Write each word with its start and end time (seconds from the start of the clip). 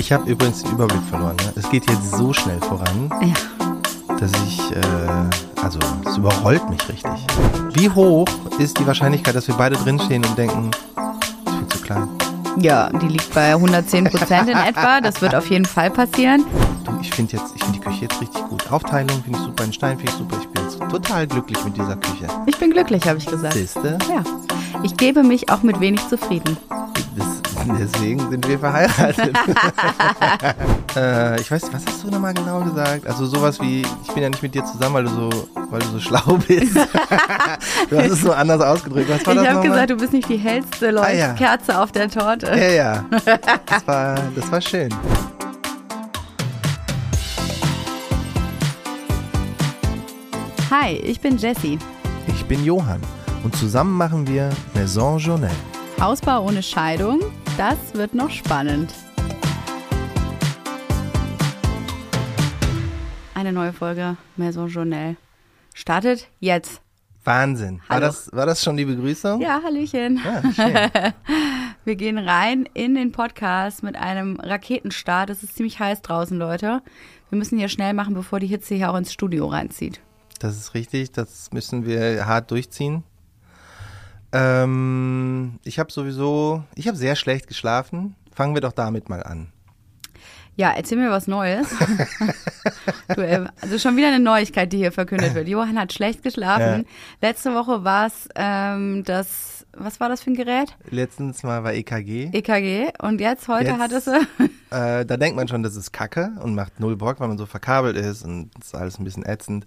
Ich 0.00 0.10
habe 0.12 0.30
übrigens 0.30 0.62
den 0.62 0.72
Überblick 0.72 1.02
verloren. 1.10 1.36
Ne? 1.36 1.52
Es 1.56 1.68
geht 1.68 1.88
jetzt 1.90 2.12
so 2.16 2.32
schnell 2.32 2.58
voran, 2.60 3.10
Ja. 3.20 4.16
dass 4.16 4.30
ich, 4.46 4.58
äh, 4.74 4.80
also 5.62 5.78
es 6.08 6.16
überrollt 6.16 6.68
mich 6.70 6.80
richtig. 6.88 7.26
Wie 7.74 7.90
hoch 7.90 8.26
ist 8.58 8.78
die 8.78 8.86
Wahrscheinlichkeit, 8.86 9.34
dass 9.34 9.46
wir 9.46 9.54
beide 9.56 9.76
drinstehen 9.76 10.24
und 10.24 10.38
denken, 10.38 10.70
ist 10.70 11.54
viel 11.54 11.66
zu 11.68 11.78
klein? 11.82 12.08
Ja, 12.56 12.88
die 12.88 13.08
liegt 13.08 13.32
bei 13.34 13.54
110 13.54 14.04
Prozent 14.04 14.48
in 14.48 14.56
etwa. 14.56 15.02
Das 15.02 15.20
wird 15.20 15.34
auf 15.34 15.50
jeden 15.50 15.66
Fall 15.66 15.90
passieren. 15.90 16.44
Du, 16.84 16.92
ich 17.02 17.10
finde 17.10 17.36
jetzt, 17.36 17.54
ich 17.54 17.62
finde 17.62 17.78
die 17.78 17.84
Küche 17.84 18.02
jetzt 18.02 18.18
richtig 18.22 18.42
gut. 18.48 18.72
Aufteilung 18.72 19.22
finde 19.22 19.38
ich 19.38 19.44
super, 19.44 19.64
den 19.64 19.72
Stein 19.74 19.98
finde 19.98 20.12
ich 20.12 20.18
super. 20.18 20.36
Ich 20.40 20.48
bin 20.48 20.62
jetzt 20.64 20.78
total 20.90 21.26
glücklich 21.26 21.62
mit 21.62 21.76
dieser 21.76 21.96
Küche. 21.96 22.26
Ich 22.46 22.56
bin 22.56 22.70
glücklich, 22.70 23.06
habe 23.06 23.18
ich 23.18 23.26
gesagt. 23.26 23.52
Siehste? 23.52 23.98
Ja. 24.08 24.24
Ich 24.82 24.96
gebe 24.96 25.22
mich 25.22 25.50
auch 25.50 25.62
mit 25.62 25.78
wenig 25.78 26.00
zufrieden. 26.08 26.56
Deswegen 27.78 28.30
sind 28.30 28.46
wir 28.48 28.58
verheiratet. 28.58 29.36
äh, 30.96 31.40
ich 31.40 31.50
weiß, 31.50 31.62
was 31.72 31.84
hast 31.86 32.02
du 32.04 32.08
nochmal 32.10 32.34
genau 32.34 32.60
gesagt? 32.60 33.06
Also 33.06 33.26
sowas 33.26 33.60
wie, 33.60 33.82
ich 33.82 34.12
bin 34.14 34.22
ja 34.22 34.28
nicht 34.30 34.42
mit 34.42 34.54
dir 34.54 34.64
zusammen, 34.64 34.94
weil 34.94 35.04
du 35.04 35.10
so, 35.10 35.30
weil 35.70 35.80
du 35.80 35.86
so 35.88 36.00
schlau 36.00 36.38
bist. 36.46 36.74
du 37.90 37.98
hast 37.98 38.10
es 38.10 38.20
so 38.22 38.32
anders 38.32 38.60
ausgedrückt. 38.62 39.10
Was 39.10 39.26
war 39.26 39.42
Ich 39.42 39.48
habe 39.48 39.66
gesagt, 39.68 39.90
du 39.90 39.96
bist 39.96 40.12
nicht 40.12 40.28
die 40.28 40.36
hellste 40.38 40.88
Ah, 41.00 41.10
ja. 41.10 41.26
Leuchtkerze 41.28 41.78
auf 41.80 41.92
der 41.92 42.08
Torte. 42.08 42.46
Ja, 42.46 42.70
ja. 42.70 43.04
Das 43.66 43.86
war, 43.86 44.14
das 44.34 44.50
war 44.50 44.60
schön. 44.60 44.88
Hi, 50.70 50.92
ich 50.96 51.20
bin 51.20 51.36
Jessie. 51.36 51.78
Ich 52.28 52.44
bin 52.46 52.64
Johann 52.64 53.00
und 53.44 53.54
zusammen 53.56 53.96
machen 53.96 54.26
wir 54.26 54.50
Maison 54.74 55.18
Journal. 55.18 55.50
Hausbau 56.00 56.44
ohne 56.46 56.62
Scheidung, 56.62 57.20
das 57.60 57.92
wird 57.92 58.14
noch 58.14 58.30
spannend. 58.30 58.94
Eine 63.34 63.52
neue 63.52 63.74
Folge 63.74 64.16
Maison 64.36 64.66
Journal 64.66 65.16
startet 65.74 66.28
jetzt. 66.38 66.80
Wahnsinn. 67.22 67.82
War 67.86 68.00
das, 68.00 68.32
war 68.32 68.46
das 68.46 68.64
schon 68.64 68.78
die 68.78 68.86
Begrüßung? 68.86 69.42
Ja, 69.42 69.60
Hallöchen. 69.62 70.22
Ja. 70.56 71.12
Wir 71.84 71.96
gehen 71.96 72.16
rein 72.16 72.66
in 72.72 72.94
den 72.94 73.12
Podcast 73.12 73.82
mit 73.82 73.94
einem 73.94 74.40
Raketenstart. 74.40 75.28
Es 75.28 75.42
ist 75.42 75.54
ziemlich 75.54 75.78
heiß 75.78 76.00
draußen, 76.00 76.38
Leute. 76.38 76.80
Wir 77.28 77.36
müssen 77.36 77.58
hier 77.58 77.68
schnell 77.68 77.92
machen, 77.92 78.14
bevor 78.14 78.40
die 78.40 78.46
Hitze 78.46 78.74
hier 78.74 78.90
auch 78.90 78.96
ins 78.96 79.12
Studio 79.12 79.46
reinzieht. 79.46 80.00
Das 80.38 80.56
ist 80.56 80.72
richtig, 80.72 81.12
das 81.12 81.52
müssen 81.52 81.84
wir 81.84 82.24
hart 82.24 82.50
durchziehen. 82.50 83.04
Ähm, 84.32 85.58
ich 85.64 85.78
habe 85.78 85.92
sowieso, 85.92 86.64
ich 86.74 86.88
habe 86.88 86.96
sehr 86.96 87.16
schlecht 87.16 87.46
geschlafen. 87.46 88.14
Fangen 88.32 88.54
wir 88.54 88.60
doch 88.60 88.72
damit 88.72 89.08
mal 89.08 89.22
an. 89.22 89.52
Ja, 90.56 90.72
erzähl 90.72 90.98
mir 90.98 91.10
was 91.10 91.26
Neues. 91.26 91.68
du, 93.14 93.22
äh, 93.22 93.46
also 93.62 93.78
schon 93.78 93.96
wieder 93.96 94.08
eine 94.08 94.20
Neuigkeit, 94.20 94.72
die 94.72 94.76
hier 94.76 94.92
verkündet 94.92 95.34
wird. 95.34 95.48
Johann 95.48 95.78
hat 95.78 95.92
schlecht 95.92 96.22
geschlafen. 96.22 96.86
Letzte 97.22 97.54
Woche 97.54 97.82
war 97.82 98.06
es 98.06 98.28
ähm, 98.34 99.02
das, 99.04 99.66
was 99.72 100.00
war 100.00 100.08
das 100.08 100.22
für 100.22 100.30
ein 100.30 100.36
Gerät? 100.36 100.76
Letztens 100.90 101.42
mal 101.44 101.64
war 101.64 101.72
EKG. 101.72 102.30
EKG. 102.32 102.90
Und 103.00 103.20
jetzt, 103.20 103.48
heute 103.48 103.78
hat 103.78 103.92
es, 103.92 104.06
Äh, 104.70 105.04
da 105.04 105.16
denkt 105.16 105.34
man 105.34 105.48
schon, 105.48 105.62
das 105.64 105.74
ist 105.74 105.92
Kacke 105.92 106.30
und 106.42 106.54
macht 106.54 106.78
null 106.78 106.96
Bock, 106.96 107.18
weil 107.18 107.26
man 107.26 107.38
so 107.38 107.46
verkabelt 107.46 107.96
ist 107.96 108.22
und 108.22 108.50
ist 108.60 108.74
alles 108.74 108.98
ein 108.98 109.04
bisschen 109.04 109.24
ätzend. 109.26 109.66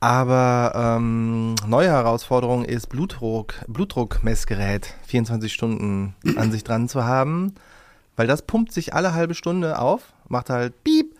Aber 0.00 0.72
ähm, 0.74 1.54
neue 1.66 1.88
Herausforderung 1.88 2.64
ist 2.64 2.88
Blutdruck, 2.88 3.54
Blutdruckmessgerät 3.68 4.94
24 5.06 5.52
Stunden 5.52 6.14
an 6.36 6.50
sich 6.50 6.64
dran 6.64 6.88
zu 6.88 7.04
haben, 7.04 7.54
weil 8.16 8.26
das 8.26 8.42
pumpt 8.42 8.72
sich 8.72 8.94
alle 8.94 9.12
halbe 9.12 9.34
Stunde 9.34 9.78
auf, 9.78 10.14
macht 10.28 10.48
halt 10.48 10.82
piep, 10.84 11.14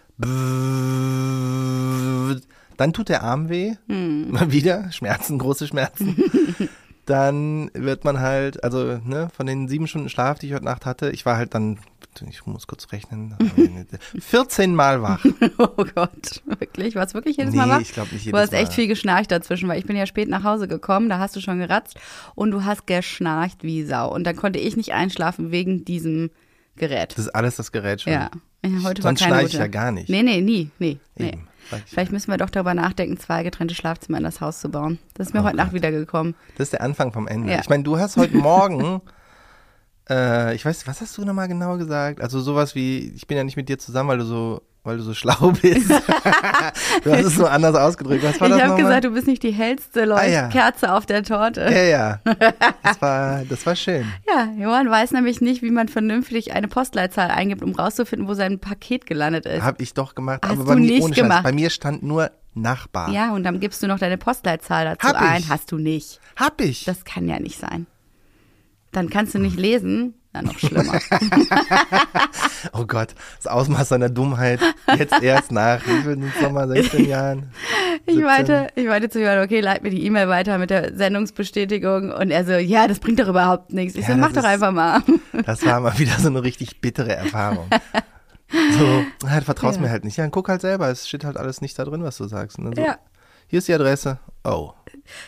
dann 2.77 2.93
tut 2.95 3.11
der 3.11 3.23
Arm 3.23 3.51
weh, 3.51 3.75
mal 3.87 4.51
wieder, 4.51 4.91
Schmerzen, 4.93 5.39
große 5.39 5.67
Schmerzen. 5.67 6.17
dann 7.07 7.71
wird 7.75 8.05
man 8.05 8.21
halt, 8.21 8.63
also 8.65 8.99
ne, 9.05 9.29
von 9.37 9.47
den 9.47 9.69
sieben 9.69 9.87
Stunden 9.89 10.09
Schlaf, 10.09 10.39
die 10.39 10.47
ich 10.47 10.55
heute 10.55 10.65
Nacht 10.65 10.87
hatte, 10.87 11.11
ich 11.11 11.27
war 11.27 11.37
halt 11.37 11.55
dann, 11.55 11.79
ich 12.29 12.45
muss 12.47 12.67
kurz 12.67 12.91
rechnen, 12.93 13.35
14 14.19 14.75
Mal 14.75 15.03
wach. 15.03 15.25
oh 15.59 15.85
Gott, 15.95 16.43
wirklich? 16.45 16.95
Warst 16.95 17.15
du 17.15 17.19
wirklich 17.19 17.37
jedes 17.37 17.55
Mal 17.55 17.67
Nee, 17.67 17.73
wach? 17.73 17.81
ich 17.81 17.93
glaub 17.93 18.11
nicht 18.13 18.25
Du 18.25 18.31
jedes 18.31 18.41
hast 18.41 18.53
echt 18.53 18.69
Mal. 18.69 18.75
viel 18.75 18.87
geschnarcht 18.89 19.31
dazwischen, 19.31 19.69
weil 19.69 19.79
ich 19.79 19.87
bin 19.87 19.97
ja 19.97 20.07
spät 20.07 20.29
nach 20.29 20.45
Hause 20.45 20.69
gekommen, 20.69 21.09
da 21.09 21.19
hast 21.19 21.37
du 21.37 21.41
schon 21.41 21.59
geratzt 21.59 21.99
und 22.35 22.51
du 22.51 22.65
hast 22.65 22.87
geschnarcht 22.87 23.63
wie 23.63 23.85
Sau. 23.85 24.13
Und 24.13 24.25
dann 24.25 24.37
konnte 24.37 24.59
ich 24.59 24.77
nicht 24.77 24.93
einschlafen 24.93 25.51
wegen 25.51 25.85
diesem 25.85 26.31
Gerät. 26.77 27.13
Das 27.13 27.27
ist 27.27 27.35
alles 27.35 27.57
das 27.57 27.73
Gerät 27.73 28.03
schon. 28.03 28.13
Ja. 28.13 28.31
heute 28.83 29.03
Sonst 29.03 29.23
schnarche 29.23 29.47
ich 29.47 29.53
ja 29.55 29.67
gar 29.67 29.93
nicht. 29.93 30.09
Nee, 30.09 30.23
nee, 30.23 30.41
nie. 30.41 30.71
Nee, 30.79 30.99
nee. 31.17 31.39
Vielleicht 31.87 32.11
müssen 32.11 32.31
wir 32.33 32.37
doch 32.39 32.51
darüber 32.51 32.75
nachdenken, 32.75 33.17
zwei 33.19 33.43
getrennte 33.45 33.75
Schlafzimmer 33.77 34.19
in 34.19 34.25
das 34.25 34.41
Haus 34.41 34.61
zu 34.61 34.71
bauen. 34.71 34.99
Das 35.15 35.29
ist 35.29 35.35
mir 35.35 35.41
Oh 35.41 35.45
heute 35.45 35.57
Nacht 35.57 35.69
Gott. 35.69 35.75
wieder 35.77 35.93
gekommen. 35.93 36.35
Das 36.57 36.67
ist 36.67 36.73
der 36.73 36.81
Anfang 36.83 37.13
vom 37.13 37.29
Ende. 37.29 37.53
Ja. 37.53 37.61
Ich 37.61 37.69
meine, 37.69 37.85
du 37.85 37.97
hast 37.99 38.17
heute 38.17 38.37
Morgen, 38.37 39.01
äh, 40.11 40.55
ich 40.55 40.65
weiß, 40.65 40.87
was 40.87 41.01
hast 41.01 41.17
du 41.17 41.25
nochmal 41.25 41.49
genau 41.49 41.77
gesagt? 41.79 42.21
Also 42.21 42.41
sowas 42.41 42.75
wie, 42.75 43.13
ich 43.15 43.27
bin 43.27 43.37
ja 43.37 43.45
nicht 43.45 43.57
mit 43.57 43.69
dir 43.69 43.79
zusammen, 43.79 44.09
weil 44.11 44.19
du 44.19 44.25
so, 44.25 44.63
weil 44.83 44.97
du 44.97 45.03
so 45.03 45.15
schlau 45.15 45.53
bist. 45.63 45.89
du 45.91 47.13
hast 47.13 47.25
es 47.25 47.35
so 47.37 47.47
anders 47.47 47.75
ausgedrückt. 47.77 48.25
Was 48.25 48.41
war 48.41 48.49
ich 48.49 48.63
habe 48.63 48.77
gesagt, 48.83 49.05
du 49.05 49.11
bist 49.11 49.27
nicht 49.27 49.43
die 49.43 49.53
hellste 49.53 50.03
Ah, 50.15 50.25
ja. 50.27 50.43
Leuchtkerze 50.45 50.93
auf 50.93 51.07
der 51.07 51.23
Torte. 51.23 51.61
ja, 51.63 51.83
ja. 51.83 52.21
Das 52.83 53.01
war, 53.03 53.45
das 53.45 53.65
war 53.67 53.77
schön. 53.77 54.07
Ja, 54.27 54.49
Johann 54.59 54.91
weiß 54.91 55.13
nämlich 55.13 55.41
nicht, 55.41 55.63
wie 55.63 55.71
man 55.71 55.89
vernünftig 55.89 56.53
eine 56.53 56.67
Postleitzahl 56.69 57.31
eingibt, 57.31 57.63
um 57.63 57.75
rauszufinden, 57.75 58.27
wo 58.27 58.35
sein 58.35 58.59
Paket 58.59 59.07
gelandet 59.07 59.47
ist. 59.47 59.63
Hab 59.63 59.81
ich 59.81 59.95
doch 59.95 60.15
gemacht, 60.15 60.41
Hast 60.45 60.53
aber 60.53 60.65
bei 60.65 60.75
mir 60.77 60.81
nicht 60.93 61.03
ohne 61.03 61.15
Scheiß. 61.15 61.23
gemacht. 61.23 61.45
Bei 61.45 61.53
mir 61.53 61.71
stand 61.71 62.03
nur 62.03 62.31
Nachbar. 62.53 63.11
Ja, 63.11 63.33
und 63.33 63.45
dann 63.45 63.61
gibst 63.61 63.81
du 63.81 63.87
noch 63.87 64.01
deine 64.01 64.19
Postleitzahl 64.19 64.85
dazu 64.85 65.07
Hab 65.07 65.21
ein. 65.21 65.39
ich. 65.41 65.49
Hast 65.49 65.71
du 65.71 65.79
nicht. 65.79 66.19
Hab 66.35 66.61
ich. 66.61 66.85
Das 66.85 67.05
kann 67.05 67.29
ja 67.29 67.39
nicht 67.39 67.57
sein. 67.61 67.87
Dann 68.93 69.09
kannst 69.11 69.35
du 69.35 69.39
nicht 69.39 69.59
lesen. 69.59 70.15
Na, 70.33 70.43
noch 70.43 70.59
schlimmer. 70.59 70.93
oh 72.73 72.85
Gott, 72.87 73.15
das 73.37 73.47
Ausmaß 73.49 73.89
seiner 73.89 74.09
Dummheit 74.09 74.61
jetzt 74.97 75.21
erst 75.23 75.51
nach, 75.51 75.81
wie 75.87 76.03
viel 76.03 76.03
sind 76.21 76.33
es 76.37 76.41
nochmal, 76.43 76.69
16 76.69 77.09
Jahren? 77.09 77.51
Ich 78.07 78.15
17? 78.15 78.23
meinte, 78.25 78.69
ich 78.77 78.87
meinte 78.87 79.09
zu 79.11 79.21
Johann, 79.21 79.43
okay, 79.43 79.61
leit 79.61 79.83
mir 79.83 79.91
die 79.91 80.05
E-Mail 80.07 80.29
weiter 80.29 80.59
mit 80.59 80.71
der 80.71 80.97
Sendungsbestätigung. 80.97 82.13
Und 82.13 82.31
er 82.31 82.45
so, 82.45 82.53
ja, 82.53 82.87
das 82.87 83.01
bringt 83.01 83.19
doch 83.19 83.29
überhaupt 83.29 83.73
nichts. 83.73 83.97
Ich 83.97 84.07
Ja, 84.07 84.15
so, 84.15 84.21
mach 84.21 84.31
doch 84.31 84.39
ist- 84.39 84.45
einfach 84.45 84.71
mal. 84.73 85.03
Das 85.47 85.65
war 85.67 85.81
mal 85.81 85.99
wieder 85.99 86.17
so 86.19 86.29
eine 86.29 86.43
richtig 86.43 86.81
bittere 86.81 87.15
Erfahrung. 87.15 87.67
So, 88.53 89.29
halt, 89.29 89.45
vertraust 89.45 89.77
Ja. 89.77 89.83
mir 89.83 89.91
halt 89.91 90.03
nicht. 90.05 90.17
Ja, 90.17 90.25
dann 90.25 90.33
guck 90.33 90.49
halt 90.49 90.61
selber. 90.61 90.89
Es 90.89 91.07
steht 91.07 91.23
halt 91.25 91.37
alles 91.37 91.61
nicht 91.61 91.79
da 91.79 91.85
drin, 91.85 92.03
was 92.03 92.17
du 92.17 92.25
sagst. 92.27 92.59
Und 92.59 92.65
dann 92.65 92.75
so, 92.75 92.83
Ja. 92.83 92.99
Hier 93.47 93.61
ist 93.61 93.69
die 93.69 93.75
Adresse. 93.75 94.19
Oh. 94.45 94.73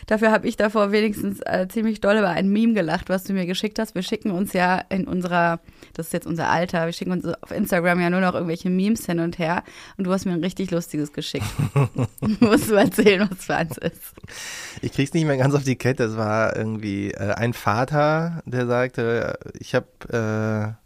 Dafür 0.07 0.31
habe 0.31 0.47
ich 0.47 0.57
davor 0.57 0.91
wenigstens 0.91 1.39
äh, 1.41 1.67
ziemlich 1.69 2.01
doll 2.01 2.17
über 2.17 2.29
ein 2.29 2.49
Meme 2.49 2.73
gelacht, 2.73 3.09
was 3.09 3.23
du 3.23 3.33
mir 3.33 3.45
geschickt 3.45 3.79
hast. 3.79 3.95
Wir 3.95 4.01
schicken 4.01 4.31
uns 4.31 4.53
ja 4.53 4.81
in 4.89 5.07
unserer, 5.07 5.59
das 5.93 6.07
ist 6.07 6.13
jetzt 6.13 6.27
unser 6.27 6.49
Alter, 6.49 6.85
wir 6.85 6.93
schicken 6.93 7.11
uns 7.11 7.25
auf 7.25 7.51
Instagram 7.51 7.99
ja 7.99 8.09
nur 8.09 8.21
noch 8.21 8.33
irgendwelche 8.33 8.69
Memes 8.69 9.05
hin 9.05 9.19
und 9.19 9.37
her. 9.37 9.63
Und 9.97 10.05
du 10.05 10.11
hast 10.11 10.25
mir 10.25 10.33
ein 10.33 10.43
richtig 10.43 10.71
lustiges 10.71 11.13
geschickt. 11.13 11.45
Musst 12.39 12.69
du 12.69 12.75
erzählen, 12.75 13.27
was 13.29 13.45
für 13.45 13.55
eins 13.55 13.77
ist. 13.77 14.13
Ich 14.81 14.91
krieg's 14.91 15.13
nicht 15.13 15.25
mehr 15.25 15.37
ganz 15.37 15.53
auf 15.53 15.63
die 15.63 15.75
Kette. 15.75 16.05
Es 16.05 16.17
war 16.17 16.55
irgendwie 16.55 17.11
äh, 17.11 17.33
ein 17.33 17.53
Vater, 17.53 18.41
der 18.45 18.65
sagte, 18.65 19.37
ich 19.59 19.75
habe 19.75 20.77
äh, 20.79 20.82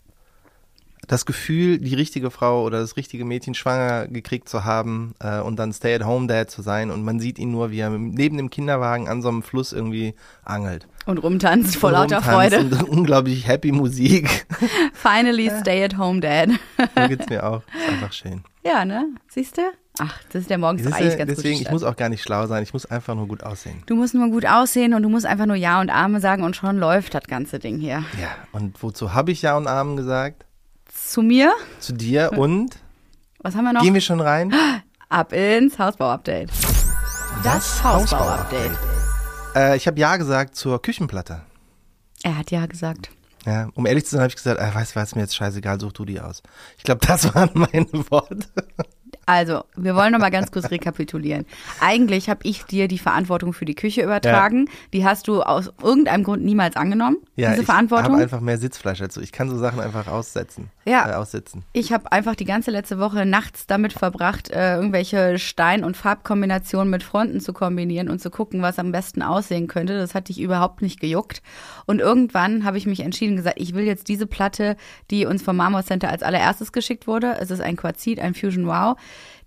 das 1.08 1.26
Gefühl, 1.26 1.80
die 1.80 1.96
richtige 1.96 2.30
Frau 2.30 2.64
oder 2.64 2.80
das 2.80 2.98
richtige 2.98 3.24
Mädchen 3.26 3.54
schwanger 3.54 4.08
gekriegt 4.08 4.50
zu 4.50 4.66
haben 4.66 5.16
äh, 5.20 5.40
und 5.40 5.58
dann 5.58 5.72
Stay-at-home-Dad 5.72 6.52
zu 6.52 6.62
sein 6.62 6.92
und 6.92 7.04
man 7.04 7.20
sieht 7.20 7.40
ihn 7.40 7.52
nur, 7.52 7.72
wie 7.72 7.80
er 7.80 7.90
neben 7.90 8.38
dem 8.38 8.50
Kinderwagen 8.50 9.08
an 9.08 9.22
so 9.22 9.30
einem 9.30 9.42
Fluss 9.42 9.72
irgendwie 9.72 10.16
angelt. 10.44 10.88
Und 11.06 11.20
rumtanzt 11.20 11.78
vor 11.78 11.92
lauter 11.92 12.22
Freude. 12.22 12.60
Und 12.60 12.84
unglaublich 12.84 13.48
happy 13.48 13.72
Musik. 13.72 14.46
Finally 14.94 15.50
stay 15.62 15.84
at 15.84 15.98
home, 15.98 16.20
Dad. 16.20 16.50
So 16.78 17.08
geht's 17.08 17.30
mir 17.30 17.46
auch. 17.46 17.62
Ist 17.62 17.90
einfach 17.94 18.12
schön. 18.12 18.44
ja, 18.64 18.84
ne? 18.84 19.06
Siehst 19.30 19.58
du? 19.58 19.62
Ach, 20.00 20.20
das 20.32 20.42
ist 20.42 20.50
der 20.50 20.58
morgens 20.60 20.84
Siehste, 20.84 20.98
eigentlich 20.98 21.18
ganz 21.18 21.36
deswegen, 21.36 21.58
gut. 21.58 21.66
ich 21.66 21.72
muss 21.72 21.84
auch 21.84 21.96
gar 21.96 22.10
nicht 22.10 22.22
schlau 22.22 22.46
sein, 22.46 22.62
ich 22.62 22.72
muss 22.74 22.86
einfach 22.86 23.16
nur 23.16 23.28
gut 23.28 23.42
aussehen. 23.42 23.82
du 23.88 23.96
musst 23.96 24.14
nur 24.14 24.30
gut 24.30 24.46
aussehen 24.46 24.94
und 24.94 25.02
du 25.02 25.10
musst 25.10 25.26
einfach 25.26 25.48
nur 25.48 25.56
Ja 25.56 25.82
und 25.82 25.90
Arme 25.90 26.20
sagen 26.20 26.44
und 26.44 26.56
schon 26.56 26.78
läuft 26.78 27.16
das 27.16 27.24
ganze 27.24 27.58
Ding 27.58 27.80
hier. 27.80 28.04
Ja, 28.22 28.30
und 28.52 28.84
wozu 28.84 29.14
habe 29.16 29.32
ich 29.32 29.42
Ja 29.42 29.58
und 29.58 29.66
Amen 29.68 29.98
gesagt? 29.98 30.46
Zu 31.08 31.22
mir, 31.22 31.54
Zu 31.80 31.94
dir 31.94 32.34
und? 32.36 32.80
was 33.40 33.56
haben 33.56 33.64
wir 33.64 33.72
noch? 33.72 33.82
Gehen 33.82 33.94
wir 33.94 34.02
schon 34.02 34.20
rein? 34.20 34.54
Ab 35.08 35.32
ins 35.32 35.80
Hausbau-Update. 35.80 36.50
Das 37.46 37.82
Hausbau-Update. 37.82 38.78
Äh, 39.56 39.78
ich 39.78 39.88
habe 39.88 39.98
Ja 39.98 40.18
gesagt 40.18 40.56
zur 40.58 40.82
Küchenplatte. 40.82 41.44
Er 42.24 42.38
hat 42.38 42.52
ja 42.52 42.66
gesagt. 42.66 43.10
Ja, 43.46 43.70
um 43.76 43.86
ehrlich 43.86 44.04
zu 44.04 44.12
sein, 44.12 44.20
habe 44.20 44.32
ich 44.32 44.36
gesagt, 44.36 44.60
äh, 44.60 44.76
weißt 44.76 44.96
du 44.96 45.00
was, 45.00 45.10
ist 45.10 45.16
mir 45.16 45.22
jetzt 45.22 45.36
scheißegal, 45.38 45.80
such 45.80 45.94
du 45.94 46.04
die 46.04 46.20
aus. 46.20 46.44
Ich 46.78 46.84
glaube, 46.84 47.00
das 47.08 47.34
waren 47.36 47.52
meine 47.54 47.88
Worte. 48.12 48.50
Also, 49.26 49.64
wir 49.76 49.96
wollen 49.96 50.12
noch 50.14 50.20
mal 50.20 50.30
ganz 50.32 50.52
kurz 50.52 50.72
rekapitulieren. 50.72 51.46
Eigentlich 51.82 52.30
habe 52.30 52.40
ich 52.44 52.64
dir 52.64 52.88
die 52.88 52.98
Verantwortung 52.98 53.54
für 53.54 53.66
die 53.66 53.76
Küche 53.76 54.02
übertragen. 54.02 54.70
Die 54.94 55.06
hast 55.06 55.28
du 55.28 55.42
aus 55.42 55.72
irgendeinem 55.84 56.24
Grund 56.24 56.44
niemals 56.44 56.76
angenommen, 56.76 57.18
Ja, 57.36 57.50
diese 57.50 57.62
ich 57.62 57.66
Verantwortung. 57.66 58.14
habe 58.14 58.24
einfach 58.24 58.40
mehr 58.42 58.58
Sitzfleisch 58.58 59.00
dazu. 59.00 59.22
Ich 59.22 59.32
kann 59.32 59.50
so 59.50 59.58
Sachen 59.58 59.80
einfach 59.80 60.08
aussetzen. 60.08 60.70
Ja. 60.86 61.10
Äh, 61.10 61.14
aussitzen. 61.16 61.64
Ich 61.74 61.92
habe 61.92 62.12
einfach 62.12 62.36
die 62.36 62.46
ganze 62.46 62.72
letzte 62.72 63.00
Woche 63.00 63.26
nachts 63.26 63.68
damit 63.68 63.94
verbracht, 63.94 64.50
äh, 64.50 64.76
irgendwelche 64.76 65.38
Stein- 65.40 65.84
und 65.84 65.98
Farbkombinationen 65.98 66.90
mit 66.90 67.04
Fronten 67.04 67.40
zu 67.42 67.54
kombinieren 67.54 68.10
und 68.10 68.20
zu 68.22 68.30
gucken, 68.30 68.62
was 68.62 68.80
am 68.80 68.92
besten 68.92 69.22
aussehen 69.22 69.68
könnte. 69.68 69.98
Das 69.98 70.16
hat 70.16 70.30
dich 70.30 70.40
überhaupt 70.40 70.82
nicht 70.82 71.00
gejuckt. 71.00 71.42
Und 71.86 72.00
irgendwann 72.00 72.64
habe 72.64 72.78
ich 72.78 72.86
mich 72.86 73.02
entschieden 73.02 73.36
gesagt, 73.36 73.60
ich 73.60 73.74
will 73.74 73.84
jetzt 73.86 74.08
diese 74.08 74.28
Platte, 74.28 74.76
die 75.12 75.26
uns 75.26 75.42
vom 75.44 75.56
Marmor 75.58 75.84
Center 75.84 76.10
als 76.10 76.24
allererstes 76.24 76.72
geschickt 76.72 77.08
wurde. 77.08 77.36
Es 77.40 77.52
ist 77.52 77.62
ein 77.62 77.76
Quarzit, 77.76 78.20
ein 78.20 78.34
Fusion 78.34 78.68
Wow. 78.68 78.97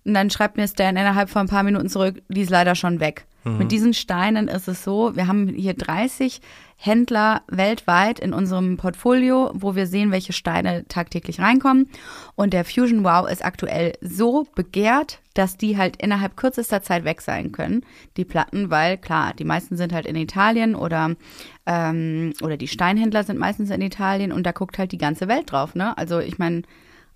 Und 0.05 0.15
dann 0.15 0.31
schreibt 0.31 0.57
mir 0.57 0.67
Stan 0.67 0.97
innerhalb 0.97 1.29
von 1.29 1.43
ein 1.43 1.49
paar 1.49 1.63
Minuten 1.63 1.89
zurück, 1.89 2.23
die 2.29 2.41
ist 2.41 2.51
leider 2.51 2.75
schon 2.75 3.01
weg. 3.01 3.27
Mit 3.43 3.73
diesen 3.73 3.95
Steinen 3.95 4.49
ist 4.49 4.69
es 4.69 4.85
so, 4.85 5.17
wir 5.17 5.27
haben 5.27 5.49
hier 5.49 5.73
30 5.73 6.43
Händler 6.77 7.41
weltweit 7.49 8.21
in 8.21 8.35
unserem 8.35 8.77
Portfolio, 8.77 9.51
wo 9.55 9.75
wir 9.75 9.87
sehen, 9.87 10.13
welche 10.13 10.35
Steine 10.35 10.87
tagtäglich 10.89 11.41
reinkommen. 11.41 11.89
Und 12.35 12.53
der 12.53 12.67
Fusion 12.67 13.03
Wow 13.03 13.31
ist 13.31 13.43
aktuell 13.43 13.95
so 14.03 14.47
begehrt, 14.55 15.21
dass 15.33 15.57
die 15.57 15.79
halt 15.79 15.97
innerhalb 15.97 16.37
kürzester 16.37 16.83
Zeit 16.83 17.05
weg 17.05 17.23
sein 17.23 17.51
können, 17.51 17.85
die 18.19 18.27
Platten, 18.27 18.71
weil 18.71 18.99
klar, 18.99 19.33
die 19.33 19.45
meisten 19.45 19.79
sind 19.79 19.95
halt 19.95 20.05
in 20.05 20.17
Italien 20.17 20.75
oder, 20.75 21.17
ähm, 21.65 22.35
oder 22.43 22.59
die 22.59 22.69
Steinhändler 22.69 23.25
sind 23.25 23.39
meistens 23.39 23.71
in 23.71 23.81
Italien 23.81 24.33
und 24.33 24.45
da 24.45 24.53
guckt 24.53 24.77
halt 24.77 24.93
die 24.93 24.99
ganze 24.99 25.29
Welt 25.29 25.51
drauf. 25.51 25.75
Ne? 25.75 25.97
Also 25.97 26.19
ich 26.19 26.39
meine, 26.39 26.63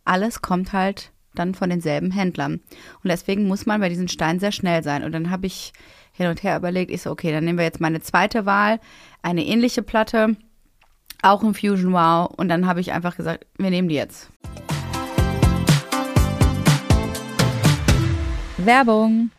alles 0.07 0.41
kommt 0.41 0.73
halt 0.73 1.13
dann 1.35 1.55
von 1.55 1.71
denselben 1.71 2.11
Händlern. 2.11 2.55
Und 2.55 3.11
deswegen 3.11 3.47
muss 3.47 3.67
man 3.67 3.81
bei 3.81 3.89
diesen 3.89 4.09
Steinen 4.09 4.41
sehr 4.41 4.53
schnell 4.53 4.83
sein. 4.83 5.05
Und 5.05 5.13
dann 5.13 5.31
habe 5.31 5.47
ich 5.47 5.73
hin 6.13 6.29
und 6.29 6.43
her 6.43 6.57
überlegt, 6.57 6.91
ich 6.91 7.03
so, 7.03 7.11
okay, 7.11 7.33
dann 7.33 7.45
nehmen 7.45 7.59
wir 7.59 7.65
jetzt 7.65 7.81
meine 7.81 8.01
zweite 8.01 8.47
Wahl, 8.47 8.81
eine 9.23 9.45
ähnliche 9.45 9.83
Platte, 9.83 10.37
auch 11.23 11.43
ein 11.43 11.55
Fusion 11.55 11.93
Wow. 11.93 12.33
Und 12.37 12.49
dann 12.49 12.67
habe 12.67 12.81
ich 12.81 12.93
einfach 12.93 13.17
gesagt, 13.17 13.47
wir 13.59 13.71
nehmen 13.71 13.89
die 13.89 13.97
jetzt. 13.97 14.31
Werbung. 18.59 19.31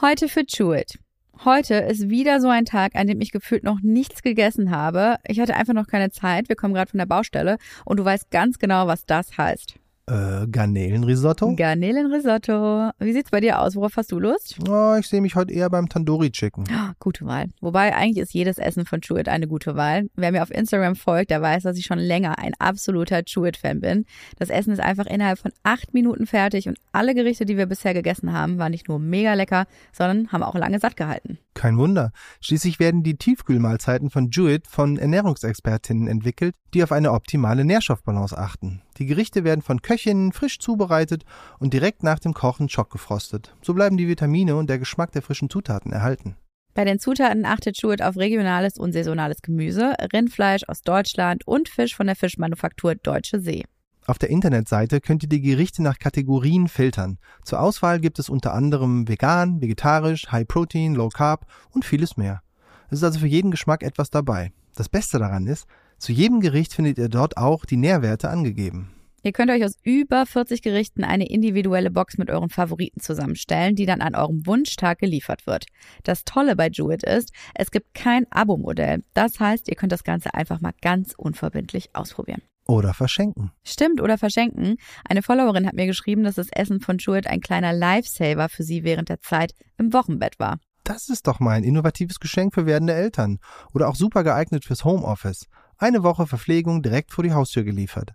Heute 0.00 0.28
für 0.28 0.44
Chewit. 0.46 0.98
Heute 1.44 1.74
ist 1.74 2.10
wieder 2.10 2.40
so 2.40 2.48
ein 2.48 2.66
Tag, 2.66 2.94
an 2.96 3.06
dem 3.06 3.20
ich 3.20 3.32
gefühlt 3.32 3.64
noch 3.64 3.80
nichts 3.82 4.22
gegessen 4.22 4.70
habe. 4.70 5.16
Ich 5.26 5.40
hatte 5.40 5.56
einfach 5.56 5.72
noch 5.72 5.86
keine 5.86 6.10
Zeit. 6.10 6.48
Wir 6.50 6.56
kommen 6.56 6.74
gerade 6.74 6.90
von 6.90 6.98
der 6.98 7.06
Baustelle 7.06 7.56
und 7.86 7.98
du 7.98 8.04
weißt 8.04 8.30
ganz 8.30 8.58
genau, 8.58 8.86
was 8.86 9.06
das 9.06 9.38
heißt. 9.38 9.76
Äh, 10.10 10.48
Garnelenrisotto? 10.48 11.54
Garnelenrisotto. 11.54 12.90
Wie 12.98 13.12
sieht's 13.12 13.30
bei 13.30 13.40
dir 13.40 13.60
aus? 13.60 13.76
Worauf 13.76 13.96
hast 13.96 14.10
du 14.10 14.18
Lust? 14.18 14.56
Oh, 14.68 14.96
ich 14.98 15.06
sehe 15.06 15.20
mich 15.20 15.36
heute 15.36 15.52
eher 15.52 15.70
beim 15.70 15.88
Tandoori 15.88 16.32
Chicken. 16.32 16.64
Ah, 16.72 16.94
Gute 16.98 17.24
Wahl. 17.26 17.46
Wobei 17.60 17.94
eigentlich 17.94 18.22
ist 18.24 18.34
jedes 18.34 18.58
Essen 18.58 18.86
von 18.86 19.00
Chewit 19.00 19.28
eine 19.28 19.46
gute 19.46 19.76
Wahl. 19.76 20.08
Wer 20.16 20.32
mir 20.32 20.42
auf 20.42 20.50
Instagram 20.50 20.96
folgt, 20.96 21.30
der 21.30 21.40
weiß, 21.40 21.62
dass 21.62 21.78
ich 21.78 21.84
schon 21.84 22.00
länger 22.00 22.38
ein 22.38 22.54
absoluter 22.58 23.22
Chewit-Fan 23.22 23.80
bin. 23.80 24.04
Das 24.38 24.50
Essen 24.50 24.72
ist 24.72 24.80
einfach 24.80 25.06
innerhalb 25.06 25.38
von 25.38 25.52
acht 25.62 25.94
Minuten 25.94 26.26
fertig 26.26 26.66
und 26.66 26.76
alle 26.90 27.14
Gerichte, 27.14 27.44
die 27.44 27.56
wir 27.56 27.66
bisher 27.66 27.94
gegessen 27.94 28.32
haben, 28.32 28.58
waren 28.58 28.72
nicht 28.72 28.88
nur 28.88 28.98
mega 28.98 29.34
lecker, 29.34 29.66
sondern 29.92 30.32
haben 30.32 30.42
auch 30.42 30.56
lange 30.56 30.80
satt 30.80 30.96
gehalten. 30.96 31.38
Kein 31.54 31.78
Wunder. 31.78 32.10
Schließlich 32.40 32.80
werden 32.80 33.04
die 33.04 33.16
Tiefkühlmahlzeiten 33.16 34.10
von 34.10 34.30
Jewett 34.30 34.66
von 34.66 34.96
Ernährungsexpertinnen 34.98 36.08
entwickelt, 36.08 36.56
die 36.74 36.82
auf 36.82 36.90
eine 36.90 37.12
optimale 37.12 37.64
Nährstoffbalance 37.64 38.36
achten. 38.36 38.82
Die 39.00 39.06
Gerichte 39.06 39.44
werden 39.44 39.62
von 39.62 39.80
Köchinnen 39.80 40.30
frisch 40.32 40.58
zubereitet 40.58 41.24
und 41.58 41.72
direkt 41.72 42.02
nach 42.02 42.18
dem 42.18 42.34
Kochen 42.34 42.68
schockgefrostet. 42.68 43.54
So 43.62 43.72
bleiben 43.72 43.96
die 43.96 44.08
Vitamine 44.08 44.56
und 44.56 44.68
der 44.68 44.78
Geschmack 44.78 45.10
der 45.12 45.22
frischen 45.22 45.48
Zutaten 45.48 45.90
erhalten. 45.90 46.36
Bei 46.74 46.84
den 46.84 46.98
Zutaten 46.98 47.46
achtet 47.46 47.78
Chewit 47.78 48.02
auf 48.02 48.16
regionales 48.16 48.76
und 48.76 48.92
saisonales 48.92 49.40
Gemüse, 49.40 49.94
Rindfleisch 50.12 50.64
aus 50.68 50.82
Deutschland 50.82 51.46
und 51.46 51.70
Fisch 51.70 51.96
von 51.96 52.06
der 52.06 52.14
Fischmanufaktur 52.14 52.94
Deutsche 52.94 53.40
See. 53.40 53.64
Auf 54.06 54.18
der 54.18 54.28
Internetseite 54.28 55.00
könnt 55.00 55.22
ihr 55.22 55.28
die 55.30 55.40
Gerichte 55.40 55.82
nach 55.82 55.98
Kategorien 55.98 56.68
filtern. 56.68 57.18
Zur 57.42 57.60
Auswahl 57.60 58.00
gibt 58.00 58.18
es 58.18 58.28
unter 58.28 58.52
anderem 58.52 59.08
vegan, 59.08 59.62
vegetarisch, 59.62 60.30
High 60.30 60.46
Protein, 60.46 60.94
Low 60.94 61.08
Carb 61.08 61.46
und 61.70 61.86
vieles 61.86 62.18
mehr. 62.18 62.42
Es 62.90 62.98
ist 62.98 63.04
also 63.04 63.20
für 63.20 63.26
jeden 63.26 63.50
Geschmack 63.50 63.82
etwas 63.82 64.10
dabei. 64.10 64.52
Das 64.74 64.88
Beste 64.88 65.18
daran 65.18 65.46
ist, 65.46 65.66
zu 66.00 66.12
jedem 66.12 66.40
Gericht 66.40 66.74
findet 66.74 66.98
ihr 66.98 67.08
dort 67.08 67.36
auch 67.36 67.64
die 67.64 67.76
Nährwerte 67.76 68.30
angegeben. 68.30 68.90
Ihr 69.22 69.32
könnt 69.32 69.50
euch 69.50 69.62
aus 69.64 69.76
über 69.82 70.24
40 70.24 70.62
Gerichten 70.62 71.04
eine 71.04 71.28
individuelle 71.28 71.90
Box 71.90 72.16
mit 72.16 72.30
euren 72.30 72.48
Favoriten 72.48 73.00
zusammenstellen, 73.00 73.76
die 73.76 73.84
dann 73.84 74.00
an 74.00 74.14
eurem 74.14 74.46
Wunschtag 74.46 74.98
geliefert 74.98 75.46
wird. 75.46 75.66
Das 76.04 76.24
Tolle 76.24 76.56
bei 76.56 76.68
Jewett 76.68 77.02
ist, 77.02 77.30
es 77.54 77.70
gibt 77.70 77.92
kein 77.92 78.24
Abo-Modell. 78.32 79.02
Das 79.12 79.38
heißt, 79.38 79.68
ihr 79.68 79.76
könnt 79.76 79.92
das 79.92 80.04
Ganze 80.04 80.32
einfach 80.32 80.62
mal 80.62 80.72
ganz 80.80 81.12
unverbindlich 81.16 81.90
ausprobieren. 81.92 82.40
Oder 82.66 82.94
verschenken. 82.94 83.50
Stimmt 83.62 84.00
oder 84.00 84.16
verschenken. 84.16 84.76
Eine 85.04 85.22
Followerin 85.22 85.66
hat 85.66 85.74
mir 85.74 85.86
geschrieben, 85.86 86.22
dass 86.22 86.36
das 86.36 86.48
Essen 86.52 86.80
von 86.80 86.96
Jewett 86.98 87.26
ein 87.26 87.40
kleiner 87.40 87.74
Lifesaver 87.74 88.48
für 88.48 88.62
sie 88.62 88.84
während 88.84 89.10
der 89.10 89.20
Zeit 89.20 89.52
im 89.76 89.92
Wochenbett 89.92 90.38
war. 90.38 90.60
Das 90.84 91.08
ist 91.08 91.26
doch 91.26 91.40
mal 91.40 91.52
ein 91.52 91.64
innovatives 91.64 92.20
Geschenk 92.20 92.54
für 92.54 92.64
werdende 92.64 92.94
Eltern. 92.94 93.38
Oder 93.74 93.88
auch 93.88 93.96
super 93.96 94.24
geeignet 94.24 94.64
fürs 94.64 94.84
Homeoffice. 94.84 95.46
Eine 95.82 96.02
Woche 96.02 96.26
Verpflegung 96.26 96.82
direkt 96.82 97.10
vor 97.10 97.24
die 97.24 97.32
Haustür 97.32 97.64
geliefert. 97.64 98.10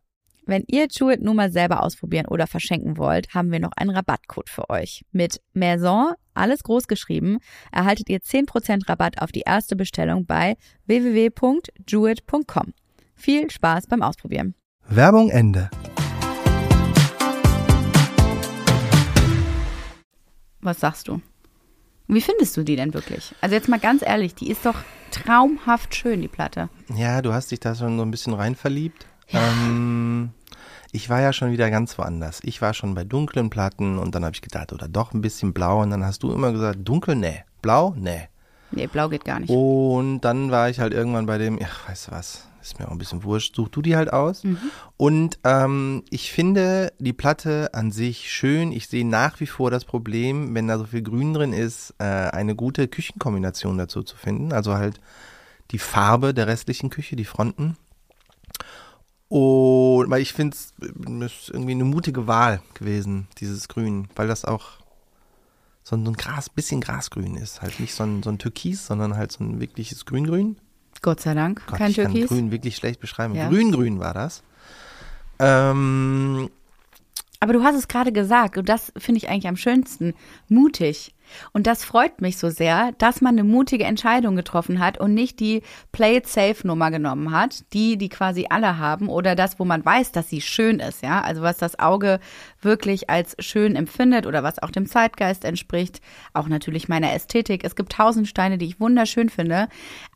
Wenn 0.46 0.64
ihr 0.68 0.88
Chewit 0.88 1.24
nun 1.24 1.36
mal 1.36 1.52
selber 1.52 1.82
ausprobieren 1.82 2.28
oder 2.28 2.46
verschenken 2.46 3.00
wollt, 3.00 3.34
haben 3.34 3.52
wir 3.52 3.60
noch 3.60 3.72
einen 3.76 3.90
Rabattcode 3.90 4.52
für 4.52 4.70
euch. 4.70 5.04
Mit 5.12 5.42
Maison, 5.54 6.14
alles 6.36 6.62
groß 6.62 6.88
geschrieben, 6.88 7.40
erhaltet 7.72 8.08
ihr 8.08 8.20
10% 8.20 8.88
Rabatt 8.88 9.20
auf 9.20 9.32
die 9.32 9.42
erste 9.48 9.76
Bestellung 9.76 10.28
bei 10.28 10.58
www.jewit.com. 10.86 12.74
Viel 13.16 13.50
Spaß 13.50 13.88
beim 13.88 14.04
Ausprobieren. 14.04 14.54
Werbung 14.88 15.32
Ende. 15.32 15.72
Was 20.62 20.82
sagst 20.82 21.08
du? 21.08 21.20
Wie 22.08 22.22
findest 22.22 22.56
du 22.58 22.62
die 22.62 22.76
denn 22.76 22.94
wirklich? 22.94 23.34
Also 23.42 23.56
jetzt 23.56 23.70
mal 23.70 23.80
ganz 23.80 24.04
ehrlich, 24.04 24.36
die 24.36 24.52
ist 24.52 24.68
doch 24.68 24.76
traumhaft 25.16 25.96
schön, 25.96 26.22
die 26.22 26.28
Platte. 26.28 26.70
Ja, 26.96 27.22
du 27.22 27.34
hast 27.34 27.52
dich 27.52 27.60
da 27.60 27.76
schon 27.76 27.98
so 27.98 28.04
ein 28.04 28.12
bisschen 28.12 28.34
rein 28.34 28.56
verliebt. 28.56 29.06
Ähm, 29.32 30.32
ich 30.92 31.10
war 31.10 31.22
ja 31.22 31.34
schon 31.34 31.52
wieder 31.52 31.70
ganz 31.72 31.98
woanders. 31.98 32.40
Ich 32.44 32.62
war 32.62 32.74
schon 32.74 32.96
bei 32.96 33.04
dunklen 33.04 33.50
Platten 33.50 33.98
und 33.98 34.16
dann 34.16 34.24
habe 34.24 34.36
ich 34.36 34.42
gedacht, 34.42 34.72
oder 34.74 34.88
doch 34.88 35.14
ein 35.14 35.22
bisschen 35.22 35.54
blau. 35.54 35.82
Und 35.82 35.90
dann 35.90 36.06
hast 36.06 36.24
du 36.24 36.32
immer 36.32 36.52
gesagt, 36.52 36.80
dunkel, 36.84 37.16
nee. 37.16 37.44
Blau, 37.62 37.96
nee. 37.98 38.28
Nee, 38.72 38.88
blau 38.88 39.10
geht 39.10 39.26
gar 39.26 39.40
nicht. 39.40 39.50
Und 39.50 40.22
dann 40.22 40.52
war 40.52 40.70
ich 40.70 40.80
halt 40.80 40.94
irgendwann 40.94 41.26
bei 41.26 41.38
dem, 41.38 41.60
ach, 41.64 41.90
weißt 41.90 42.08
du 42.08 42.12
was, 42.12 42.48
ist 42.66 42.80
mir 42.80 42.88
auch 42.88 42.92
ein 42.92 42.98
bisschen 42.98 43.24
wurscht, 43.24 43.56
such 43.56 43.70
du 43.70 43.82
die 43.82 43.96
halt 43.96 44.12
aus. 44.12 44.44
Und 44.98 45.40
ähm, 45.44 46.04
ich 46.10 46.32
finde 46.32 46.92
die 47.00 47.14
Platte 47.14 47.74
an 47.74 47.92
sich 47.92 48.32
schön. 48.32 48.72
Ich 48.72 48.88
sehe 48.88 49.06
nach 49.06 49.40
wie 49.40 49.48
vor 49.48 49.72
das 49.72 49.86
Problem, 49.86 50.56
wenn 50.56 50.68
da 50.68 50.78
so 50.78 50.86
viel 50.86 51.02
Grün 51.02 51.34
drin 51.34 51.54
ist, 51.54 51.94
äh, 52.00 52.04
eine 52.04 52.56
gute 52.56 52.88
Küchenkombination 52.88 53.78
dazu 53.78 54.04
zu 54.04 54.18
finden. 54.18 54.52
Also 54.52 54.74
halt 54.74 55.00
die 55.72 55.80
Farbe 55.80 56.34
der 56.34 56.48
restlichen 56.48 56.90
Küche, 56.90 57.16
die 57.16 57.26
Fronten. 57.26 57.78
Und 59.28 60.10
weil 60.10 60.22
ich 60.22 60.34
finde 60.34 60.56
es 60.56 60.74
ist 60.80 61.50
irgendwie 61.50 61.72
eine 61.72 61.84
mutige 61.84 62.28
Wahl 62.28 62.62
gewesen, 62.74 63.28
dieses 63.40 63.68
Grün, 63.68 64.08
weil 64.16 64.28
das 64.28 64.46
auch 64.46 64.80
so 65.84 65.96
ein, 65.96 66.06
so 66.06 66.12
ein 66.12 66.18
Gras, 66.18 66.50
bisschen 66.50 66.82
Grasgrün 66.82 67.36
ist. 67.36 67.62
Halt 67.62 67.80
nicht 67.80 67.94
so 67.94 68.04
ein, 68.04 68.24
so 68.24 68.30
ein 68.32 68.40
Türkis, 68.40 68.88
sondern 68.88 69.16
halt 69.16 69.32
so 69.32 69.44
ein 69.44 69.60
wirkliches 69.60 70.06
Grüngrün. 70.06 70.58
Gott 71.02 71.20
sei 71.22 71.34
Dank, 71.34 71.66
Gott, 71.68 71.78
kein 71.78 71.92
ich 71.92 71.98
kann 71.98 72.12
Türkis. 72.12 72.30
Grün 72.30 72.52
wirklich 72.52 72.76
schlecht 72.76 73.00
beschreiben. 73.00 73.36
Ja. 73.36 73.50
Grün-Grün 73.50 74.00
war 74.00 74.14
das. 74.14 74.44
Ähm, 75.40 76.50
Aber 77.46 77.54
du 77.54 77.64
hast 77.64 77.76
es 77.76 77.88
gerade 77.88 78.12
gesagt 78.12 78.58
und 78.58 78.68
das 78.68 78.92
finde 78.98 79.20
ich 79.20 79.30
eigentlich 79.30 79.48
am 79.48 79.56
schönsten. 79.56 80.16
Mutig. 80.50 81.14
Und 81.54 81.68
das 81.68 81.86
freut 81.86 82.20
mich 82.20 82.40
so 82.40 82.50
sehr, 82.50 82.92
dass 82.94 83.22
man 83.22 83.36
eine 83.36 83.44
mutige 83.44 83.84
Entscheidung 83.84 84.36
getroffen 84.36 84.80
hat 84.80 85.00
und 85.00 85.14
nicht 85.14 85.40
die 85.40 85.62
Play 85.92 86.18
it 86.18 86.28
safe 86.28 86.66
Nummer 86.66 86.90
genommen 86.90 87.30
hat, 87.30 87.72
die, 87.72 88.00
die 88.00 88.10
quasi 88.10 88.48
alle 88.50 88.80
haben 88.80 89.10
oder 89.10 89.36
das, 89.36 89.60
wo 89.60 89.64
man 89.64 89.86
weiß, 89.86 90.12
dass 90.12 90.28
sie 90.28 90.42
schön 90.42 90.80
ist, 90.80 91.04
ja. 91.04 91.22
Also 91.22 91.44
was 91.44 91.58
das 91.58 91.78
Auge 91.78 92.20
wirklich 92.62 93.12
als 93.12 93.36
schön 93.38 93.76
empfindet 93.76 94.26
oder 94.26 94.42
was 94.42 94.58
auch 94.58 94.72
dem 94.72 94.88
Zeitgeist 94.88 95.46
entspricht. 95.46 96.02
Auch 96.34 96.48
natürlich 96.48 96.90
meiner 96.90 97.14
Ästhetik. 97.14 97.64
Es 97.64 97.76
gibt 97.76 97.92
tausend 97.92 98.28
Steine, 98.28 98.58
die 98.58 98.66
ich 98.66 98.80
wunderschön 98.80 99.30
finde. 99.30 99.68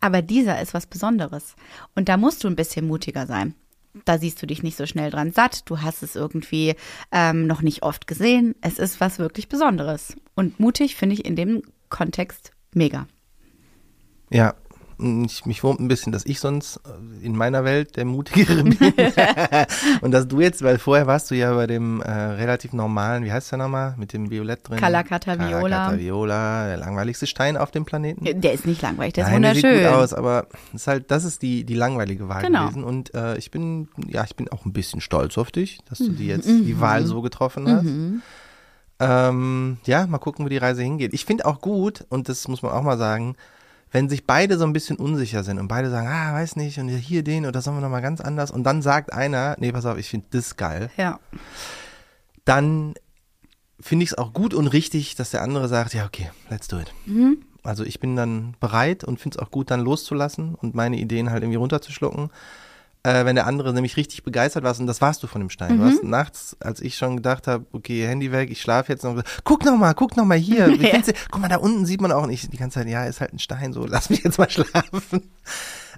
Aber 0.02 0.24
dieser 0.24 0.60
ist 0.60 0.74
was 0.74 0.88
Besonderes. 0.88 1.56
Und 1.94 2.10
da 2.10 2.18
musst 2.18 2.44
du 2.44 2.48
ein 2.48 2.56
bisschen 2.56 2.88
mutiger 2.88 3.28
sein 3.28 3.54
da 4.06 4.18
siehst 4.18 4.42
du 4.42 4.48
dich 4.48 4.64
nicht 4.64 4.78
so 4.78 4.86
schnell 4.86 5.10
dran 5.12 5.32
satt. 5.32 5.70
Du 5.70 5.82
hast 5.82 6.04
es 6.04 6.16
irgendwie 6.16 6.76
ähm, 7.12 7.48
noch 7.48 7.62
nicht 7.62 7.84
oft 7.84 8.08
gesehen. 8.08 8.56
Es 8.62 8.80
ist 8.80 9.02
was 9.02 9.20
wirklich 9.20 9.50
Besonderes. 9.50 10.16
Und 10.36 10.60
mutig 10.60 10.96
finde 10.96 11.16
ich 11.16 11.26
in 11.26 11.36
dem 11.36 11.64
Kontext 11.90 12.52
mega. 12.74 13.08
ja, 14.30 14.54
Ich, 15.02 15.46
mich 15.46 15.64
wurmt 15.64 15.80
ein 15.80 15.88
bisschen, 15.88 16.12
dass 16.12 16.26
ich 16.26 16.40
sonst 16.42 16.78
äh, 16.78 17.26
in 17.26 17.36
meiner 17.36 17.64
Welt 17.64 17.96
der 17.96 18.04
Mutigere 18.06 18.64
bin. 18.64 18.76
und 20.02 20.12
dass 20.12 20.28
du 20.28 20.42
jetzt, 20.42 20.62
weil 20.62 20.78
vorher 20.78 21.08
warst 21.08 21.32
du 21.32 21.36
ja 21.36 21.54
bei 21.54 21.68
dem 21.68 22.02
äh, 22.02 22.12
relativ 22.12 22.74
normalen, 22.74 23.24
wie 23.24 23.32
heißt 23.32 23.52
der 23.52 23.60
nochmal, 23.60 23.96
mit 23.98 24.12
dem 24.14 24.30
Violett 24.30 24.68
drin? 24.68 24.78
Calacata 24.80 25.40
Viola. 25.40 25.60
Calacata 25.62 25.98
Viola, 25.98 26.68
der 26.68 26.78
langweiligste 26.78 27.28
Stein 27.28 27.56
auf 27.56 27.72
dem 27.72 27.86
Planeten. 27.86 28.42
Der 28.42 28.52
ist 28.54 28.66
nicht 28.66 28.82
langweilig, 28.82 29.14
der 29.14 29.26
ist 29.26 29.32
Nein, 29.32 29.42
der 29.42 29.56
wunderschön. 29.56 29.78
sieht 29.80 29.88
gut 29.88 29.96
aus, 29.96 30.14
aber 30.14 30.48
das 30.74 30.82
ist 30.82 30.88
halt, 30.88 31.12
das 31.12 31.24
ist 31.24 31.42
die, 31.42 31.64
die 31.64 31.76
langweilige 31.76 32.28
Wahl 32.28 32.42
Genau. 32.44 32.64
gewesen. 32.66 32.84
Und 32.84 33.14
äh, 33.16 33.38
ich 33.38 33.52
bin, 33.52 33.88
ja, 34.08 34.24
ich 34.26 34.36
bin 34.36 34.50
auch 34.50 34.66
ein 34.66 34.74
bisschen 34.74 35.00
stolz 35.00 35.38
auf 35.38 35.52
dich, 35.52 35.80
dass 35.90 36.00
du 36.00 36.10
die 36.10 36.28
jetzt 36.28 36.48
die 36.50 36.80
Wahl 36.82 37.06
so 37.06 37.22
getroffen 37.22 37.68
hast. 37.70 37.84
Mhm. 37.86 38.22
Ähm, 39.00 39.78
ja, 39.86 40.06
mal 40.08 40.18
gucken, 40.18 40.44
wo 40.44 40.50
die 40.50 40.58
Reise 40.58 40.82
hingeht. 40.84 41.14
Ich 41.14 41.24
finde 41.24 41.46
auch 41.46 41.62
gut, 41.62 42.06
und 42.10 42.28
das 42.28 42.48
muss 42.50 42.62
man 42.62 42.74
auch 42.74 42.82
mal 42.84 42.98
sagen, 42.98 43.36
wenn 43.92 44.08
sich 44.10 44.26
beide 44.28 44.58
so 44.58 44.66
ein 44.66 44.74
bisschen 44.74 44.98
unsicher 44.98 45.44
sind 45.44 45.60
und 45.60 45.68
beide 45.68 45.90
sagen, 45.90 46.08
ah, 46.08 46.34
weiß 46.34 46.56
nicht, 46.58 46.78
und 46.80 46.90
hier 46.90 47.24
den 47.24 47.46
oder 47.46 47.62
sollen 47.62 47.78
wir 47.78 47.82
nochmal 47.82 48.02
ganz 48.02 48.22
anders, 48.22 48.52
und 48.52 48.64
dann 48.64 48.82
sagt 48.82 49.12
einer, 49.14 49.56
nee, 49.60 49.72
pass 49.72 49.86
auf, 49.86 49.98
ich 49.98 50.10
finde 50.10 50.28
das 50.32 50.56
geil, 50.58 50.90
Ja. 50.98 51.20
dann 52.46 52.94
finde 53.80 54.04
ich 54.04 54.12
es 54.12 54.18
auch 54.18 54.34
gut 54.34 54.54
und 54.54 54.68
richtig, 54.68 55.16
dass 55.16 55.32
der 55.32 55.42
andere 55.42 55.68
sagt, 55.68 55.94
ja, 55.94 56.06
okay, 56.06 56.30
let's 56.50 56.68
do 56.68 56.80
it. 56.80 56.94
Also 57.64 57.84
ich 57.84 58.00
bin 58.00 58.16
dann 58.16 58.56
bereit 58.60 59.04
und 59.04 59.20
finde 59.20 59.38
es 59.38 59.42
auch 59.44 59.52
gut, 59.52 59.72
dann 59.72 59.80
loszulassen 59.82 60.56
und 60.56 60.76
meine 60.76 60.98
Ideen 60.98 61.30
halt 61.30 61.44
irgendwie 61.44 61.58
runterzuschlucken. 61.58 62.30
Äh, 63.04 63.24
wenn 63.24 63.36
der 63.36 63.48
andere 63.48 63.74
nämlich 63.74 63.96
richtig 63.96 64.24
begeistert 64.24 64.64
war, 64.64 64.78
und 64.78 64.86
das 64.86 65.00
warst 65.00 65.24
du 65.24 65.28
von 65.28 65.40
dem 65.40 65.50
Stein. 65.50 65.78
Du 65.78 65.86
hast 65.86 66.04
nachts, 66.04 66.58
als 66.60 66.82
ich 66.82 66.98
schon 66.98 67.16
gedacht 67.16 67.48
habe, 67.48 67.66
okay, 67.72 68.06
Handy 68.06 68.34
weg, 68.34 68.52
ich 68.52 68.62
schlafe 68.62 68.92
jetzt 68.92 69.04
noch, 69.04 69.12
gesagt, 69.12 69.42
guck 69.46 69.64
noch 69.64 69.78
mal, 69.78 69.94
guck 69.94 70.18
noch 70.18 70.26
mal 70.26 70.38
hier. 70.38 70.68
Ja. 70.80 71.00
Guck 71.30 71.42
mal, 71.42 71.48
da 71.48 71.58
unten 71.58 71.86
sieht 71.86 72.02
man 72.02 72.12
auch 72.12 72.26
nicht 72.26 72.52
die 72.52 72.58
ganze 72.58 72.80
Zeit, 72.80 72.88
ja, 72.88 73.06
ist 73.06 73.22
halt 73.22 73.34
ein 73.34 73.40
Stein, 73.40 73.74
so, 73.74 73.86
lass 73.86 74.10
mich 74.10 74.24
jetzt 74.24 74.38
mal 74.38 74.50
schlafen. 74.50 75.30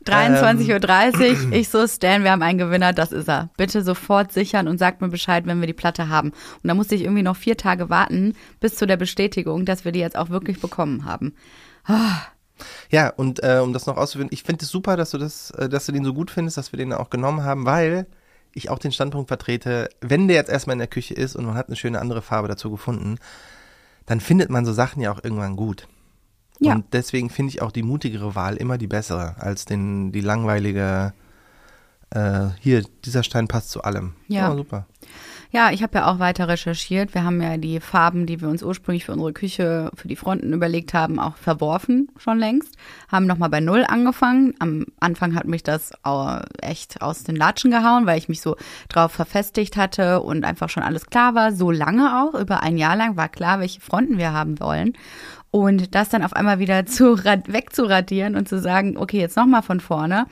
23.30 0.06 1.48
Uhr, 1.48 1.52
ich 1.54 1.70
so, 1.70 1.88
Stan, 1.88 2.24
wir 2.24 2.32
haben 2.32 2.42
einen 2.42 2.58
Gewinner, 2.58 2.94
das 2.94 3.12
ist 3.12 3.30
er. 3.30 3.50
Bitte 3.58 3.84
sofort 3.84 4.32
sichern 4.32 4.68
und 4.68 4.78
sagt 4.78 5.02
mir 5.02 5.10
Bescheid, 5.10 5.46
wenn 5.46 5.60
wir 5.60 5.68
die 5.68 5.74
Platte 5.74 6.10
haben. 6.10 6.30
Und 6.30 6.68
da 6.68 6.74
musste 6.74 6.96
ich 6.96 7.02
irgendwie 7.02 7.24
noch 7.24 7.36
vier 7.36 7.58
Tage 7.58 7.90
warten, 7.90 8.36
bis 8.60 8.76
zu 8.76 8.88
der 8.88 8.98
Bestätigung, 8.98 9.66
dass 9.66 9.86
wir 9.86 9.92
die 9.92 10.00
jetzt 10.00 10.18
auch 10.18 10.30
wirklich 10.30 10.60
bekommen 10.60 11.06
haben. 11.06 11.34
Ja, 12.90 13.10
und 13.10 13.44
äh, 13.44 13.60
um 13.64 13.74
das 13.74 13.86
noch 13.86 13.98
auszuführen, 13.98 14.30
ich 14.32 14.44
finde 14.44 14.64
es 14.64 14.72
super, 14.72 14.98
dass 14.98 15.12
du 15.12 15.18
das, 15.18 15.52
äh, 15.52 15.70
dass 15.70 15.86
du 15.86 15.92
den 15.92 16.04
so 16.04 16.14
gut 16.14 16.32
findest, 16.32 16.58
dass 16.58 16.72
wir 16.72 16.78
den 16.78 16.94
auch 16.94 17.10
genommen 17.10 17.44
haben, 17.44 17.66
weil 17.66 18.08
ich 18.54 18.70
auch 18.70 18.80
den 18.80 18.92
Standpunkt 18.92 19.28
vertrete, 19.28 19.90
wenn 20.02 20.28
der 20.28 20.38
jetzt 20.38 20.50
erstmal 20.50 20.74
in 20.74 20.80
der 20.80 20.88
Küche 20.88 21.14
ist 21.14 21.36
und 21.36 21.46
man 21.46 21.56
hat 21.56 21.68
eine 21.68 21.76
schöne 21.76 22.00
andere 22.00 22.22
Farbe 22.22 22.48
dazu 22.48 22.70
gefunden, 22.70 23.18
dann 24.06 24.20
findet 24.20 24.50
man 24.50 24.66
so 24.66 24.74
Sachen 24.74 25.02
ja 25.02 25.12
auch 25.12 25.24
irgendwann 25.24 25.56
gut. 25.56 25.88
Ja. 26.60 26.74
Und 26.74 26.94
deswegen 26.94 27.30
finde 27.30 27.50
ich 27.50 27.62
auch 27.62 27.72
die 27.72 27.84
mutigere 27.84 28.36
Wahl 28.36 28.58
immer 28.58 28.78
die 28.78 28.88
bessere 28.88 29.36
als 29.40 29.66
den, 29.66 30.12
die 30.12 30.22
langweilige, 30.22 31.14
äh, 32.12 32.50
hier, 32.60 32.84
dieser 33.04 33.24
Stein 33.24 33.48
passt 33.48 33.72
zu 33.72 33.84
allem. 33.84 34.14
Ja. 34.28 34.54
super. 34.56 34.86
Ja, 35.54 35.70
ich 35.72 35.84
habe 35.84 35.98
ja 35.98 36.10
auch 36.10 36.20
weiter 36.20 36.48
recherchiert. 36.48 37.14
Wir 37.14 37.26
haben 37.26 37.42
ja 37.42 37.58
die 37.58 37.82
Farben, 37.82 38.26
die 38.26 38.40
wir 38.40 38.48
uns 38.48 38.64
ursprünglich 38.64 39.04
für 39.04 39.12
unsere 39.12 39.34
Küche, 39.34 39.92
für 39.96 40.08
die 40.08 40.16
Fronten 40.16 40.54
überlegt 40.54 40.94
haben, 40.94 41.20
auch 41.20 41.36
verworfen 41.36 42.08
schon 42.16 42.40
längst. 42.40 42.78
Haben 43.12 43.26
nochmal 43.26 43.50
bei 43.50 43.60
Null 43.60 43.84
angefangen. 43.86 44.54
Am 44.60 44.86
Anfang 45.02 45.36
hat 45.36 45.48
mich 45.48 45.62
das 45.62 45.92
auch 46.04 46.40
echt 46.62 47.02
aus 47.02 47.24
den 47.24 47.36
Latschen 47.36 47.70
gehauen, 47.70 48.06
weil 48.06 48.18
ich 48.18 48.30
mich 48.30 48.40
so 48.40 48.56
drauf 48.88 49.12
verfestigt 49.12 49.76
hatte 49.76 50.22
und 50.22 50.46
einfach 50.46 50.70
schon 50.70 50.84
alles 50.84 51.08
klar 51.08 51.36
war. 51.36 51.52
So 51.52 51.70
lange 51.70 52.22
auch, 52.24 52.34
über 52.40 52.64
ein 52.64 52.78
Jahr 52.78 52.96
lang 52.96 53.18
war 53.18 53.28
klar, 53.28 53.60
welche 53.60 53.82
Fronten 53.82 54.18
wir 54.18 54.32
haben 54.32 54.58
wollen. 54.62 54.94
Und 55.52 55.96
das 55.96 56.08
dann 56.08 56.24
auf 56.24 56.32
einmal 56.32 56.60
wieder 56.60 56.86
zu 56.86 57.12
rad- 57.12 57.52
wegzuradieren 57.52 58.38
und 58.38 58.48
zu 58.48 58.58
sagen, 58.62 58.96
okay, 58.96 59.20
jetzt 59.20 59.36
nochmal 59.36 59.64
von 59.64 59.82
vorne. 59.82 60.28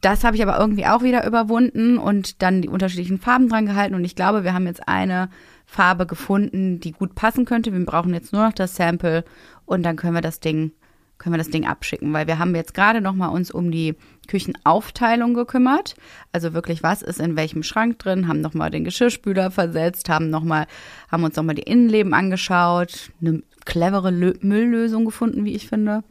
Das 0.00 0.24
habe 0.24 0.36
ich 0.36 0.42
aber 0.42 0.58
irgendwie 0.58 0.86
auch 0.86 1.02
wieder 1.02 1.26
überwunden 1.26 1.98
und 1.98 2.42
dann 2.42 2.62
die 2.62 2.68
unterschiedlichen 2.68 3.18
Farben 3.18 3.48
dran 3.48 3.66
gehalten. 3.66 3.94
Und 3.94 4.04
ich 4.04 4.16
glaube, 4.16 4.44
wir 4.44 4.54
haben 4.54 4.66
jetzt 4.66 4.88
eine 4.88 5.28
Farbe 5.66 6.06
gefunden, 6.06 6.80
die 6.80 6.92
gut 6.92 7.14
passen 7.14 7.44
könnte. 7.44 7.72
Wir 7.72 7.84
brauchen 7.84 8.14
jetzt 8.14 8.32
nur 8.32 8.44
noch 8.44 8.52
das 8.52 8.76
Sample 8.76 9.24
und 9.66 9.82
dann 9.82 9.96
können 9.96 10.14
wir 10.14 10.22
das 10.22 10.40
Ding, 10.40 10.72
können 11.18 11.34
wir 11.34 11.38
das 11.38 11.50
Ding 11.50 11.66
abschicken, 11.66 12.12
weil 12.14 12.26
wir 12.26 12.38
haben 12.38 12.54
jetzt 12.54 12.72
gerade 12.72 13.02
noch 13.02 13.14
mal 13.14 13.28
uns 13.28 13.50
um 13.50 13.70
die 13.70 13.94
Küchenaufteilung 14.26 15.34
gekümmert. 15.34 15.94
Also 16.32 16.54
wirklich, 16.54 16.82
was 16.82 17.02
ist 17.02 17.20
in 17.20 17.36
welchem 17.36 17.62
Schrank 17.62 17.98
drin, 17.98 18.26
haben 18.26 18.40
noch 18.40 18.54
mal 18.54 18.70
den 18.70 18.84
Geschirrspüler 18.84 19.50
versetzt, 19.50 20.08
haben 20.08 20.30
noch 20.30 20.44
mal, 20.44 20.66
haben 21.10 21.24
uns 21.24 21.36
noch 21.36 21.44
mal 21.44 21.54
die 21.54 21.62
Innenleben 21.62 22.14
angeschaut, 22.14 23.10
eine 23.20 23.42
clevere 23.66 24.10
Lö 24.10 24.32
Mülllösung 24.40 25.04
gefunden, 25.04 25.44
wie 25.44 25.54
ich 25.54 25.68
finde. 25.68 26.02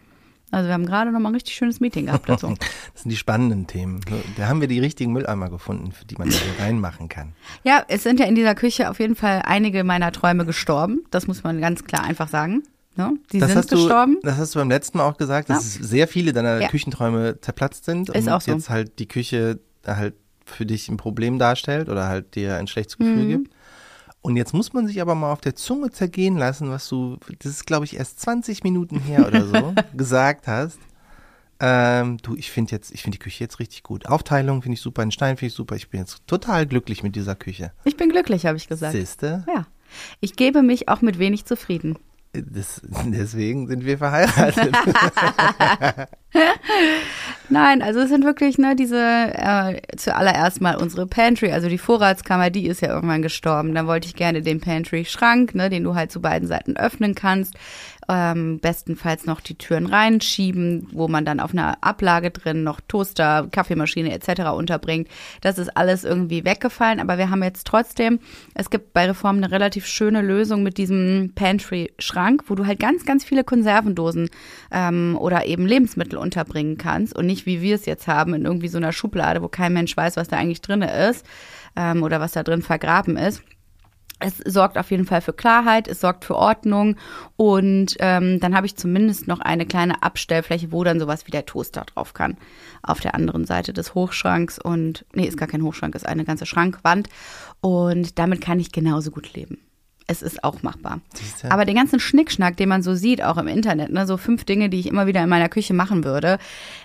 Also 0.51 0.67
wir 0.67 0.73
haben 0.73 0.85
gerade 0.85 1.11
noch 1.11 1.19
mal 1.19 1.29
ein 1.29 1.35
richtig 1.35 1.55
schönes 1.55 1.79
Meeting 1.79 2.07
gehabt 2.07 2.27
dazu. 2.27 2.47
Das 2.93 3.03
sind 3.03 3.11
die 3.11 3.17
spannenden 3.17 3.67
Themen. 3.67 4.01
Da 4.35 4.47
haben 4.47 4.61
wir 4.61 4.67
die 4.67 4.79
richtigen 4.79 5.13
Mülleimer 5.13 5.49
gefunden, 5.49 5.91
für 5.91 6.05
die 6.05 6.15
man 6.17 6.29
hier 6.29 6.39
reinmachen 6.59 7.07
kann. 7.07 7.33
Ja, 7.63 7.83
es 7.87 8.03
sind 8.03 8.19
ja 8.19 8.25
in 8.25 8.35
dieser 8.35 8.55
Küche 8.55 8.89
auf 8.89 8.99
jeden 8.99 9.15
Fall 9.15 9.43
einige 9.45 9.83
meiner 9.83 10.11
Träume 10.11 10.45
gestorben. 10.45 11.03
Das 11.11 11.27
muss 11.27 11.43
man 11.43 11.61
ganz 11.61 11.83
klar 11.85 12.03
einfach 12.03 12.27
sagen. 12.27 12.63
Ne? 12.95 13.13
Die 13.31 13.39
Das 13.39 13.51
sind 13.53 13.69
gestorben. 13.69 14.15
du, 14.21 14.27
das 14.27 14.37
hast 14.37 14.55
du 14.55 14.59
beim 14.59 14.69
letzten 14.69 14.97
Mal 14.97 15.05
auch 15.05 15.17
gesagt, 15.17 15.49
dass 15.49 15.63
es 15.63 15.73
sehr 15.75 16.07
viele 16.07 16.33
deiner 16.33 16.59
Ja. 16.61 16.67
Küchenträume 16.67 17.39
zerplatzt 17.39 17.85
sind 17.85 18.09
Ist 18.09 18.27
und 18.27 18.33
auch 18.33 18.41
so. 18.41 18.51
jetzt 18.51 18.69
halt 18.69 18.99
die 18.99 19.07
Küche 19.07 19.59
halt 19.85 20.15
für 20.45 20.65
dich 20.65 20.89
ein 20.89 20.97
Problem 20.97 21.37
darstellt 21.39 21.87
oder 21.89 22.07
halt 22.09 22.35
dir 22.35 22.57
ein 22.57 22.67
schlechtes 22.67 22.97
Gefühl 22.97 23.23
Mhm. 23.25 23.29
gibt. 23.29 23.51
Und 24.21 24.35
jetzt 24.35 24.53
muss 24.53 24.73
man 24.73 24.85
sich 24.85 25.01
aber 25.01 25.15
mal 25.15 25.31
auf 25.31 25.41
der 25.41 25.55
Zunge 25.55 25.91
zergehen 25.91 26.37
lassen, 26.37 26.69
was 26.69 26.89
du, 26.89 27.17
das 27.39 27.51
ist 27.51 27.65
glaube 27.65 27.85
ich 27.85 27.95
erst 27.95 28.19
20 28.19 28.63
Minuten 28.63 28.99
her 28.99 29.27
oder 29.27 29.45
so, 29.45 29.73
gesagt 29.97 30.47
hast. 30.47 30.79
Ähm, 31.61 32.17
du, 32.21 32.35
ich 32.35 32.51
finde 32.51 32.71
jetzt, 32.71 32.91
ich 32.93 33.01
finde 33.01 33.17
die 33.17 33.23
Küche 33.23 33.43
jetzt 33.43 33.59
richtig 33.59 33.83
gut. 33.83 34.05
Aufteilung 34.07 34.61
finde 34.61 34.75
ich 34.75 34.81
super, 34.81 35.03
den 35.03 35.11
Stein 35.11 35.37
finde 35.37 35.47
ich 35.47 35.53
super. 35.53 35.75
Ich 35.75 35.89
bin 35.89 35.99
jetzt 35.99 36.25
total 36.25 36.65
glücklich 36.65 37.03
mit 37.03 37.15
dieser 37.15 37.35
Küche. 37.35 37.73
Ich 37.83 37.97
bin 37.97 38.09
glücklich, 38.09 38.45
habe 38.45 38.57
ich 38.57 38.67
gesagt. 38.67 38.93
Siehste? 38.93 39.45
Ja. 39.53 39.67
Ich 40.21 40.35
gebe 40.35 40.61
mich 40.61 40.87
auch 40.87 41.01
mit 41.01 41.19
wenig 41.19 41.45
zufrieden. 41.45 41.97
Das, 42.31 42.81
deswegen 43.05 43.67
sind 43.67 43.85
wir 43.85 43.97
verheiratet. 43.97 44.75
Nein, 47.49 47.81
also 47.81 48.01
es 48.01 48.09
sind 48.09 48.23
wirklich 48.23 48.59
ne, 48.59 48.75
diese 48.75 48.99
äh, 48.99 49.81
zuallererst 49.97 50.61
mal 50.61 50.75
unsere 50.75 51.07
Pantry, 51.07 51.51
also 51.51 51.69
die 51.69 51.79
Vorratskammer, 51.79 52.51
die 52.51 52.67
ist 52.67 52.81
ja 52.81 52.89
irgendwann 52.89 53.23
gestorben. 53.23 53.73
Dann 53.73 53.87
wollte 53.87 54.07
ich 54.07 54.15
gerne 54.15 54.43
den 54.43 54.61
Pantry-Schrank, 54.61 55.55
ne, 55.55 55.71
den 55.71 55.83
du 55.83 55.95
halt 55.95 56.11
zu 56.11 56.21
beiden 56.21 56.47
Seiten 56.47 56.77
öffnen 56.77 57.15
kannst. 57.15 57.55
Ähm, 58.11 58.59
bestenfalls 58.59 59.27
noch 59.27 59.39
die 59.39 59.55
Türen 59.55 59.85
reinschieben, 59.85 60.87
wo 60.91 61.07
man 61.07 61.25
dann 61.25 61.39
auf 61.39 61.51
einer 61.51 61.77
Ablage 61.81 62.31
drin 62.31 62.63
noch 62.63 62.81
Toaster, 62.81 63.47
Kaffeemaschine 63.51 64.11
etc. 64.11 64.49
unterbringt. 64.49 65.07
Das 65.41 65.59
ist 65.59 65.77
alles 65.77 66.05
irgendwie 66.05 66.43
weggefallen, 66.43 66.99
aber 66.99 67.19
wir 67.19 67.29
haben 67.29 67.43
jetzt 67.43 67.67
trotzdem, 67.67 68.19
es 68.55 68.71
gibt 68.71 68.93
bei 68.93 69.05
Reform 69.05 69.37
eine 69.37 69.51
relativ 69.51 69.85
schöne 69.85 70.23
Lösung 70.23 70.63
mit 70.63 70.79
diesem 70.79 71.33
Pantry-Schrank, 71.35 72.45
wo 72.47 72.55
du 72.55 72.65
halt 72.65 72.79
ganz, 72.79 73.05
ganz 73.05 73.23
viele 73.23 73.43
Konservendosen 73.43 74.31
ähm, 74.71 75.15
oder 75.19 75.45
eben 75.45 75.67
Lebensmittel 75.67 76.17
unterbringen 76.17 76.79
kannst 76.79 77.15
und 77.15 77.27
nicht 77.27 77.45
wie 77.45 77.61
wir 77.61 77.75
es 77.75 77.85
jetzt 77.85 78.07
haben 78.07 78.33
in 78.33 78.45
irgendwie 78.45 78.69
so 78.69 78.79
einer 78.79 78.91
Schublade, 78.91 79.43
wo 79.43 79.49
kein 79.49 79.73
Mensch 79.73 79.95
weiß, 79.95 80.17
was 80.17 80.29
da 80.29 80.37
eigentlich 80.37 80.61
drin 80.61 80.81
ist 80.81 81.25
ähm, 81.75 82.01
oder 82.01 82.19
was 82.19 82.31
da 82.31 82.41
drin 82.41 82.63
vergraben 82.63 83.17
ist. 83.17 83.43
Es 84.19 84.37
sorgt 84.37 84.77
auf 84.77 84.91
jeden 84.91 85.05
Fall 85.05 85.21
für 85.21 85.31
Klarheit, 85.31 85.87
es 85.87 86.01
sorgt 86.01 86.25
für 86.25 86.35
Ordnung 86.35 86.97
und 87.37 87.95
ähm, 87.99 88.39
dann 88.41 88.55
habe 88.55 88.65
ich 88.65 88.75
zumindest 88.75 89.27
noch 89.27 89.39
eine 89.39 89.65
kleine 89.65 90.03
Abstellfläche, 90.03 90.73
wo 90.73 90.83
dann 90.83 90.99
sowas 90.99 91.25
wie 91.25 91.31
der 91.31 91.45
Toaster 91.45 91.85
drauf 91.85 92.13
kann. 92.13 92.37
Auf 92.83 92.99
der 92.99 93.15
anderen 93.15 93.45
Seite 93.45 93.71
des 93.71 93.95
Hochschranks 93.95 94.59
und, 94.59 95.05
nee, 95.13 95.25
ist 95.25 95.37
gar 95.37 95.47
kein 95.47 95.63
Hochschrank, 95.63 95.95
ist 95.95 96.05
eine 96.05 96.25
ganze 96.25 96.45
Schrankwand 96.45 97.07
und 97.61 98.19
damit 98.19 98.41
kann 98.41 98.59
ich 98.59 98.73
genauso 98.73 99.11
gut 99.11 99.33
leben. 99.33 99.59
Es 100.09 100.23
ist 100.23 100.43
auch 100.43 100.63
machbar. 100.63 101.01
Siehste? 101.13 101.51
Aber 101.51 101.65
den 101.65 101.75
ganzen 101.75 101.99
Schnickschnack, 101.99 102.57
den 102.57 102.67
man 102.67 102.81
so 102.81 102.95
sieht, 102.95 103.23
auch 103.23 103.37
im 103.37 103.47
Internet, 103.47 103.91
ne, 103.91 104.07
so 104.07 104.17
fünf 104.17 104.43
Dinge, 104.43 104.67
die 104.67 104.79
ich 104.79 104.87
immer 104.87 105.05
wieder 105.05 105.23
in 105.23 105.29
meiner 105.29 105.49
Küche 105.49 105.75
machen 105.75 106.03
würde, 106.03 106.39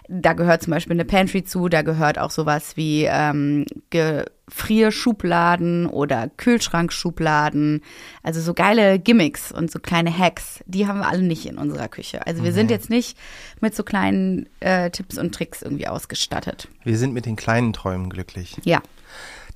da 0.09 0.35
gehört 0.35 0.63
zum 0.63 0.73
Beispiel 0.73 0.93
eine 0.93 1.07
Pantry 1.07 1.43
zu, 1.43 1.71
da 1.71 1.81
gehört 1.81 2.19
auch 2.19 2.31
sowas 2.31 2.77
wie 2.77 3.05
ähm, 3.09 3.65
Gefrierschubladen 3.89 5.87
oder 5.87 6.29
Kühlschrankschubladen. 6.37 7.81
Also 8.23 8.43
so 8.43 8.53
geile 8.53 8.99
Gimmicks 8.99 9.51
und 9.51 9.71
so 9.71 9.79
kleine 9.79 10.15
Hacks, 10.17 10.63
die 10.67 10.87
haben 10.87 10.99
wir 10.99 11.09
alle 11.09 11.23
nicht 11.23 11.47
in 11.47 11.57
unserer 11.57 11.89
Küche. 11.89 12.27
Also 12.27 12.45
wir 12.45 12.53
sind 12.53 12.71
jetzt 12.71 12.91
nicht 12.91 13.17
mit 13.63 13.75
so 13.75 13.85
kleinen 13.85 14.51
äh, 14.61 14.91
Tipps 14.91 15.17
und 15.17 15.35
Tricks 15.35 15.63
irgendwie 15.63 15.89
ausgestattet. 15.89 16.69
Wir 16.85 16.99
sind 16.99 17.15
mit 17.15 17.25
den 17.25 17.37
kleinen 17.37 17.73
Träumen 17.73 18.11
glücklich. 18.11 18.59
Ja. 18.65 18.83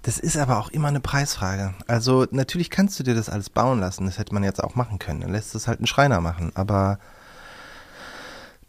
Das 0.02 0.18
ist 0.18 0.36
aber 0.36 0.58
auch 0.58 0.70
immer 0.70 0.88
eine 0.88 1.00
Preisfrage. 1.00 1.74
Also 1.86 2.26
natürlich 2.30 2.70
kannst 2.70 2.98
du 2.98 3.02
dir 3.02 3.14
das 3.14 3.28
alles 3.28 3.50
bauen 3.50 3.80
lassen. 3.80 4.06
Das 4.06 4.18
hätte 4.18 4.32
man 4.32 4.44
jetzt 4.44 4.62
auch 4.62 4.74
machen 4.74 4.98
können. 4.98 5.20
Dann 5.20 5.32
lässt 5.32 5.54
es 5.54 5.66
halt 5.66 5.80
ein 5.80 5.86
Schreiner 5.86 6.20
machen. 6.20 6.52
Aber 6.54 6.98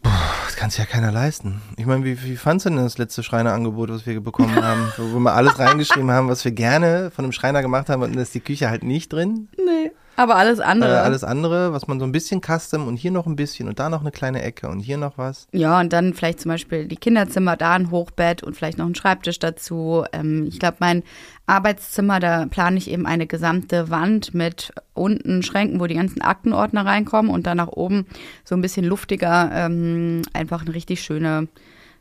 boah, 0.02 0.10
das 0.44 0.56
kann 0.56 0.70
sich 0.70 0.80
ja 0.80 0.86
keiner 0.86 1.12
leisten. 1.12 1.62
Ich 1.76 1.86
meine, 1.86 2.04
wie, 2.04 2.22
wie 2.24 2.36
fandst 2.36 2.66
du 2.66 2.70
denn 2.70 2.78
das 2.78 2.98
letzte 2.98 3.22
Schreinerangebot, 3.22 3.90
was 3.90 4.06
wir 4.06 4.20
bekommen 4.20 4.54
haben? 4.62 4.92
Wo 4.96 5.12
wir 5.12 5.20
mal 5.20 5.34
alles 5.34 5.58
reingeschrieben 5.58 6.10
haben, 6.10 6.28
was 6.28 6.44
wir 6.44 6.52
gerne 6.52 7.10
von 7.10 7.24
einem 7.24 7.32
Schreiner 7.32 7.62
gemacht 7.62 7.88
haben 7.88 8.02
und 8.02 8.12
dann 8.14 8.22
ist 8.22 8.34
die 8.34 8.40
Küche 8.40 8.68
halt 8.68 8.82
nicht 8.82 9.12
drin? 9.12 9.48
Nee. 9.56 9.92
Aber 10.16 10.36
alles 10.36 10.60
andere. 10.60 10.96
Äh, 10.96 10.98
alles 10.98 11.24
andere, 11.24 11.72
was 11.72 11.86
man 11.88 11.98
so 11.98 12.04
ein 12.04 12.12
bisschen 12.12 12.40
custom 12.40 12.86
und 12.86 12.96
hier 12.96 13.10
noch 13.10 13.26
ein 13.26 13.36
bisschen 13.36 13.68
und 13.68 13.78
da 13.78 13.88
noch 13.88 14.00
eine 14.00 14.10
kleine 14.10 14.42
Ecke 14.42 14.68
und 14.68 14.80
hier 14.80 14.98
noch 14.98 15.18
was. 15.18 15.46
Ja, 15.52 15.80
und 15.80 15.92
dann 15.92 16.14
vielleicht 16.14 16.40
zum 16.40 16.50
Beispiel 16.50 16.86
die 16.86 16.96
Kinderzimmer, 16.96 17.56
da 17.56 17.74
ein 17.74 17.90
Hochbett 17.90 18.42
und 18.42 18.56
vielleicht 18.56 18.78
noch 18.78 18.86
ein 18.86 18.94
Schreibtisch 18.94 19.38
dazu. 19.38 20.04
Ähm, 20.12 20.46
ich 20.48 20.58
glaube, 20.58 20.76
mein 20.80 21.02
Arbeitszimmer, 21.46 22.20
da 22.20 22.46
plane 22.46 22.78
ich 22.78 22.90
eben 22.90 23.06
eine 23.06 23.26
gesamte 23.26 23.90
Wand 23.90 24.34
mit 24.34 24.72
unten 24.94 25.42
Schränken, 25.42 25.80
wo 25.80 25.86
die 25.86 25.94
ganzen 25.94 26.22
Aktenordner 26.22 26.84
reinkommen 26.84 27.30
und 27.30 27.46
dann 27.46 27.56
nach 27.56 27.68
oben 27.68 28.06
so 28.44 28.54
ein 28.54 28.60
bisschen 28.60 28.84
luftiger, 28.84 29.50
ähm, 29.52 30.22
einfach 30.32 30.62
eine 30.62 30.74
richtig 30.74 31.02
schöne 31.02 31.48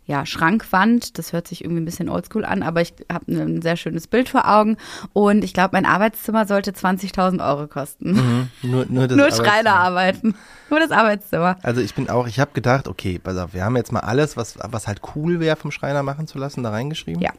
ja, 0.10 0.26
Schrankwand. 0.26 1.20
Das 1.20 1.34
hört 1.34 1.48
sich 1.48 1.64
irgendwie 1.64 1.82
ein 1.82 1.86
bisschen 1.86 2.10
oldschool 2.10 2.44
an, 2.44 2.64
aber 2.64 2.82
ich 2.82 2.96
habe 3.14 3.32
ein 3.32 3.62
sehr 3.62 3.78
schönes 3.78 4.08
Bild 4.08 4.28
vor 4.28 4.50
Augen. 4.50 4.76
Und 5.14 5.44
ich 5.44 5.54
glaube, 5.54 5.70
mein 5.74 5.86
Arbeitszimmer 5.86 6.48
sollte 6.48 6.72
20.000 6.72 7.48
Euro 7.48 7.68
kosten. 7.68 8.14
Mhm. 8.14 8.50
Nur, 8.64 8.86
nur, 8.90 9.08
das 9.08 9.16
Nur. 9.16 9.32
Schreiner 9.32 9.76
arbeiten. 9.76 10.34
Nur 10.72 10.80
das 10.80 10.90
Arbeitszimmer. 10.90 11.58
Also 11.62 11.82
ich 11.82 11.94
bin 11.94 12.10
auch, 12.10 12.28
ich 12.28 12.40
habe 12.40 12.50
gedacht, 12.54 12.88
okay, 12.88 13.20
pass 13.20 13.38
auf, 13.38 13.54
wir 13.54 13.64
haben 13.64 13.78
jetzt 13.78 13.92
mal 13.92 14.00
alles, 14.00 14.36
was, 14.36 14.58
was 14.58 14.88
halt 14.88 15.02
cool 15.16 15.40
wäre 15.40 15.56
vom 15.56 15.70
Schreiner 15.70 16.02
machen 16.02 16.26
zu 16.26 16.40
lassen, 16.40 16.64
da 16.64 16.72
reingeschrieben. 16.72 17.22
Ja. 17.22 17.32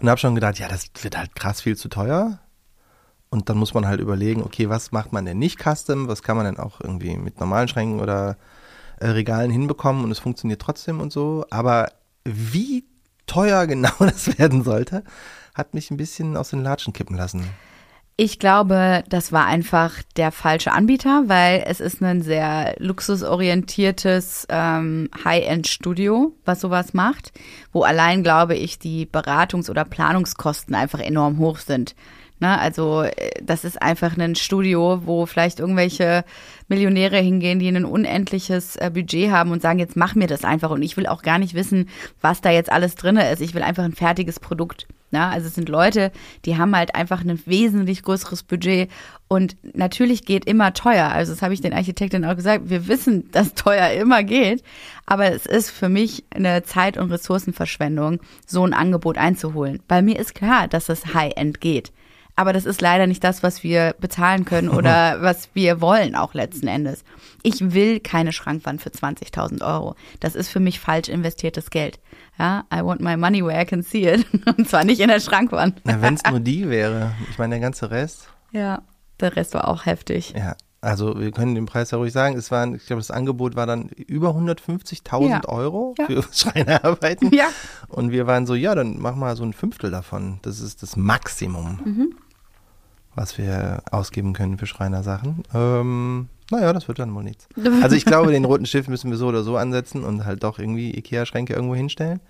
Und 0.00 0.08
habe 0.08 0.20
schon 0.20 0.36
gedacht, 0.36 0.60
ja, 0.60 0.68
das 0.68 0.88
wird 1.02 1.18
halt 1.18 1.34
krass 1.34 1.60
viel 1.60 1.76
zu 1.76 1.88
teuer. 1.88 2.38
Und 3.30 3.48
dann 3.48 3.58
muss 3.58 3.74
man 3.74 3.88
halt 3.88 3.98
überlegen, 3.98 4.44
okay, 4.44 4.68
was 4.68 4.92
macht 4.92 5.12
man 5.12 5.24
denn 5.24 5.40
nicht 5.40 5.58
custom? 5.60 6.06
Was 6.06 6.22
kann 6.22 6.36
man 6.36 6.46
denn 6.46 6.58
auch 6.60 6.80
irgendwie 6.80 7.16
mit 7.16 7.40
normalen 7.40 7.66
Schränken 7.66 7.98
oder 7.98 8.36
äh, 9.00 9.08
Regalen 9.08 9.50
hinbekommen 9.50 10.04
und 10.04 10.10
es 10.10 10.18
funktioniert 10.18 10.60
trotzdem 10.60 11.00
und 11.00 11.12
so. 11.12 11.44
Aber 11.50 11.90
wie 12.24 12.84
teuer 13.26 13.66
genau 13.68 13.92
das 13.98 14.38
werden 14.38 14.64
sollte, 14.64 15.04
hat 15.54 15.74
mich 15.74 15.90
ein 15.90 15.96
bisschen 15.96 16.36
aus 16.36 16.50
den 16.50 16.62
Latschen 16.62 16.92
kippen 16.92 17.16
lassen. 17.16 17.44
Ich 18.20 18.40
glaube, 18.40 19.04
das 19.08 19.30
war 19.30 19.46
einfach 19.46 20.02
der 20.16 20.32
falsche 20.32 20.72
Anbieter, 20.72 21.28
weil 21.28 21.62
es 21.66 21.78
ist 21.78 22.02
ein 22.02 22.20
sehr 22.20 22.74
luxusorientiertes 22.78 24.44
ähm, 24.48 25.08
High-End-Studio, 25.24 26.34
was 26.44 26.60
sowas 26.60 26.94
macht, 26.94 27.30
wo 27.70 27.84
allein, 27.84 28.24
glaube 28.24 28.56
ich, 28.56 28.80
die 28.80 29.06
Beratungs- 29.06 29.70
oder 29.70 29.84
Planungskosten 29.84 30.74
einfach 30.74 30.98
enorm 30.98 31.38
hoch 31.38 31.58
sind. 31.58 31.94
Ne, 32.40 32.58
also 32.58 33.02
äh, 33.02 33.12
das 33.42 33.64
ist 33.64 33.82
einfach 33.82 34.16
ein 34.16 34.36
Studio, 34.36 35.02
wo 35.04 35.26
vielleicht 35.26 35.58
irgendwelche 35.58 36.24
Millionäre 36.68 37.18
hingehen, 37.18 37.58
die 37.58 37.68
ein 37.68 37.84
unendliches 37.84 38.76
äh, 38.76 38.90
Budget 38.92 39.30
haben 39.30 39.50
und 39.50 39.60
sagen, 39.60 39.80
jetzt 39.80 39.96
mach 39.96 40.14
mir 40.14 40.28
das 40.28 40.44
einfach. 40.44 40.70
Und 40.70 40.82
ich 40.82 40.96
will 40.96 41.06
auch 41.06 41.22
gar 41.22 41.38
nicht 41.38 41.54
wissen, 41.54 41.88
was 42.20 42.40
da 42.40 42.50
jetzt 42.50 42.70
alles 42.70 42.94
drin 42.94 43.16
ist. 43.16 43.40
Ich 43.40 43.54
will 43.54 43.62
einfach 43.62 43.84
ein 43.84 43.94
fertiges 43.94 44.38
Produkt. 44.38 44.86
Ja, 45.10 45.30
also 45.30 45.46
es 45.46 45.54
sind 45.54 45.70
Leute, 45.70 46.12
die 46.44 46.58
haben 46.58 46.76
halt 46.76 46.94
einfach 46.94 47.24
ein 47.24 47.40
wesentlich 47.46 48.02
größeres 48.02 48.42
Budget 48.42 48.90
und 49.26 49.56
natürlich 49.74 50.26
geht 50.26 50.44
immer 50.44 50.74
teuer. 50.74 51.06
Also 51.06 51.32
das 51.32 51.40
habe 51.40 51.54
ich 51.54 51.62
den 51.62 51.72
Architekten 51.72 52.26
auch 52.26 52.36
gesagt. 52.36 52.68
Wir 52.68 52.88
wissen, 52.88 53.30
dass 53.32 53.54
teuer 53.54 53.90
immer 53.92 54.22
geht, 54.22 54.62
aber 55.06 55.32
es 55.32 55.46
ist 55.46 55.70
für 55.70 55.88
mich 55.88 56.24
eine 56.28 56.62
Zeit- 56.62 56.98
und 56.98 57.10
Ressourcenverschwendung, 57.10 58.20
so 58.46 58.66
ein 58.66 58.74
Angebot 58.74 59.16
einzuholen. 59.16 59.80
Bei 59.88 60.02
mir 60.02 60.18
ist 60.18 60.34
klar, 60.34 60.68
dass 60.68 60.90
es 60.90 61.14
High-End 61.14 61.62
geht. 61.62 61.90
Aber 62.38 62.52
das 62.52 62.66
ist 62.66 62.80
leider 62.80 63.08
nicht 63.08 63.24
das, 63.24 63.42
was 63.42 63.64
wir 63.64 63.96
bezahlen 63.98 64.44
können 64.44 64.68
oder 64.68 65.18
was 65.22 65.48
wir 65.54 65.80
wollen 65.80 66.14
auch 66.14 66.34
letzten 66.34 66.68
Endes. 66.68 67.02
Ich 67.42 67.72
will 67.74 67.98
keine 67.98 68.32
Schrankwand 68.32 68.80
für 68.80 68.90
20.000 68.90 69.60
Euro. 69.66 69.96
Das 70.20 70.36
ist 70.36 70.48
für 70.48 70.60
mich 70.60 70.78
falsch 70.78 71.08
investiertes 71.08 71.70
Geld. 71.70 71.98
Ja, 72.38 72.62
I 72.72 72.84
want 72.84 73.00
my 73.00 73.16
money 73.16 73.44
where 73.44 73.60
I 73.60 73.64
can 73.64 73.82
see 73.82 74.08
it. 74.08 74.24
Und 74.56 74.68
zwar 74.68 74.84
nicht 74.84 75.00
in 75.00 75.08
der 75.08 75.18
Schrankwand. 75.18 75.80
Na, 75.82 76.00
wenn 76.00 76.14
es 76.14 76.22
nur 76.30 76.38
die 76.38 76.68
wäre. 76.70 77.12
Ich 77.30 77.38
meine, 77.38 77.54
der 77.56 77.60
ganze 77.60 77.90
Rest. 77.90 78.28
Ja, 78.52 78.82
der 79.18 79.34
Rest 79.34 79.54
war 79.54 79.66
auch 79.66 79.84
heftig. 79.86 80.32
Ja, 80.36 80.54
also 80.80 81.18
wir 81.18 81.32
können 81.32 81.56
den 81.56 81.66
Preis 81.66 81.90
ja 81.90 81.98
ruhig 81.98 82.12
sagen. 82.12 82.36
Es 82.36 82.52
waren, 82.52 82.76
ich 82.76 82.86
glaube, 82.86 83.00
das 83.00 83.10
Angebot 83.10 83.56
war 83.56 83.66
dann 83.66 83.88
über 83.88 84.28
150.000 84.30 85.28
Ja. 85.28 85.40
Euro 85.48 85.96
Ja. 85.98 86.06
für 86.06 86.22
Schreinerarbeiten. 86.32 87.34
Ja. 87.34 87.48
Und 87.88 88.12
wir 88.12 88.28
waren 88.28 88.46
so, 88.46 88.54
ja, 88.54 88.76
dann 88.76 88.96
mach 89.00 89.16
mal 89.16 89.34
so 89.36 89.42
ein 89.42 89.52
Fünftel 89.52 89.90
davon. 89.90 90.38
Das 90.42 90.60
ist 90.60 90.84
das 90.84 90.94
Maximum, 90.96 91.80
Mhm. 91.84 92.14
Was 93.18 93.36
wir 93.36 93.82
ausgeben 93.90 94.32
können 94.32 94.58
für 94.58 94.66
Schreinersachen. 94.66 95.42
Ähm, 95.52 96.28
naja, 96.50 96.72
das 96.72 96.88
wird 96.88 96.98
dann 96.98 97.14
wohl 97.14 97.24
nichts. 97.24 97.48
Also 97.82 97.96
ich 97.96 98.04
glaube, 98.04 98.32
den 98.32 98.44
roten 98.44 98.66
Stift 98.66 98.88
müssen 98.88 99.10
wir 99.10 99.18
so 99.18 99.26
oder 99.26 99.42
so 99.42 99.56
ansetzen 99.56 100.04
und 100.04 100.24
halt 100.24 100.42
doch 100.44 100.58
irgendwie 100.58 100.96
Ikea-Schränke 100.96 101.52
irgendwo 101.52 101.74
hinstellen. 101.74 102.20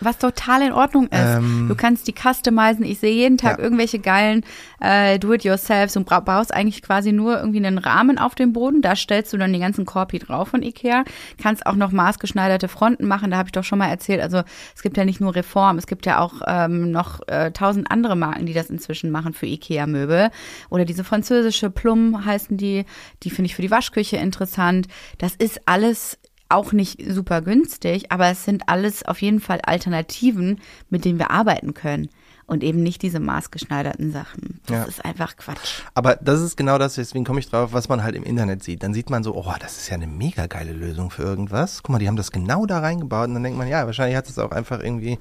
Was 0.00 0.18
total 0.18 0.62
in 0.62 0.72
Ordnung 0.72 1.06
ist. 1.08 1.12
Ähm, 1.12 1.66
du 1.68 1.74
kannst 1.74 2.08
die 2.08 2.14
customizen. 2.14 2.84
Ich 2.84 2.98
sehe 3.00 3.12
jeden 3.14 3.36
Tag 3.38 3.58
Ja. 3.58 3.64
irgendwelche 3.64 3.98
geilen 3.98 4.44
äh, 4.80 5.18
Do-it-yourselfs 5.18 5.96
und 5.96 6.08
baust 6.08 6.52
eigentlich 6.54 6.82
quasi 6.82 7.12
nur 7.12 7.38
irgendwie 7.38 7.58
einen 7.58 7.78
Rahmen 7.78 8.18
auf 8.18 8.34
dem 8.34 8.52
Boden. 8.52 8.82
Da 8.82 8.96
stellst 8.96 9.32
du 9.32 9.36
dann 9.38 9.52
die 9.52 9.58
ganzen 9.58 9.84
Korpi 9.84 10.18
drauf 10.18 10.48
von 10.48 10.62
Ikea. 10.62 11.04
Kannst 11.42 11.66
auch 11.66 11.74
noch 11.74 11.92
maßgeschneiderte 11.92 12.68
Fronten 12.68 13.06
machen. 13.06 13.30
Da 13.30 13.36
habe 13.36 13.48
ich 13.48 13.52
doch 13.52 13.64
schon 13.64 13.78
mal 13.78 13.88
erzählt. 13.88 14.20
Also 14.20 14.42
es 14.74 14.82
gibt 14.82 14.96
ja 14.96 15.04
nicht 15.04 15.20
nur 15.20 15.34
Reform, 15.34 15.78
es 15.78 15.86
gibt 15.86 16.06
ja 16.06 16.18
auch 16.20 16.34
ähm, 16.46 16.90
noch 16.90 17.20
äh, 17.28 17.50
tausend 17.52 17.90
andere 17.90 18.16
Marken, 18.16 18.46
die 18.46 18.54
das 18.54 18.70
inzwischen 18.70 19.10
machen 19.10 19.34
für 19.34 19.46
Ikea-Möbel. 19.46 20.30
Oder 20.70 20.84
diese 20.84 21.04
französische 21.04 21.70
Plum 21.70 22.24
heißen 22.24 22.56
die. 22.56 22.84
Die 23.22 23.30
finde 23.30 23.46
ich 23.46 23.54
für 23.54 23.62
die 23.62 23.70
Waschküche 23.70 24.16
interessant. 24.16 24.86
Das 25.18 25.34
ist 25.34 25.60
alles 25.66 26.18
auch 26.50 26.72
nicht 26.72 27.00
super 27.10 27.40
günstig, 27.42 28.10
aber 28.12 28.28
es 28.28 28.44
sind 28.44 28.68
alles 28.68 29.04
auf 29.04 29.20
jeden 29.22 29.40
Fall 29.40 29.60
Alternativen, 29.62 30.60
mit 30.88 31.04
denen 31.04 31.18
wir 31.18 31.30
arbeiten 31.30 31.74
können. 31.74 32.08
Und 32.46 32.64
eben 32.64 32.82
nicht 32.82 33.02
diese 33.02 33.20
maßgeschneiderten 33.20 34.10
Sachen. 34.10 34.58
Das 34.66 34.76
Ja. 34.76 34.84
ist 34.84 35.04
einfach 35.04 35.36
Quatsch. 35.36 35.82
Aber 35.94 36.16
das 36.16 36.40
ist 36.40 36.56
genau 36.56 36.78
das, 36.78 36.96
deswegen 36.96 37.24
komme 37.24 37.38
ich 37.38 37.48
drauf, 37.48 37.72
was 37.72 37.88
man 37.88 38.02
halt 38.02 38.16
im 38.16 38.24
Internet 38.24 38.64
sieht. 38.64 38.82
Dann 38.82 38.92
sieht 38.92 39.08
man 39.08 39.22
so, 39.22 39.36
oh, 39.36 39.54
das 39.60 39.76
ist 39.78 39.88
ja 39.88 39.94
eine 39.94 40.08
mega 40.08 40.46
geile 40.48 40.72
Lösung 40.72 41.12
für 41.12 41.22
irgendwas. 41.22 41.84
Guck 41.84 41.90
mal, 41.90 41.98
die 42.00 42.08
haben 42.08 42.16
das 42.16 42.32
genau 42.32 42.66
da 42.66 42.80
reingebaut 42.80 43.28
und 43.28 43.34
dann 43.34 43.44
denkt 43.44 43.56
man, 43.56 43.68
ja, 43.68 43.86
wahrscheinlich 43.86 44.16
hat 44.16 44.28
es 44.28 44.36
auch 44.40 44.50
einfach 44.50 44.80
irgendwie 44.80 45.20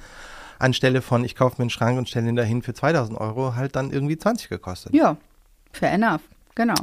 anstelle 0.58 1.04
von, 1.04 1.24
ich 1.24 1.36
kaufe 1.36 1.58
mir 1.60 1.66
einen 1.66 1.70
Schrank 1.70 2.00
und 2.00 2.10
stelle 2.10 2.28
ihn 2.30 2.36
dahin 2.36 2.64
für 2.64 2.74
2000 2.74 3.16
Euro, 3.20 3.54
halt 3.56 3.76
dann 3.76 3.92
irgendwie 3.92 4.18
20 4.18 4.50
gekostet. 4.50 4.96
Ja, 4.96 5.16
fair 5.72 5.92
enough. 5.92 6.22
Genau. 6.56 6.74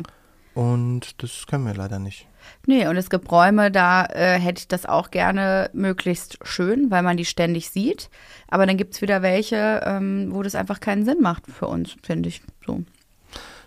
Und 0.55 1.23
das 1.23 1.45
können 1.49 1.67
wir 1.67 1.75
leider 1.75 1.99
nicht. 1.99 2.29
Nee, 2.67 2.87
und 2.89 2.97
es 2.97 3.11
gibt 3.11 3.31
Räume, 3.31 3.71
da 3.71 4.07
äh, 4.07 4.39
hätte 4.39 4.61
ich 4.61 4.69
das 4.69 4.87
auch 4.87 5.11
gerne 5.11 5.71
möglichst 5.73 6.39
schön, 6.43 6.91
weil 6.91 7.03
man 7.03 7.17
die 7.17 7.25
ständig 7.25 7.71
sieht. 7.71 8.11
Aber 8.49 8.67
dann 8.67 8.77
gibt's 8.77 9.03
wieder 9.03 9.23
welche, 9.23 9.83
ähm, 9.85 10.29
wo 10.31 10.43
das 10.43 10.55
einfach 10.55 10.81
keinen 10.81 11.05
Sinn 11.05 11.21
macht 11.21 11.47
für 11.47 11.67
uns, 11.69 11.97
finde 12.03 12.29
ich. 12.29 12.43
So. 12.67 12.83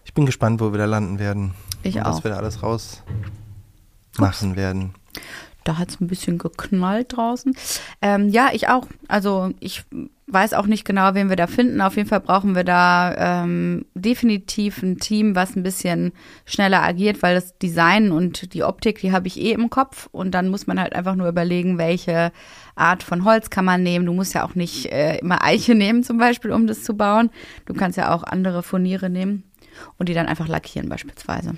Ich 0.06 0.14
bin 0.14 0.26
gespannt, 0.26 0.60
wo 0.60 0.72
wir 0.72 0.80
da 0.80 0.86
landen 0.86 1.20
werden. 1.20 1.54
Ich 1.84 1.96
und 1.96 2.04
auch. 2.04 2.16
was 2.16 2.24
wir 2.24 2.32
da 2.32 2.38
alles 2.38 2.64
raus 2.64 3.04
machen 4.18 4.56
werden. 4.56 4.94
Da 5.64 5.78
hat's 5.78 6.00
ein 6.00 6.08
bisschen 6.08 6.38
geknallt 6.38 7.16
draußen. 7.16 7.56
Ähm, 8.02 8.30
ja, 8.30 8.50
ich 8.54 8.70
auch. 8.70 8.88
Also 9.08 9.52
ich 9.60 9.84
weiß 10.32 10.54
auch 10.54 10.68
nicht 10.68 10.86
genau, 10.86 11.14
wen 11.16 11.30
wir 11.30 11.36
da 11.36 11.48
finden. 11.48 11.82
Auf 11.82 11.96
jeden 11.96 12.08
Fall 12.08 12.20
brauchen 12.20 12.56
wir 12.56 12.64
da 12.64 13.44
ähm, 13.44 13.86
definitiv 13.96 14.82
ein 14.84 14.98
Team, 14.98 15.36
was 15.36 15.56
ein 15.56 15.64
bisschen 15.64 16.14
schneller 16.46 16.84
agiert, 16.84 17.22
weil 17.22 17.36
das 17.36 17.58
Design 17.58 18.12
und 18.12 18.54
die 18.54 18.64
Optik, 18.64 19.00
die 19.00 19.12
habe 19.12 19.28
ich 19.28 19.40
eh 19.40 19.52
im 19.52 19.70
Kopf. 19.70 20.08
Und 20.12 20.32
dann 20.32 20.50
muss 20.50 20.68
man 20.68 20.80
halt 20.80 20.94
einfach 20.94 21.16
nur 21.16 21.28
überlegen, 21.28 21.78
welche 21.78 22.32
Art 22.76 23.04
von 23.04 23.26
Holz 23.26 23.50
kann 23.50 23.66
man 23.66 23.84
nehmen. 23.84 24.06
Du 24.06 24.14
musst 24.14 24.34
ja 24.34 24.46
auch 24.46 24.56
nicht 24.56 24.86
äh, 24.88 25.18
immer 25.18 25.44
Eiche 25.44 25.76
nehmen 25.76 26.04
zum 26.04 26.18
Beispiel, 26.18 26.52
um 26.52 26.68
das 26.68 26.84
zu 26.84 26.96
bauen. 26.96 27.30
Du 27.66 27.74
kannst 27.74 27.98
ja 27.98 28.14
auch 28.14 28.24
andere 28.24 28.64
Furniere 28.64 29.10
nehmen 29.10 29.44
und 29.98 30.10
die 30.10 30.14
dann 30.14 30.28
einfach 30.28 30.48
lackieren 30.48 30.90
beispielsweise. 30.90 31.56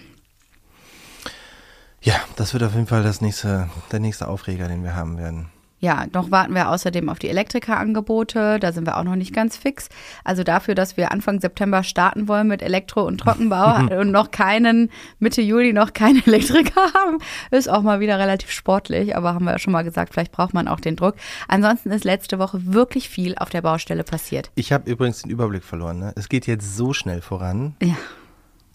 Ja, 2.02 2.16
das 2.36 2.54
wird 2.54 2.64
auf 2.64 2.74
jeden 2.74 2.88
Fall 2.88 3.04
das 3.04 3.22
nächste, 3.22 3.70
der 3.92 4.00
nächste 4.00 4.28
Aufreger, 4.28 4.68
den 4.68 4.84
wir 4.84 4.96
haben 4.96 5.18
werden. 5.18 5.50
Ja, 5.84 6.06
noch 6.14 6.30
warten 6.30 6.54
wir 6.54 6.70
außerdem 6.70 7.10
auf 7.10 7.18
die 7.18 7.28
Elektrikerangebote. 7.30 8.60
Da 8.60 8.72
sind 8.72 8.86
wir 8.86 8.98
auch 8.98 9.04
noch 9.04 9.16
nicht 9.16 9.34
ganz 9.34 9.58
fix. 9.58 9.90
Also 10.24 10.44
dafür, 10.44 10.76
dass 10.76 10.96
wir 10.96 11.12
Anfang 11.12 11.40
September 11.42 11.82
starten 11.84 12.28
wollen 12.28 12.48
mit 12.48 12.62
Elektro- 12.62 13.06
und 13.08 13.18
Trockenbau 13.18 13.78
und 14.00 14.12
noch 14.12 14.30
keinen, 14.30 14.92
Mitte 15.18 15.42
Juli 15.42 15.74
noch 15.74 15.94
keinen 15.94 16.24
Elektriker 16.28 16.82
haben, 16.94 17.18
ist 17.50 17.68
auch 17.68 17.82
mal 17.82 18.00
wieder 18.00 18.20
relativ 18.20 18.52
sportlich. 18.52 19.16
Aber 19.18 19.34
haben 19.34 19.46
wir 19.46 19.54
ja 19.54 19.60
schon 19.60 19.74
mal 19.74 19.84
gesagt, 19.84 20.14
vielleicht 20.14 20.32
braucht 20.32 20.54
man 20.54 20.68
auch 20.68 20.80
den 20.80 20.96
Druck. 20.96 21.16
Ansonsten 21.48 21.90
ist 21.92 22.04
letzte 22.04 22.38
Woche 22.38 22.60
wirklich 22.74 23.10
viel 23.10 23.36
auf 23.40 23.50
der 23.50 23.62
Baustelle 23.64 24.04
passiert. 24.04 24.52
Ich 24.54 24.72
habe 24.72 24.90
übrigens 24.90 25.24
den 25.24 25.32
Überblick 25.32 25.64
verloren. 25.64 25.98
Ne? 25.98 26.14
Es 26.16 26.30
geht 26.30 26.46
jetzt 26.46 26.78
so 26.78 26.94
schnell 26.94 27.22
voran, 27.22 27.76
Ja. 27.82 27.96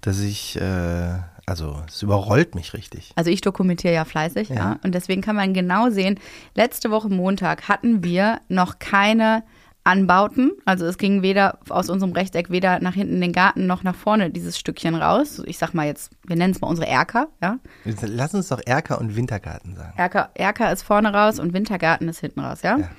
dass 0.01 0.19
ich, 0.21 0.57
äh, 0.61 1.19
also 1.47 1.81
es 1.87 2.03
überrollt 2.03 2.57
mich 2.57 2.75
richtig. 2.75 3.13
Also 3.15 3.31
ich 3.31 3.41
dokumentiere 3.41 3.95
ja 3.95 4.05
fleißig, 4.05 4.49
ja. 4.49 4.57
Ja. 4.57 4.81
Und 4.83 4.95
deswegen 4.95 5.23
kann 5.23 5.37
man 5.37 5.55
genau 5.55 5.91
sehen, 5.91 6.19
letzte 6.55 6.91
Woche 6.91 7.09
Montag 7.09 7.69
hatten 7.69 8.03
wir 8.03 8.41
noch 8.49 8.81
keine 8.81 9.45
Anbauten. 9.85 10.51
Also 10.65 10.85
es 10.87 10.99
ging 10.99 11.23
weder 11.23 11.61
aus 11.69 11.89
unserem 11.89 12.13
Rechteck 12.13 12.51
weder 12.51 12.81
nach 12.81 12.95
hinten 12.95 13.15
in 13.15 13.21
den 13.21 13.33
Garten 13.33 13.69
noch 13.69 13.85
nach 13.85 13.95
vorne 13.95 14.31
dieses 14.31 14.59
Stückchen 14.59 14.97
raus. 14.97 15.41
Ich 15.47 15.59
sag 15.59 15.73
mal 15.73 15.87
jetzt, 15.87 16.11
wir 16.27 16.35
nennen 16.35 16.53
es 16.53 16.61
mal 16.61 16.67
unsere 16.67 16.89
Erker, 16.89 17.29
ja. 17.41 17.61
Lass 17.85 18.35
uns 18.35 18.49
doch 18.49 18.61
Erker 18.67 19.01
und 19.01 19.15
Wintergarten 19.15 19.77
sagen. 19.77 19.97
Erker, 19.97 20.31
Erker 20.35 20.73
ist 20.73 20.83
vorne 20.83 21.15
raus 21.15 21.39
und 21.39 21.53
Wintergarten 21.53 22.09
ist 22.09 22.19
hinten 22.19 22.41
raus, 22.41 22.63
ja. 22.63 22.79
Ja. 22.79 22.91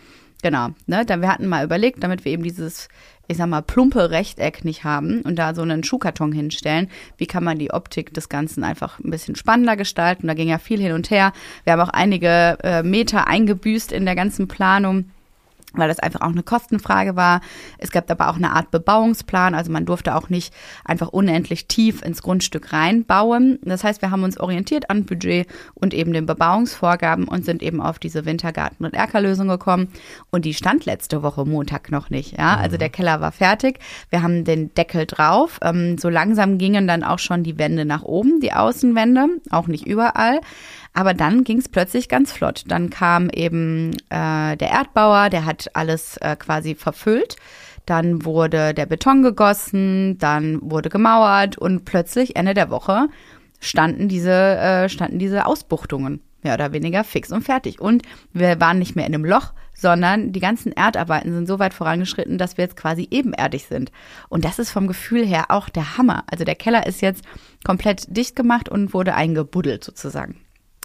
Genau. 0.42 0.70
Ne? 0.86 1.06
Dann 1.06 1.22
wir 1.22 1.30
hatten 1.30 1.48
mal 1.48 1.66
überlegt, 1.66 2.04
damit 2.04 2.24
wir 2.24 2.32
eben 2.32 2.44
dieses 2.44 2.88
ich 3.28 3.38
sag 3.38 3.48
mal, 3.48 3.62
plumpe 3.62 4.10
Rechteck 4.12 4.64
nicht 4.64 4.84
haben 4.84 5.22
und 5.22 5.36
da 5.38 5.54
so 5.54 5.62
einen 5.62 5.84
Schuhkarton 5.84 6.32
hinstellen, 6.32 6.90
wie 7.18 7.28
kann 7.28 7.44
man 7.44 7.60
die 7.60 7.72
Optik 7.72 8.14
des 8.14 8.30
Ganzen 8.30 8.64
einfach 8.64 9.00
ein 9.00 9.12
bisschen 9.12 9.36
spannender 9.36 9.76
gestalten? 9.76 10.28
Da 10.28 10.34
ging 10.34 10.50
ja 10.50 10.58
viel 10.58 10.80
hin 10.80 10.94
und 10.94 11.10
her. 11.10 11.34
Wir 11.64 11.74
haben 11.74 11.82
auch 11.82 11.90
einige 11.90 12.58
äh, 12.64 12.84
Meter 12.84 13.28
eingebüßt 13.28 13.92
in 13.92 14.06
der 14.06 14.16
ganzen 14.16 14.48
Planung 14.48 15.06
weil 15.78 15.88
das 15.88 16.00
einfach 16.00 16.22
auch 16.22 16.32
eine 16.32 16.44
Kostenfrage 16.44 17.16
war. 17.16 17.42
Es 17.78 17.92
gab 17.92 18.10
aber 18.10 18.30
auch 18.30 18.36
eine 18.36 18.52
Art 18.52 18.72
Bebauungsplan, 18.72 19.56
also 19.56 19.72
man 19.72 19.86
durfte 19.86 20.16
auch 20.16 20.30
nicht 20.30 20.54
einfach 20.84 21.10
unendlich 21.10 21.68
tief 21.68 22.02
ins 22.02 22.22
Grundstück 22.22 22.74
reinbauen. 22.74 23.60
Das 23.64 23.84
heißt, 23.84 24.02
wir 24.02 24.12
haben 24.12 24.24
uns 24.24 24.40
orientiert 24.40 24.90
an 24.90 25.06
Budget 25.06 25.48
und 25.74 25.94
eben 25.94 26.14
den 26.14 26.26
Bebauungsvorgaben 26.26 27.28
und 27.28 27.46
sind 27.46 27.62
eben 27.64 27.82
auf 27.82 28.00
diese 28.00 28.26
Wintergarten- 28.26 28.86
und 28.86 28.94
Erkerlösung 28.94 29.48
gekommen. 29.48 29.90
Und 30.32 30.46
die 30.46 30.54
stand 30.54 30.86
letzte 30.86 31.24
Woche 31.24 31.46
Montag 31.46 31.92
noch 31.92 32.10
nicht. 32.10 32.38
Ja, 32.38 32.58
also 32.58 32.78
der 32.78 32.90
Keller 32.90 33.22
war 33.22 33.32
fertig. 33.32 33.80
Wir 34.10 34.22
haben 34.24 34.44
den 34.44 34.74
Deckel 34.74 35.06
drauf. 35.06 35.60
Ähm, 35.62 35.98
so 35.98 36.10
langsam 36.10 36.58
gingen 36.58 36.88
dann 36.88 37.04
auch 37.04 37.20
schon 37.20 37.44
die 37.44 37.58
Wände 37.58 37.86
nach 37.86 38.04
oben, 38.04 38.40
die 38.40 38.54
Außenwände, 38.54 39.28
auch 39.50 39.68
nicht 39.68 39.86
überall. 39.86 40.42
Aber 40.98 41.14
dann 41.14 41.44
ging 41.44 41.60
es 41.60 41.70
plötzlich 41.70 42.10
ganz 42.10 42.32
flott. 42.32 42.64
Dann 42.70 42.90
kam 42.90 43.30
eben 43.30 43.92
äh, 44.10 44.58
der 44.58 44.72
Erdbauer, 44.72 45.30
der 45.30 45.46
hat 45.46 45.70
alles 45.74 46.18
äh, 46.22 46.36
quasi 46.36 46.74
verfüllt. 46.74 47.36
Dann 47.86 48.26
wurde 48.26 48.74
der 48.74 48.88
Beton 48.88 49.22
gegossen, 49.22 50.18
dann 50.18 50.60
wurde 50.60 50.90
gemauert 50.90 51.56
und 51.56 51.86
plötzlich 51.86 52.36
Ende 52.36 52.56
der 52.56 52.72
Woche 52.72 53.10
standen 53.60 54.08
diese, 54.08 54.32
äh, 54.32 54.90
standen 54.90 55.20
diese 55.20 55.46
Ausbuchtungen 55.46 56.22
mehr 56.42 56.56
oder 56.56 56.74
weniger 56.74 57.04
fix 57.04 57.32
und 57.32 57.44
fertig. 57.44 57.80
Und 57.80 58.02
wir 58.34 58.60
waren 58.60 58.80
nicht 58.80 58.96
mehr 58.96 59.06
in 59.06 59.14
einem 59.14 59.26
Loch, 59.26 59.54
sondern 59.76 60.32
die 60.32 60.40
ganzen 60.40 60.72
Erdarbeiten 60.72 61.32
sind 61.32 61.48
so 61.48 61.60
weit 61.60 61.76
vorangeschritten, 61.76 62.40
dass 62.40 62.58
wir 62.58 62.64
jetzt 62.64 62.76
quasi 62.76 63.08
ebenerdig 63.12 63.68
sind. 63.68 63.92
Und 64.30 64.46
das 64.46 64.58
ist 64.58 64.72
vom 64.72 64.88
Gefühl 64.88 65.24
her 65.24 65.46
auch 65.50 65.70
der 65.70 65.96
Hammer. 65.96 66.24
Also 66.26 66.44
der 66.44 66.56
Keller 66.56 66.88
ist 66.88 67.04
jetzt 67.04 67.24
komplett 67.64 68.18
dicht 68.18 68.36
gemacht 68.36 68.68
und 68.68 68.96
wurde 68.96 69.14
eingebuddelt 69.14 69.84
sozusagen. 69.84 70.38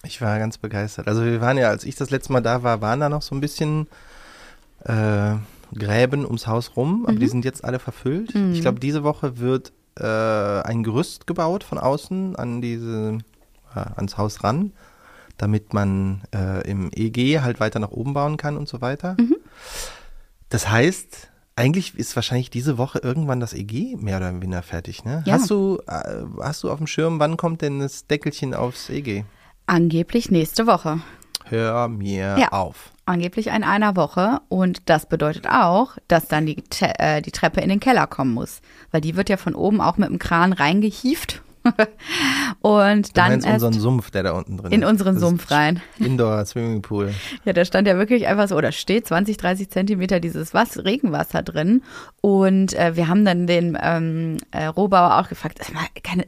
Ich 0.04 0.20
war 0.20 0.38
ganz 0.38 0.58
begeistert. 0.58 1.06
Also 1.06 1.24
wir 1.24 1.40
waren 1.40 1.58
ja, 1.58 1.68
als 1.68 1.84
ich 1.84 1.94
das 1.94 2.10
letzte 2.10 2.32
Mal 2.32 2.40
da 2.40 2.62
war, 2.62 2.80
waren 2.80 3.00
da 3.00 3.08
noch 3.08 3.22
so 3.22 3.34
ein 3.34 3.40
bisschen 3.40 3.86
äh, 4.84 5.34
Gräben 5.74 6.24
ums 6.24 6.46
Haus 6.46 6.76
rum, 6.76 7.04
aber 7.04 7.14
mhm. 7.14 7.20
die 7.20 7.28
sind 7.28 7.44
jetzt 7.44 7.64
alle 7.64 7.78
verfüllt. 7.78 8.34
Mhm. 8.34 8.52
Ich 8.52 8.60
glaube, 8.60 8.80
diese 8.80 9.04
Woche 9.04 9.38
wird 9.38 9.72
äh, 9.98 10.04
ein 10.04 10.82
Gerüst 10.82 11.26
gebaut 11.26 11.64
von 11.64 11.78
außen 11.78 12.36
an 12.36 12.60
diese, 12.60 13.18
äh, 13.74 13.78
ans 13.96 14.18
Haus 14.18 14.42
ran, 14.42 14.72
damit 15.38 15.72
man 15.72 16.22
äh, 16.34 16.68
im 16.68 16.90
EG 16.92 17.40
halt 17.40 17.60
weiter 17.60 17.78
nach 17.78 17.90
oben 17.90 18.14
bauen 18.14 18.36
kann 18.36 18.56
und 18.56 18.68
so 18.68 18.80
weiter. 18.80 19.16
Mhm. 19.18 19.36
Das 20.48 20.68
heißt, 20.68 21.30
eigentlich 21.54 21.96
ist 21.96 22.16
wahrscheinlich 22.16 22.50
diese 22.50 22.76
Woche 22.76 22.98
irgendwann 22.98 23.40
das 23.40 23.52
EG 23.52 23.96
mehr 23.96 24.16
oder 24.16 24.34
weniger 24.40 24.62
fertig, 24.62 25.04
ne? 25.04 25.22
Ja. 25.26 25.34
Hast 25.34 25.50
du, 25.50 25.78
äh, 25.86 26.22
hast 26.40 26.62
du 26.64 26.70
auf 26.70 26.78
dem 26.78 26.86
Schirm, 26.86 27.20
wann 27.20 27.36
kommt 27.36 27.62
denn 27.62 27.80
das 27.80 28.06
Deckelchen 28.06 28.54
aufs 28.54 28.90
EG? 28.90 29.24
Angeblich 29.72 30.30
nächste 30.30 30.66
Woche. 30.66 31.00
Hör 31.46 31.88
mir 31.88 32.36
ja, 32.38 32.48
auf. 32.48 32.92
Angeblich 33.06 33.46
in 33.46 33.64
einer 33.64 33.96
Woche. 33.96 34.42
Und 34.50 34.82
das 34.90 35.06
bedeutet 35.06 35.46
auch, 35.48 35.96
dass 36.08 36.28
dann 36.28 36.44
die, 36.44 36.62
äh, 36.82 37.22
die 37.22 37.30
Treppe 37.30 37.62
in 37.62 37.70
den 37.70 37.80
Keller 37.80 38.06
kommen 38.06 38.34
muss. 38.34 38.60
Weil 38.90 39.00
die 39.00 39.16
wird 39.16 39.30
ja 39.30 39.38
von 39.38 39.54
oben 39.54 39.80
auch 39.80 39.96
mit 39.96 40.10
dem 40.10 40.18
Kran 40.18 40.52
reingehieft 40.52 41.40
und 42.60 43.16
dann 43.16 43.32
in 43.32 43.44
unseren 43.44 43.72
Sumpf, 43.72 44.10
der 44.10 44.22
da 44.24 44.32
unten 44.32 44.56
drin 44.56 44.72
in 44.72 44.82
ist. 44.82 44.84
In 44.84 44.90
unseren 44.90 45.18
Sumpf 45.18 45.50
rein. 45.50 45.80
Indoor 45.98 46.44
Swimmingpool. 46.44 47.12
Ja, 47.44 47.52
da 47.52 47.64
stand 47.64 47.86
ja 47.88 47.96
wirklich 47.96 48.26
einfach 48.26 48.48
so 48.48 48.56
oder 48.56 48.72
steht 48.72 49.06
20, 49.06 49.36
30 49.36 49.70
Zentimeter 49.70 50.20
dieses 50.20 50.54
Was 50.54 50.84
Regenwasser 50.84 51.42
drin 51.42 51.82
und 52.20 52.74
äh, 52.74 52.96
wir 52.96 53.08
haben 53.08 53.24
dann 53.24 53.46
den 53.46 53.78
ähm, 53.80 54.38
äh, 54.50 54.66
Rohbauer 54.66 55.18
auch 55.18 55.28
gefragt, 55.28 55.60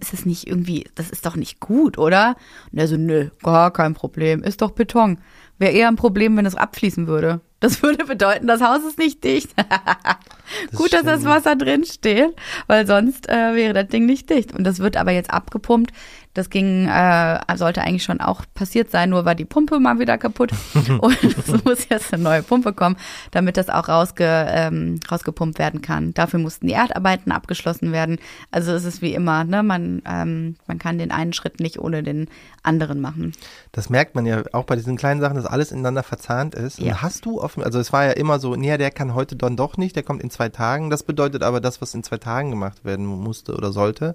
ist 0.00 0.14
es 0.14 0.26
nicht 0.26 0.46
irgendwie, 0.46 0.84
das 0.94 1.10
ist 1.10 1.26
doch 1.26 1.36
nicht 1.36 1.60
gut, 1.60 1.98
oder? 1.98 2.36
Und 2.72 2.78
er 2.78 2.88
so, 2.88 2.96
nö, 2.96 3.28
gar 3.42 3.72
kein 3.72 3.94
Problem, 3.94 4.42
ist 4.42 4.62
doch 4.62 4.70
Beton. 4.70 5.18
Wäre 5.58 5.72
eher 5.72 5.88
ein 5.88 5.96
Problem, 5.96 6.36
wenn 6.36 6.46
es 6.46 6.56
abfließen 6.56 7.06
würde. 7.06 7.40
Das 7.64 7.82
würde 7.82 8.04
bedeuten, 8.04 8.46
das 8.46 8.60
Haus 8.60 8.84
ist 8.84 8.98
nicht 8.98 9.24
dicht. 9.24 9.48
das 9.56 10.78
Gut, 10.78 10.92
dass 10.92 11.04
das 11.04 11.24
Wasser 11.24 11.56
drin 11.56 11.86
steht, 11.86 12.36
weil 12.66 12.86
sonst 12.86 13.26
äh, 13.30 13.54
wäre 13.54 13.72
das 13.72 13.88
Ding 13.88 14.04
nicht 14.04 14.28
dicht. 14.28 14.52
Und 14.52 14.64
das 14.64 14.80
wird 14.80 14.98
aber 14.98 15.12
jetzt 15.12 15.30
abgepumpt. 15.30 15.90
Das 16.34 16.50
ging, 16.50 16.86
äh, 16.88 17.38
sollte 17.56 17.82
eigentlich 17.82 18.02
schon 18.02 18.20
auch 18.20 18.42
passiert 18.54 18.90
sein, 18.90 19.10
nur 19.10 19.24
war 19.24 19.34
die 19.34 19.44
Pumpe 19.44 19.78
mal 19.78 19.98
wieder 19.98 20.18
kaputt. 20.18 20.50
und 21.00 21.24
es 21.24 21.64
muss 21.64 21.88
jetzt 21.88 22.12
eine 22.12 22.22
neue 22.22 22.42
Pumpe 22.42 22.72
kommen, 22.72 22.96
damit 23.30 23.56
das 23.56 23.68
auch 23.68 23.88
rausge, 23.88 24.24
ähm, 24.26 25.00
rausgepumpt 25.10 25.58
werden 25.58 25.80
kann. 25.80 26.12
Dafür 26.12 26.40
mussten 26.40 26.66
die 26.66 26.72
Erdarbeiten 26.72 27.30
abgeschlossen 27.32 27.92
werden. 27.92 28.18
Also 28.50 28.72
es 28.72 28.84
ist 28.84 29.00
wie 29.00 29.14
immer, 29.14 29.44
ne? 29.44 29.62
man, 29.62 30.02
ähm, 30.06 30.56
man 30.66 30.78
kann 30.78 30.98
den 30.98 31.12
einen 31.12 31.32
Schritt 31.32 31.60
nicht 31.60 31.78
ohne 31.78 32.02
den 32.02 32.28
anderen 32.64 33.00
machen. 33.00 33.32
Das 33.72 33.88
merkt 33.88 34.14
man 34.14 34.26
ja 34.26 34.42
auch 34.52 34.64
bei 34.64 34.74
diesen 34.74 34.96
kleinen 34.96 35.20
Sachen, 35.20 35.36
dass 35.36 35.46
alles 35.46 35.70
ineinander 35.70 36.02
verzahnt 36.02 36.54
ist. 36.54 36.80
Ja. 36.80 36.92
Und 36.92 37.02
hast 37.02 37.26
du 37.26 37.40
offen, 37.40 37.62
also 37.62 37.78
es 37.78 37.92
war 37.92 38.06
ja 38.06 38.12
immer 38.12 38.40
so, 38.40 38.56
nee, 38.56 38.76
der 38.76 38.90
kann 38.90 39.14
heute 39.14 39.36
dann 39.36 39.56
doch 39.56 39.76
nicht, 39.76 39.94
der 39.94 40.02
kommt 40.02 40.22
in 40.22 40.30
zwei 40.30 40.48
Tagen. 40.48 40.90
Das 40.90 41.04
bedeutet 41.04 41.42
aber, 41.42 41.60
das, 41.60 41.80
was 41.80 41.94
in 41.94 42.02
zwei 42.02 42.18
Tagen 42.18 42.50
gemacht 42.50 42.84
werden 42.84 43.06
musste 43.06 43.54
oder 43.54 43.70
sollte, 43.70 44.14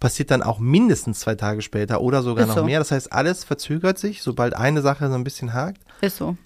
passiert 0.00 0.30
dann 0.30 0.42
auch 0.42 0.58
mindestens 0.58 1.20
zwei 1.20 1.34
Tage 1.34 1.62
später 1.62 2.00
oder 2.00 2.22
sogar 2.22 2.44
Ist 2.44 2.48
noch 2.48 2.56
so. 2.58 2.64
mehr. 2.64 2.78
Das 2.78 2.90
heißt, 2.90 3.12
alles 3.12 3.44
verzögert 3.44 3.98
sich, 3.98 4.22
sobald 4.22 4.54
eine 4.54 4.82
Sache 4.82 5.08
so 5.08 5.14
ein 5.14 5.24
bisschen 5.24 5.52
hakt. 5.54 5.80
Ist 6.00 6.16
so. 6.16 6.36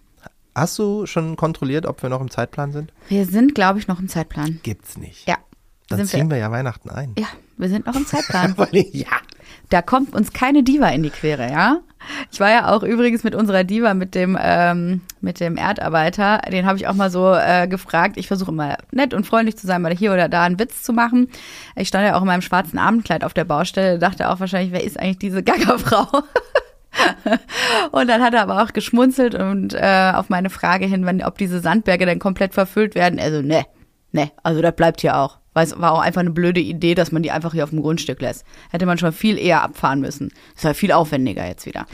Hast 0.55 0.79
du 0.79 1.07
schon 1.07 1.37
kontrolliert, 1.37 1.87
ob 1.87 2.03
wir 2.03 2.11
noch 2.11 2.21
im 2.21 2.31
Zeitplan 2.31 2.73
sind? 2.73 2.93
Wir 3.09 3.25
sind, 3.27 3.55
glaube 3.55 3.79
ich, 3.79 3.87
noch 3.89 4.01
im 4.01 4.09
Zeitplan. 4.09 4.61
Gibt's 4.63 4.97
nicht. 4.99 5.27
Ja. 5.29 5.37
Dann 5.89 6.07
ziehen 6.07 6.29
wir, 6.29 6.37
wir, 6.37 6.39
ja 6.39 6.51
Weihnachten 6.51 6.91
ein. 6.91 7.15
Ja, 7.19 7.27
wir 7.57 7.69
sind 7.69 7.87
noch 7.87 7.97
im 7.97 8.07
Zeitplan. 8.07 8.55
ja. 8.73 9.07
Da 9.71 9.83
kommt 9.83 10.15
uns 10.15 10.33
keine 10.33 10.63
Diva 10.63 10.89
in 10.89 11.03
die 11.03 11.11
Quere, 11.11 11.51
ja? 11.51 11.79
Ich 12.33 12.41
war 12.41 12.51
ja 12.51 12.73
auch 12.73 12.83
übrigens 12.83 13.25
mit 13.25 13.35
unserer 13.35 13.63
Diva, 13.63 13.95
mit 13.95 14.15
dem, 14.15 14.37
ähm, 14.41 15.03
mit 15.21 15.39
dem 15.39 15.57
Erdarbeiter, 15.57 16.41
den 16.51 16.67
habe 16.67 16.79
ich 16.79 16.89
auch 16.89 16.95
mal 16.95 17.11
so 17.11 17.35
äh, 17.35 17.69
gefragt. 17.69 18.17
Ich 18.17 18.27
versuche 18.27 18.51
immer 18.51 18.79
nett 18.91 19.15
und 19.15 19.27
freundlich 19.27 19.57
zu 19.57 19.67
sein, 19.67 19.83
mal 19.83 19.95
hier 19.95 20.13
oder 20.13 20.29
da 20.29 20.43
einen 20.43 20.59
Witz 20.59 20.83
zu 20.83 20.93
machen. 20.93 21.29
Ich 21.77 21.89
stand 21.89 22.07
ja 22.07 22.17
auch 22.17 22.23
in 22.23 22.27
meinem 22.27 22.43
schwarzen 22.43 22.79
Abendkleid 22.79 23.23
auf 23.23 23.35
der 23.35 23.45
Baustelle, 23.45 23.99
dachte 23.99 24.29
auch 24.29 24.41
wahrscheinlich, 24.41 24.73
wer 24.73 24.83
ist 24.83 24.99
eigentlich 24.99 25.19
diese 25.19 25.43
Gaggerfrau? 25.43 26.07
und 27.93 28.09
dann 28.09 28.23
hat 28.23 28.35
er 28.35 28.43
aber 28.43 28.63
auch 28.63 28.73
geschmunzelt 28.73 29.35
und 29.35 29.75
äh, 29.75 30.13
auf 30.15 30.31
meine 30.31 30.51
Frage 30.51 30.87
hin, 30.87 31.07
wenn, 31.07 31.23
ob 31.23 31.39
diese 31.39 31.61
Sandberge 31.61 32.07
dann 32.07 32.19
komplett 32.19 32.55
verfüllt 32.55 32.95
werden, 32.95 33.21
also 33.21 33.43
ne, 33.43 33.67
ne, 34.13 34.31
also 34.43 34.63
das 34.63 34.75
bleibt 34.75 35.01
hier 35.01 35.17
auch. 35.17 35.39
Weil 35.53 35.67
es 35.67 35.79
war 35.81 35.93
auch 35.93 36.01
einfach 36.01 36.21
eine 36.21 36.31
blöde 36.31 36.61
Idee, 36.61 36.95
dass 36.95 37.11
man 37.11 37.25
die 37.25 37.33
einfach 37.33 37.53
hier 37.53 37.65
auf 37.65 37.71
dem 37.71 37.83
Grundstück 37.83 38.21
lässt. 38.21 38.45
Hätte 38.71 38.87
man 38.87 38.99
schon 38.99 39.13
viel 39.13 39.37
eher 39.37 39.63
abfahren 39.63 40.01
müssen. 40.01 40.33
Das 40.55 40.65
war 40.65 40.75
viel 40.75 40.93
aufwendiger 40.93 41.45
jetzt 41.45 41.67
wieder. 41.67 41.87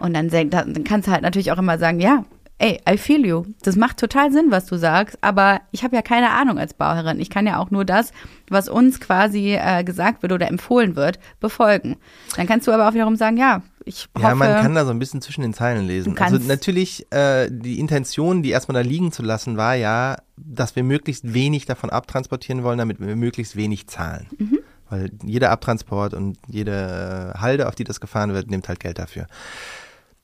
Und 0.00 0.14
dann, 0.14 0.30
dann 0.30 0.84
kannst 0.84 1.08
du 1.08 1.12
halt 1.12 1.22
natürlich 1.22 1.52
auch 1.52 1.58
immer 1.58 1.78
sagen, 1.78 2.00
ja, 2.00 2.24
ey, 2.58 2.80
I 2.88 2.96
feel 2.96 3.26
you. 3.26 3.44
Das 3.62 3.76
macht 3.76 3.98
total 3.98 4.32
Sinn, 4.32 4.46
was 4.50 4.66
du 4.66 4.76
sagst, 4.76 5.18
aber 5.20 5.60
ich 5.72 5.84
habe 5.84 5.96
ja 5.96 6.02
keine 6.02 6.30
Ahnung 6.30 6.58
als 6.58 6.74
Bauherrin. 6.74 7.20
Ich 7.20 7.30
kann 7.30 7.46
ja 7.46 7.58
auch 7.58 7.70
nur 7.70 7.84
das, 7.84 8.12
was 8.48 8.68
uns 8.68 9.00
quasi 9.00 9.54
äh, 9.54 9.84
gesagt 9.84 10.22
wird 10.22 10.32
oder 10.32 10.48
empfohlen 10.48 10.96
wird, 10.96 11.18
befolgen. 11.40 11.96
Dann 12.36 12.46
kannst 12.46 12.66
du 12.66 12.72
aber 12.72 12.88
auch 12.88 12.94
wiederum 12.94 13.16
sagen, 13.16 13.36
ja, 13.36 13.62
ich 13.84 14.08
hoffe, 14.14 14.26
Ja, 14.26 14.34
man 14.34 14.62
kann 14.62 14.74
da 14.74 14.84
so 14.84 14.92
ein 14.92 14.98
bisschen 14.98 15.20
zwischen 15.20 15.42
den 15.42 15.52
Zeilen 15.52 15.86
lesen. 15.86 16.16
Also 16.18 16.38
natürlich, 16.38 17.06
äh, 17.12 17.48
die 17.50 17.78
Intention, 17.78 18.42
die 18.42 18.50
erstmal 18.50 18.82
da 18.82 18.88
liegen 18.88 19.12
zu 19.12 19.22
lassen, 19.22 19.56
war 19.56 19.74
ja, 19.74 20.16
dass 20.36 20.74
wir 20.76 20.82
möglichst 20.82 21.34
wenig 21.34 21.66
davon 21.66 21.90
abtransportieren 21.90 22.62
wollen, 22.62 22.78
damit 22.78 23.00
wir 23.00 23.16
möglichst 23.16 23.56
wenig 23.56 23.88
zahlen. 23.88 24.26
Mhm. 24.38 24.58
Weil 24.88 25.10
jeder 25.22 25.50
Abtransport 25.50 26.14
und 26.14 26.38
jede 26.46 27.34
Halde, 27.38 27.68
auf 27.68 27.74
die 27.74 27.84
das 27.84 28.00
gefahren 28.00 28.32
wird, 28.32 28.50
nimmt 28.50 28.68
halt 28.68 28.80
Geld 28.80 28.98
dafür. 28.98 29.26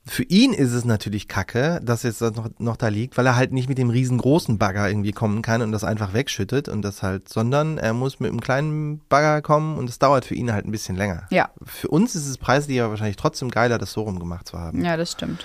Für 0.07 0.23
ihn 0.25 0.55
ist 0.55 0.73
es 0.73 0.85
natürlich 0.85 1.29
kacke, 1.29 1.79
dass 1.83 2.05
jetzt 2.05 2.23
das 2.23 2.35
noch, 2.35 2.49
noch 2.59 2.77
da 2.77 2.89
liegt, 2.89 3.19
weil 3.19 3.27
er 3.27 3.37
halt 3.37 3.53
nicht 3.53 3.69
mit 3.69 3.77
dem 3.77 3.91
riesengroßen 3.91 4.59
Bagger 4.59 4.89
irgendwie 4.89 5.13
kommen 5.13 5.43
kann 5.43 5.61
und 5.61 5.73
das 5.73 5.85
einfach 5.85 6.15
wegschüttet 6.15 6.69
und 6.69 6.83
das 6.83 7.03
halt, 7.03 7.29
sondern 7.29 7.77
er 7.77 7.93
muss 7.93 8.19
mit 8.19 8.31
einem 8.31 8.41
kleinen 8.41 9.01
Bagger 9.09 9.43
kommen 9.43 9.77
und 9.77 9.89
das 9.89 9.99
dauert 9.99 10.25
für 10.25 10.35
ihn 10.35 10.53
halt 10.53 10.67
ein 10.67 10.73
bisschen 10.73 10.97
länger. 10.97 11.27
Ja. 11.31 11.51
Für 11.63 11.89
uns 11.89 12.15
ist 12.15 12.27
es 12.27 12.39
preislich 12.39 12.81
aber 12.81 12.91
wahrscheinlich 12.91 13.17
trotzdem 13.17 13.51
geiler, 13.51 13.77
das 13.77 13.93
so 13.93 14.03
rum 14.03 14.19
gemacht 14.19 14.49
zu 14.49 14.59
haben. 14.59 14.83
Ja, 14.85 14.97
das 14.97 15.13
stimmt. 15.13 15.45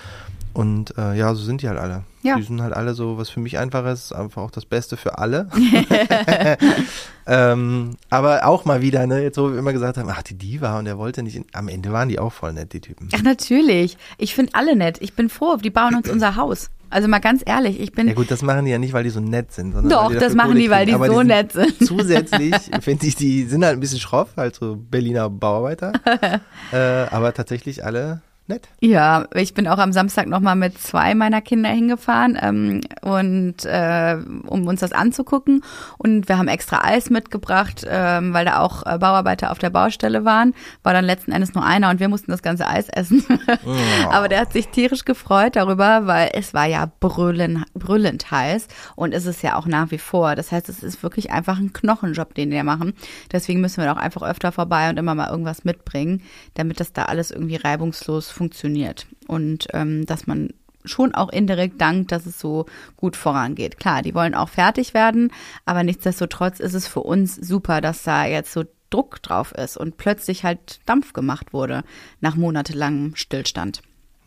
Und 0.55 0.97
äh, 0.97 1.15
ja, 1.15 1.35
so 1.35 1.43
sind 1.43 1.61
die 1.61 1.67
halt 1.67 1.77
alle. 1.77 2.03
Ja. 2.23 2.37
Die 2.37 2.43
sind 2.43 2.61
halt 2.61 2.73
alle 2.73 2.93
so, 2.93 3.17
was 3.17 3.29
für 3.29 3.41
mich 3.41 3.57
einfach 3.57 3.85
ist, 3.87 4.13
einfach 4.13 4.41
auch 4.41 4.51
das 4.51 4.65
Beste 4.65 4.95
für 4.95 5.17
alle. 5.17 5.49
ähm, 7.27 7.97
aber 8.09 8.45
auch 8.45 8.63
mal 8.63 8.81
wieder, 8.81 9.05
ne, 9.05 9.21
jetzt 9.21 9.37
wo 9.37 9.51
wir 9.51 9.59
immer 9.59 9.73
gesagt 9.73 9.97
haben, 9.97 10.09
ach, 10.09 10.23
die 10.23 10.37
Diva 10.37 10.79
und 10.79 10.87
er 10.87 10.97
wollte 10.97 11.23
nicht, 11.23 11.35
in, 11.35 11.45
am 11.51 11.67
Ende 11.67 11.91
waren 11.91 12.07
die 12.07 12.19
auch 12.19 12.31
voll 12.31 12.53
nett, 12.53 12.71
die 12.71 12.79
Typen. 12.79 13.09
Ach, 13.13 13.21
natürlich. 13.21 13.97
Ich 14.17 14.33
finde 14.33 14.53
alle 14.55 14.77
nett. 14.77 14.97
Ich 15.01 15.13
bin 15.13 15.27
froh, 15.27 15.57
die 15.57 15.71
bauen 15.71 15.93
uns 15.93 16.09
unser 16.09 16.37
Haus. 16.37 16.69
Also 16.89 17.09
mal 17.09 17.19
ganz 17.19 17.43
ehrlich, 17.45 17.81
ich 17.81 17.91
bin. 17.91 18.07
Ja 18.07 18.13
gut, 18.13 18.31
das 18.31 18.41
machen 18.41 18.63
die 18.63 18.71
ja 18.71 18.77
nicht, 18.77 18.93
weil 18.93 19.03
die 19.03 19.09
so 19.09 19.19
nett 19.19 19.51
sind, 19.51 19.73
sondern 19.73 19.89
Doch, 19.89 20.17
das 20.17 20.35
machen 20.35 20.55
die, 20.55 20.69
weil 20.69 20.85
die 20.85 20.93
so 20.93 21.21
nett 21.21 21.51
sind. 21.51 21.85
Zusätzlich 21.85 22.55
finde 22.79 23.07
ich, 23.07 23.17
die 23.17 23.43
sind 23.43 23.65
halt 23.65 23.73
ein 23.73 23.81
bisschen 23.81 23.99
schroff, 23.99 24.29
halt 24.37 24.55
so 24.55 24.77
Berliner 24.77 25.29
Bauarbeiter. 25.29 25.91
äh, 26.71 26.77
aber 27.11 27.33
tatsächlich 27.33 27.83
alle 27.83 28.21
nett. 28.47 28.67
Ja, 28.79 29.25
ich 29.33 29.53
bin 29.53 29.67
auch 29.67 29.79
am 29.79 29.91
Samstag 29.91 30.27
nochmal 30.27 30.55
mit 30.55 30.77
zwei 30.77 31.15
meiner 31.15 31.41
Kinder 31.41 31.69
hingefahren 31.69 32.37
ähm, 32.39 32.81
und 33.01 33.65
äh, 33.65 34.17
um 34.45 34.67
uns 34.67 34.81
das 34.81 34.91
anzugucken. 34.91 35.63
Und 35.97 36.29
wir 36.29 36.37
haben 36.37 36.47
extra 36.47 36.83
Eis 36.83 37.09
mitgebracht, 37.09 37.85
ähm, 37.89 38.33
weil 38.33 38.45
da 38.45 38.59
auch 38.59 38.85
äh, 38.85 38.97
Bauarbeiter 38.99 39.51
auf 39.51 39.57
der 39.57 39.71
Baustelle 39.71 40.25
waren. 40.25 40.53
War 40.83 40.93
dann 40.93 41.05
letzten 41.05 41.31
Endes 41.31 41.55
nur 41.55 41.65
einer 41.65 41.89
und 41.89 41.99
wir 41.99 42.07
mussten 42.07 42.31
das 42.31 42.43
ganze 42.43 42.67
Eis 42.67 42.87
essen. 42.89 43.25
Oh. 43.65 43.75
Aber 44.11 44.27
der 44.27 44.41
hat 44.41 44.53
sich 44.53 44.67
tierisch 44.67 45.05
gefreut 45.05 45.55
darüber, 45.55 46.05
weil 46.05 46.29
es 46.33 46.53
war 46.53 46.65
ja 46.65 46.91
brüllend, 46.99 47.65
brüllend 47.73 48.29
heiß 48.29 48.67
und 48.95 49.13
ist 49.13 49.25
es 49.25 49.41
ja 49.41 49.55
auch 49.55 49.65
nach 49.65 49.91
wie 49.91 49.97
vor. 49.97 50.35
Das 50.35 50.51
heißt, 50.51 50.69
es 50.69 50.83
ist 50.83 51.01
wirklich 51.01 51.31
einfach 51.31 51.57
ein 51.57 51.73
Knochenjob, 51.73 52.35
den 52.35 52.51
wir 52.51 52.63
machen. 52.63 52.93
Deswegen 53.31 53.61
müssen 53.61 53.83
wir 53.83 53.91
auch 53.91 53.97
einfach 53.97 54.21
öfter 54.21 54.51
vorbei 54.51 54.89
und 54.89 54.97
immer 54.97 55.15
mal 55.15 55.29
irgendwas 55.29 55.63
mitbringen, 55.63 56.21
damit 56.53 56.79
das 56.79 56.93
da 56.93 57.05
alles 57.05 57.31
irgendwie 57.31 57.55
reibungslos 57.55 58.34
funktioniert. 58.35 59.07
Und 59.27 59.67
ähm, 59.73 60.05
dass 60.05 60.27
man 60.27 60.49
schon 60.83 61.15
auch 61.15 61.29
indirekt 61.29 61.81
dankt, 61.81 62.11
dass 62.11 62.25
es 62.25 62.39
so 62.39 62.65
gut 62.95 63.15
vorangeht. 63.15 63.79
Klar, 63.79 64.03
die 64.03 64.13
wollen 64.13 64.35
auch 64.35 64.49
fertig 64.49 64.93
werden, 64.93 65.31
aber 65.65 65.83
nichtsdestotrotz 65.83 66.59
ist 66.59 66.75
es 66.75 66.87
für 66.87 66.99
uns 66.99 67.35
super, 67.35 67.81
dass 67.81 68.03
da 68.03 68.25
jetzt 68.25 68.53
so 68.53 68.65
Druck 68.91 69.21
drauf 69.23 69.51
ist 69.51 69.77
und 69.77 69.97
plötzlich 69.97 70.43
halt 70.43 70.79
Dampf 70.85 71.13
gemacht 71.13 71.53
wurde 71.53 71.83
nach 72.21 72.35
monatelangem 72.35 73.15
Stillstand. 73.15 73.81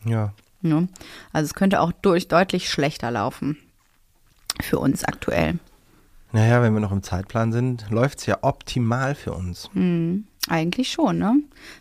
Ja. 0.05 0.33
Ja. 0.61 0.83
Also 1.31 1.45
es 1.45 1.53
könnte 1.53 1.79
auch 1.79 1.93
durch 1.93 2.27
deutlich 2.27 2.69
schlechter 2.69 3.11
laufen 3.11 3.57
für 4.61 4.79
uns 4.79 5.05
aktuell. 5.05 5.59
Naja, 6.31 6.61
wenn 6.61 6.73
wir 6.73 6.79
noch 6.79 6.91
im 6.91 7.03
Zeitplan 7.03 7.51
sind, 7.51 7.89
läuft's 7.89 8.25
ja 8.25 8.39
optimal 8.41 9.15
für 9.15 9.33
uns. 9.33 9.69
Hm, 9.73 10.25
eigentlich 10.47 10.91
schon, 10.91 11.17
ne? 11.17 11.37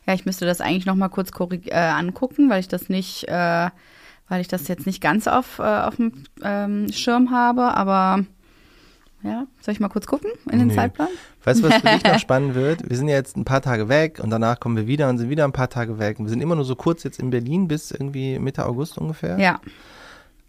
Ja, 0.07 0.15
ich 0.15 0.25
müsste 0.25 0.47
das 0.47 0.61
eigentlich 0.61 0.87
noch 0.87 0.95
mal 0.95 1.09
kurz 1.09 1.31
äh, 1.67 1.75
angucken, 1.75 2.49
weil 2.49 2.61
ich 2.61 2.69
das 2.69 2.89
nicht, 2.89 3.29
äh, 3.29 3.69
weil 4.29 4.41
ich 4.41 4.49
das 4.49 4.69
jetzt 4.69 4.87
nicht 4.87 5.03
ganz 5.03 5.27
auf, 5.27 5.59
äh, 5.59 5.63
auf 5.63 5.97
dem 5.97 6.25
ähm, 6.43 6.91
Schirm 6.93 7.31
habe, 7.31 7.75
aber 7.75 8.25
ja, 9.23 9.47
soll 9.61 9.73
ich 9.73 9.81
mal 9.81 9.89
kurz 9.89 10.07
gucken 10.07 10.31
in 10.51 10.61
den 10.61 10.69
Nee. 10.69 10.75
Zeitplan? 10.77 11.09
Weißt 11.45 11.63
du, 11.63 11.69
was 11.69 11.77
für 11.77 11.89
dich 11.89 12.05
noch 12.05 12.19
spannend 12.21 12.55
wird? 12.55 12.89
Wir 12.89 12.97
sind 12.97 13.09
ja 13.09 13.17
jetzt 13.17 13.37
ein 13.37 13.45
paar 13.45 13.61
Tage 13.63 13.89
weg 13.89 14.21
und 14.23 14.31
danach 14.31 14.61
kommen 14.61 14.77
wir 14.77 14.87
wieder 14.87 15.09
und 15.09 15.19
sind 15.19 15.29
wieder 15.29 15.45
ein 15.45 15.53
paar 15.53 15.69
Tage 15.69 15.99
weg. 15.99 16.19
Und 16.19 16.27
wir 16.27 16.31
sind 16.31 16.41
immer 16.41 16.55
nur 16.55 16.65
so 16.65 16.77
kurz 16.77 17.03
jetzt 17.03 17.19
in 17.19 17.31
Berlin 17.31 17.67
bis 17.69 17.91
irgendwie 17.91 18.39
Mitte 18.39 18.65
August 18.65 18.97
ungefähr. 18.97 19.39
Ja. 19.39 19.61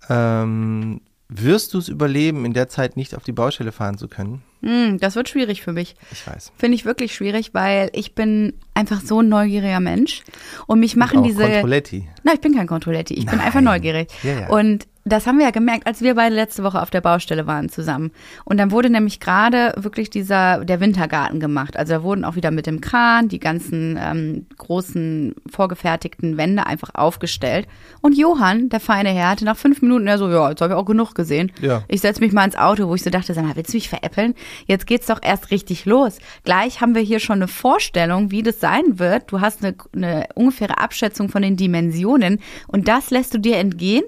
Ähm, 0.07 1.01
wirst 1.29 1.73
du 1.73 1.77
es 1.77 1.87
überleben, 1.87 2.43
in 2.43 2.53
der 2.53 2.67
Zeit 2.69 2.97
nicht 2.97 3.15
auf 3.15 3.23
die 3.23 3.31
Baustelle 3.31 3.71
fahren 3.71 3.97
zu 3.97 4.07
können? 4.07 4.41
Hm, 4.61 4.97
das 4.97 5.15
wird 5.15 5.29
schwierig 5.29 5.61
für 5.61 5.71
mich. 5.71 5.95
Ich 6.11 6.25
weiß. 6.27 6.51
Finde 6.57 6.75
ich 6.75 6.85
wirklich 6.85 7.13
schwierig, 7.13 7.53
weil 7.53 7.89
ich 7.93 8.15
bin 8.15 8.53
einfach 8.73 9.01
so 9.01 9.21
ein 9.21 9.29
neugieriger 9.29 9.79
Mensch 9.79 10.23
und 10.67 10.79
mich 10.79 10.95
machen 10.95 11.19
auch 11.19 11.23
diese 11.23 11.43
Controletti. 11.43 12.09
Nein, 12.23 12.35
ich 12.35 12.41
bin 12.41 12.55
kein 12.55 12.67
Controletti. 12.67 13.13
Ich 13.13 13.25
bin 13.25 13.37
Nein. 13.37 13.45
einfach 13.45 13.61
neugierig. 13.61 14.09
Ja, 14.23 14.41
ja. 14.41 14.49
Und 14.49 14.87
das 15.11 15.27
haben 15.27 15.37
wir 15.37 15.45
ja 15.45 15.51
gemerkt, 15.51 15.87
als 15.87 16.01
wir 16.01 16.15
beide 16.15 16.35
letzte 16.35 16.63
Woche 16.63 16.81
auf 16.81 16.89
der 16.89 17.01
Baustelle 17.01 17.47
waren 17.47 17.69
zusammen. 17.69 18.11
Und 18.45 18.57
dann 18.57 18.71
wurde 18.71 18.89
nämlich 18.89 19.19
gerade 19.19 19.73
wirklich 19.77 20.09
dieser, 20.09 20.65
der 20.65 20.79
Wintergarten 20.79 21.39
gemacht. 21.39 21.77
Also 21.77 21.93
da 21.93 22.03
wurden 22.03 22.25
auch 22.25 22.35
wieder 22.35 22.51
mit 22.51 22.65
dem 22.65 22.81
Kran 22.81 23.27
die 23.27 23.39
ganzen 23.39 23.99
ähm, 24.01 24.45
großen 24.57 25.35
vorgefertigten 25.49 26.37
Wände 26.37 26.65
einfach 26.65 26.91
aufgestellt. 26.93 27.67
Und 28.01 28.17
Johann, 28.17 28.69
der 28.69 28.79
feine 28.79 29.09
Herr, 29.09 29.29
hatte 29.29 29.45
nach 29.45 29.57
fünf 29.57 29.81
Minuten 29.81 30.07
ja 30.07 30.17
so, 30.17 30.29
ja, 30.29 30.49
jetzt 30.49 30.61
habe 30.61 30.73
ich 30.73 30.79
auch 30.79 30.85
genug 30.85 31.15
gesehen. 31.15 31.51
Ja. 31.61 31.83
Ich 31.87 32.01
setze 32.01 32.21
mich 32.21 32.31
mal 32.31 32.45
ins 32.45 32.55
Auto, 32.55 32.87
wo 32.87 32.95
ich 32.95 33.03
so 33.03 33.09
dachte, 33.09 33.33
sag 33.33 33.45
mal, 33.45 33.55
willst 33.55 33.73
du 33.73 33.77
mich 33.77 33.89
veräppeln? 33.89 34.35
Jetzt 34.65 34.87
geht's 34.87 35.07
doch 35.07 35.19
erst 35.21 35.51
richtig 35.51 35.85
los. 35.85 36.19
Gleich 36.43 36.81
haben 36.81 36.95
wir 36.95 37.01
hier 37.01 37.19
schon 37.19 37.37
eine 37.37 37.47
Vorstellung, 37.47 38.31
wie 38.31 38.43
das 38.43 38.59
sein 38.59 38.99
wird. 38.99 39.31
Du 39.31 39.41
hast 39.41 39.63
eine, 39.63 39.75
eine 39.95 40.27
ungefähre 40.35 40.77
Abschätzung 40.77 41.29
von 41.29 41.41
den 41.41 41.57
Dimensionen 41.57 42.39
und 42.67 42.87
das 42.87 43.11
lässt 43.11 43.33
du 43.33 43.39
dir 43.39 43.57
entgehen? 43.57 44.03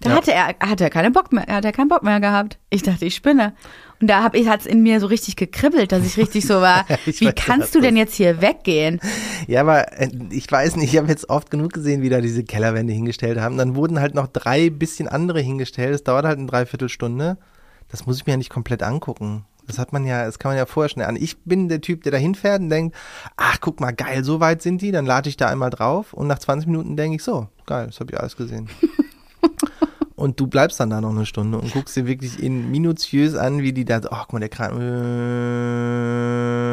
Da 0.00 0.10
Ja. 0.10 0.16
hatte 0.16 0.32
er, 0.32 0.54
hat 0.60 0.80
er 0.80 0.88
keine 0.88 1.10
Bock 1.10 1.30
mehr, 1.32 1.44
hat 1.46 1.64
er 1.64 1.72
keinen 1.72 1.88
Bock 1.88 2.02
mehr 2.02 2.20
gehabt. 2.20 2.58
Ich 2.70 2.82
dachte, 2.82 3.04
ich 3.04 3.14
spinne. 3.14 3.52
Und 4.00 4.08
da 4.08 4.22
hab 4.22 4.34
ich, 4.34 4.48
hat's 4.48 4.64
in 4.64 4.82
mir 4.82 4.98
so 4.98 5.06
richtig 5.06 5.36
gekribbelt, 5.36 5.92
dass 5.92 6.06
ich 6.06 6.16
richtig 6.16 6.46
so 6.46 6.62
war, 6.62 6.86
wie 7.04 7.26
weiß, 7.26 7.34
kannst 7.36 7.74
du 7.74 7.80
denn 7.80 7.96
jetzt 7.98 8.14
hier 8.14 8.40
weggehen? 8.40 8.98
Ja, 9.46 9.60
aber 9.60 9.92
äh, 10.00 10.08
ich 10.30 10.50
weiß 10.50 10.76
nicht, 10.76 10.92
ich 10.94 10.98
habe 10.98 11.08
jetzt 11.08 11.28
oft 11.28 11.50
genug 11.50 11.74
gesehen, 11.74 12.00
wie 12.00 12.08
da 12.08 12.22
diese 12.22 12.42
Kellerwände 12.44 12.94
hingestellt 12.94 13.38
haben. 13.40 13.58
Dann 13.58 13.74
wurden 13.74 14.00
halt 14.00 14.14
noch 14.14 14.26
drei 14.26 14.70
bisschen 14.70 15.06
andere 15.06 15.40
hingestellt. 15.40 15.92
Das 15.92 16.02
dauert 16.02 16.24
halt 16.24 16.38
eine 16.38 16.46
Dreiviertelstunde. 16.46 17.36
Das 17.90 18.06
muss 18.06 18.16
ich 18.16 18.26
mir 18.26 18.32
ja 18.32 18.36
nicht 18.38 18.50
komplett 18.50 18.82
angucken. 18.82 19.44
Das 19.66 19.78
hat 19.78 19.92
man 19.92 20.06
ja, 20.06 20.24
das 20.24 20.38
kann 20.38 20.50
man 20.52 20.56
ja 20.58 20.64
vorher 20.64 20.88
schnell 20.88 21.06
an. 21.06 21.16
Ich 21.16 21.42
bin 21.42 21.68
der 21.68 21.82
Typ, 21.82 22.02
der 22.04 22.12
da 22.12 22.18
hinfährt 22.18 22.60
und 22.62 22.70
denkt, 22.70 22.96
ach, 23.36 23.58
guck 23.60 23.80
mal, 23.80 23.92
geil, 23.92 24.24
so 24.24 24.40
weit 24.40 24.62
sind 24.62 24.80
die. 24.80 24.92
Dann 24.92 25.04
lade 25.04 25.28
ich 25.28 25.36
da 25.36 25.48
einmal 25.48 25.70
drauf 25.70 26.14
und 26.14 26.26
nach 26.26 26.38
20 26.38 26.66
Minuten 26.68 26.96
denke 26.96 27.16
ich, 27.16 27.22
so, 27.22 27.48
geil, 27.66 27.86
das 27.86 28.00
habe 28.00 28.10
ich 28.12 28.18
alles 28.18 28.36
gesehen. 28.36 28.68
Und 30.20 30.38
du 30.38 30.46
bleibst 30.48 30.78
dann 30.78 30.90
da 30.90 31.00
noch 31.00 31.10
eine 31.10 31.24
Stunde 31.24 31.56
und 31.58 31.72
guckst 31.72 31.96
dir 31.96 32.06
wirklich 32.06 32.38
in 32.42 32.70
minutiös 32.70 33.34
an, 33.34 33.62
wie 33.62 33.72
die 33.72 33.86
da, 33.86 34.02
so, 34.02 34.08
oh, 34.10 34.16
guck 34.20 34.34
mal, 34.34 34.40
der 34.40 34.50
Kran, 34.50 34.78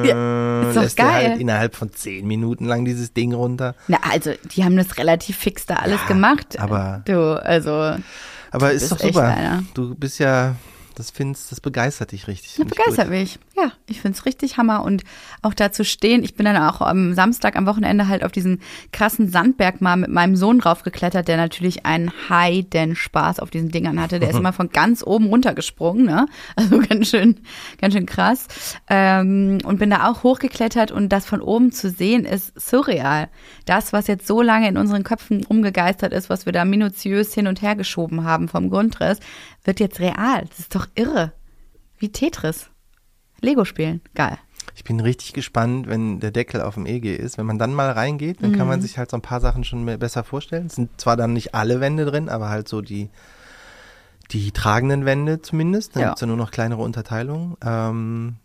Ja, 0.05 0.61
ist 0.67 0.75
doch 0.75 0.81
lässt 0.83 0.97
der 0.99 1.05
geil. 1.05 1.29
halt 1.29 1.39
innerhalb 1.41 1.73
von 1.75 1.91
zehn 1.93 2.27
Minuten 2.27 2.65
lang 2.65 2.83
dieses 2.85 3.13
Ding 3.13 3.33
runter. 3.33 3.73
Na, 3.87 3.99
also, 4.09 4.31
die 4.53 4.63
haben 4.65 4.75
das 4.75 4.97
relativ 4.97 5.37
fix 5.37 5.65
da 5.65 5.75
alles 5.75 6.01
Ja, 6.01 6.07
gemacht. 6.07 6.59
aber- 6.59 7.01
Du, 7.05 7.41
also, 7.41 7.95
Aber 8.51 8.71
ist 8.71 8.91
doch 8.91 8.99
super. 8.99 9.23
einer. 9.23 9.63
Du 9.73 9.95
bist 9.95 10.19
ja, 10.19 10.55
das 10.97 11.11
findest, 11.11 11.51
das 11.51 11.61
begeistert 11.61 12.11
dich 12.11 12.27
richtig. 12.27 12.55
Das 12.55 12.65
begeistert 12.65 13.09
mich. 13.09 13.37
Ja, 13.55 13.71
ich 13.87 14.01
find's 14.01 14.25
richtig 14.25 14.57
Hammer. 14.57 14.83
Und 14.83 15.03
auch 15.41 15.53
da 15.53 15.71
zu 15.71 15.85
stehen, 15.85 16.23
ich 16.23 16.33
bin 16.35 16.45
dann 16.45 16.57
auch 16.57 16.81
am 16.81 17.13
Samstag, 17.13 17.55
am 17.55 17.67
Wochenende 17.67 18.07
halt 18.07 18.23
auf 18.23 18.31
diesen 18.31 18.61
krassen 18.91 19.29
Sandberg 19.29 19.79
mal 19.79 19.95
mit 19.95 20.09
meinem 20.09 20.35
Sohn 20.35 20.59
draufgeklettert, 20.59 21.27
der 21.27 21.37
natürlich 21.37 21.85
einen 21.85 22.11
heiden 22.29 22.95
Spaß 22.95 23.39
auf 23.39 23.51
diesen 23.51 23.69
Dingern 23.69 24.01
hatte. 24.01 24.19
Der 24.19 24.29
ist 24.29 24.35
immer 24.39 24.53
von 24.53 24.69
ganz 24.69 25.03
oben 25.05 25.27
runtergesprungen, 25.27 26.05
ne? 26.05 26.25
Also 26.55 26.79
ganz 26.89 27.09
schön, 27.09 27.37
ganz 27.79 27.93
schön 27.93 28.07
krass. 28.07 28.47
Ähm, 28.89 29.59
und 29.63 29.77
bin 29.77 29.91
da 29.91 30.09
auch 30.09 30.23
hochgeklettert 30.23 30.91
und 30.91 31.09
das 31.09 31.25
von 31.25 31.41
oben 31.41 31.71
zu 31.71 31.89
sehen 31.89 32.25
ist 32.25 32.59
surreal. 32.59 33.29
Das, 33.65 33.93
was 33.93 34.07
jetzt 34.07 34.25
so 34.25 34.41
lange 34.41 34.67
in 34.67 34.77
unseren 34.77 35.03
Köpfen 35.03 35.43
rumgegeistert 35.43 36.11
ist, 36.11 36.29
was 36.29 36.45
wir 36.45 36.53
da 36.53 36.65
minutiös 36.65 37.33
hin 37.33 37.45
und 37.45 37.61
her 37.61 37.75
geschoben 37.75 38.23
haben 38.23 38.47
vom 38.47 38.69
Grundriss, 38.69 39.19
wird 39.67 39.79
jetzt 39.79 39.99
real. 39.99 40.45
Das 40.47 40.59
ist 40.59 40.73
doch 40.73 40.87
irre. 40.95 41.33
Wie 41.99 42.09
Tetris. 42.11 42.69
Lego 43.41 43.65
spielen. 43.65 44.01
Geil. 44.15 44.37
Ich 44.75 44.83
bin 44.83 44.99
richtig 44.99 45.33
gespannt, 45.33 45.87
wenn 45.87 46.19
der 46.19 46.31
Deckel 46.31 46.61
auf 46.61 46.73
dem 46.75 46.85
EG 46.85 47.15
ist. 47.15 47.37
Wenn 47.37 47.45
man 47.45 47.57
dann 47.59 47.73
mal 47.73 47.91
reingeht, 47.91 48.41
dann 48.43 48.51
Mhm. 48.51 48.55
kann 48.57 48.67
man 48.67 48.81
sich 48.81 48.97
halt 48.97 49.09
so 49.11 49.17
ein 49.17 49.21
paar 49.21 49.41
Sachen 49.41 49.63
schon 49.63 49.85
besser 49.85 50.23
vorstellen. 50.23 50.67
Es 50.67 50.75
sind 50.75 50.99
zwar 50.99 51.17
dann 51.17 51.33
nicht 51.33 51.53
alle 51.55 51.79
Wände 51.79 52.05
drin, 52.05 52.29
aber 52.29 52.49
halt 52.49 52.67
so 52.67 52.81
die, 52.81 53.09
die 54.31 54.51
tragenden 54.51 55.05
Wände 55.05 55.41
zumindest. 55.41 55.95
Dann 55.95 56.01
Ja. 56.01 56.07
gibt's 56.09 56.21
ja 56.21 56.27
nur 56.27 56.37
noch 56.37 56.51
kleinere 56.51 56.81
Unterteilungen. 56.81 57.55
Ähm, 57.63 58.35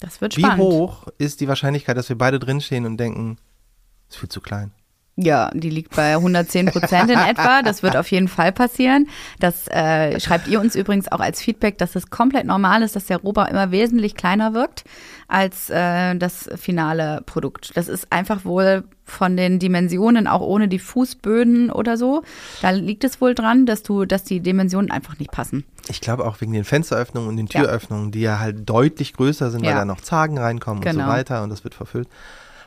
Das 0.00 0.20
wird 0.20 0.36
wie 0.36 0.42
spannend. 0.42 0.60
hoch 0.60 1.06
ist 1.18 1.40
die 1.40 1.48
Wahrscheinlichkeit, 1.48 1.96
dass 1.96 2.08
wir 2.08 2.16
beide 2.18 2.38
drinstehen 2.38 2.86
und 2.86 2.96
denken, 2.96 3.38
ist 4.08 4.18
viel 4.18 4.28
zu 4.28 4.40
klein? 4.40 4.72
Ja, 5.22 5.50
die 5.52 5.70
liegt 5.70 5.94
bei 5.94 6.14
110 6.14 6.66
Prozent 6.66 7.10
in 7.10 7.18
etwa. 7.18 7.62
Das 7.62 7.82
wird 7.82 7.96
auf 7.96 8.10
jeden 8.10 8.28
Fall 8.28 8.52
passieren. 8.52 9.08
Das 9.38 9.68
äh, 9.68 10.18
schreibt 10.20 10.48
ihr 10.48 10.60
uns 10.60 10.74
übrigens 10.74 11.10
auch 11.12 11.20
als 11.20 11.40
Feedback, 11.42 11.78
dass 11.78 11.94
es 11.96 12.10
komplett 12.10 12.46
normal 12.46 12.82
ist, 12.82 12.96
dass 12.96 13.06
der 13.06 13.18
Rohbau 13.18 13.44
immer 13.44 13.70
wesentlich 13.70 14.14
kleiner 14.14 14.54
wirkt 14.54 14.84
als 15.28 15.70
äh, 15.70 16.16
das 16.16 16.48
finale 16.56 17.22
Produkt. 17.26 17.70
Das 17.76 17.88
ist 17.88 18.10
einfach 18.12 18.44
wohl 18.44 18.84
von 19.04 19.36
den 19.36 19.58
Dimensionen, 19.58 20.26
auch 20.26 20.40
ohne 20.40 20.68
die 20.68 20.78
Fußböden 20.78 21.70
oder 21.70 21.96
so. 21.96 22.22
Da 22.62 22.70
liegt 22.70 23.02
es 23.04 23.20
wohl 23.20 23.34
dran, 23.34 23.66
dass 23.66 23.82
du, 23.82 24.04
dass 24.04 24.22
die 24.24 24.40
Dimensionen 24.40 24.90
einfach 24.90 25.18
nicht 25.18 25.30
passen. 25.32 25.64
Ich 25.88 26.00
glaube 26.00 26.24
auch 26.24 26.40
wegen 26.40 26.52
den 26.52 26.64
Fensteröffnungen 26.64 27.28
und 27.28 27.36
den 27.36 27.46
Ja. 27.46 27.62
Türöffnungen, 27.62 28.12
die 28.12 28.20
ja 28.20 28.38
halt 28.38 28.68
deutlich 28.68 29.12
größer 29.14 29.50
sind, 29.50 29.62
weil 29.62 29.70
Ja. 29.70 29.78
da 29.78 29.84
noch 29.84 30.00
Zagen 30.00 30.38
reinkommen 30.38 30.78
und 30.82 30.88
Genau. 30.90 31.04
so 31.06 31.10
weiter 31.10 31.42
und 31.42 31.50
das 31.50 31.64
wird 31.64 31.74
verfüllt. 31.74 32.08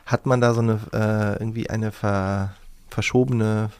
Hat 0.06 0.26
man 0.26 0.40
da 0.40 0.54
so 0.54 0.60
eine 0.60 0.80
äh, 0.92 1.32
irgendwie 1.42 1.70
eine 1.70 1.90
ver, 1.92 2.54
verschobene 2.90 3.70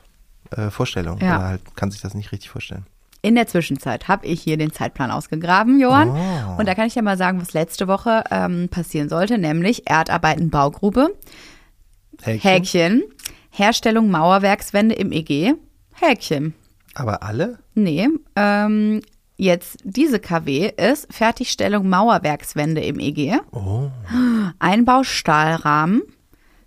äh, 0.51 0.71
Vorstellung 0.71 1.19
Ja. 1.21 1.37
oder 1.37 1.45
halt 1.49 1.77
kann 1.77 1.91
sich 1.91 2.01
das 2.01 2.15
nicht 2.15 2.33
richtig 2.33 2.51
vorstellen. 2.51 2.87
In 3.23 3.35
der 3.37 3.47
Zwischenzeit 3.47 4.07
habe 4.09 4.27
ich 4.27 4.43
hier 4.43 4.59
den 4.59 4.71
Zeitplan 4.73 5.11
ausgegraben, 5.11 5.81
Johann. 5.81 6.11
Oh. 6.11 6.59
Und 6.59 6.67
da 6.69 6.75
kann 6.75 6.87
ich 6.87 6.95
ja 6.95 7.01
mal 7.01 7.17
sagen, 7.17 7.41
was 7.41 7.55
letzte 7.55 7.89
Woche 7.89 8.23
ähm, 8.31 8.69
passieren 8.69 9.09
sollte, 9.09 9.39
nämlich 9.39 9.89
Erdarbeiten 9.89 10.51
Baugrube, 10.51 11.09
Häkchen. 12.23 12.51
Häkchen, 12.51 13.03
Herstellung 13.51 14.11
Mauerwerkswände 14.11 14.95
im 14.95 15.11
EG, 15.13 15.55
Häkchen. 15.95 16.55
Aber 16.95 17.23
alle? 17.23 17.59
Nee, 17.75 18.09
ähm, 18.37 19.01
jetzt 19.37 19.79
diese 19.85 20.21
KW 20.21 20.71
ist 20.77 21.13
Fertigstellung 21.13 21.89
Mauerwerkswände 21.89 22.83
im 22.83 22.99
EG, 23.01 23.37
Oh. 23.53 23.91
Einbau 24.59 25.03
Stahlrahmen, 25.03 26.03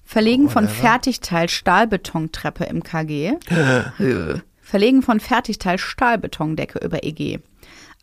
Verlegen 0.07 0.49
von. 0.49 0.67
Fertigteil 0.69 1.49
Stahlbetontreppe 1.49 2.63
im 2.63 2.81
KG, 2.81 3.33
Verlegen 4.61 5.01
von 5.01 5.19
Fertigteil 5.19 5.77
Stahlbetondecke 5.77 6.79
über 6.83 7.03
EG. 7.03 7.39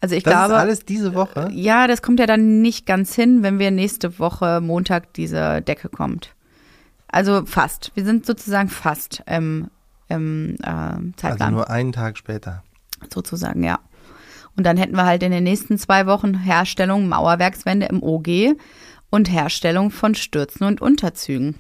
Also 0.01 0.15
ich 0.15 0.23
Das 0.23 0.33
glaube, 0.33 0.53
ist 0.55 0.61
alles 0.61 0.85
diese 0.85 1.15
Woche? 1.15 1.49
ja, 1.53 1.87
das 1.87 2.03
kommt 2.03 2.21
ja 2.21 2.27
dann 2.27 2.61
nicht 2.63 2.85
ganz 2.87 3.15
hin, 3.15 3.43
wenn 3.43 3.59
wir 3.59 3.71
nächste 3.71 4.19
Woche 4.19 4.61
Montag 4.61 5.15
diese 5.15 5.63
Decke 5.63 5.89
kommt. 5.89 6.35
Also 7.09 7.47
fast. 7.47 7.91
Wir 7.95 8.05
sind 8.05 8.27
sozusagen 8.27 8.69
fast 8.69 9.23
im 9.27 9.71
im 10.09 10.57
äh, 10.63 10.69
Also 10.69 11.13
Zeitplan 11.17 11.55
nur 11.55 11.71
einen 11.71 11.93
Tag 11.93 12.19
später. 12.19 12.63
sozusagen, 13.13 13.65
ja. 13.65 13.79
Und 14.57 14.65
dann 14.67 14.77
hätten 14.77 14.95
wir 14.95 15.07
halt 15.07 15.23
in 15.23 15.33
den 15.33 15.45
nächsten 15.45 15.79
zwei 15.79 16.07
Wochen 16.07 16.35
Herstellung 16.35 17.09
Mauerwerkswände 17.09 17.87
im 17.87 18.03
OG 18.03 18.57
und 19.15 19.31
Herstellung 19.31 19.91
von 19.91 20.15
Stürzen 20.15 20.67
und 20.67 20.81
Unterzügen. 20.81 21.55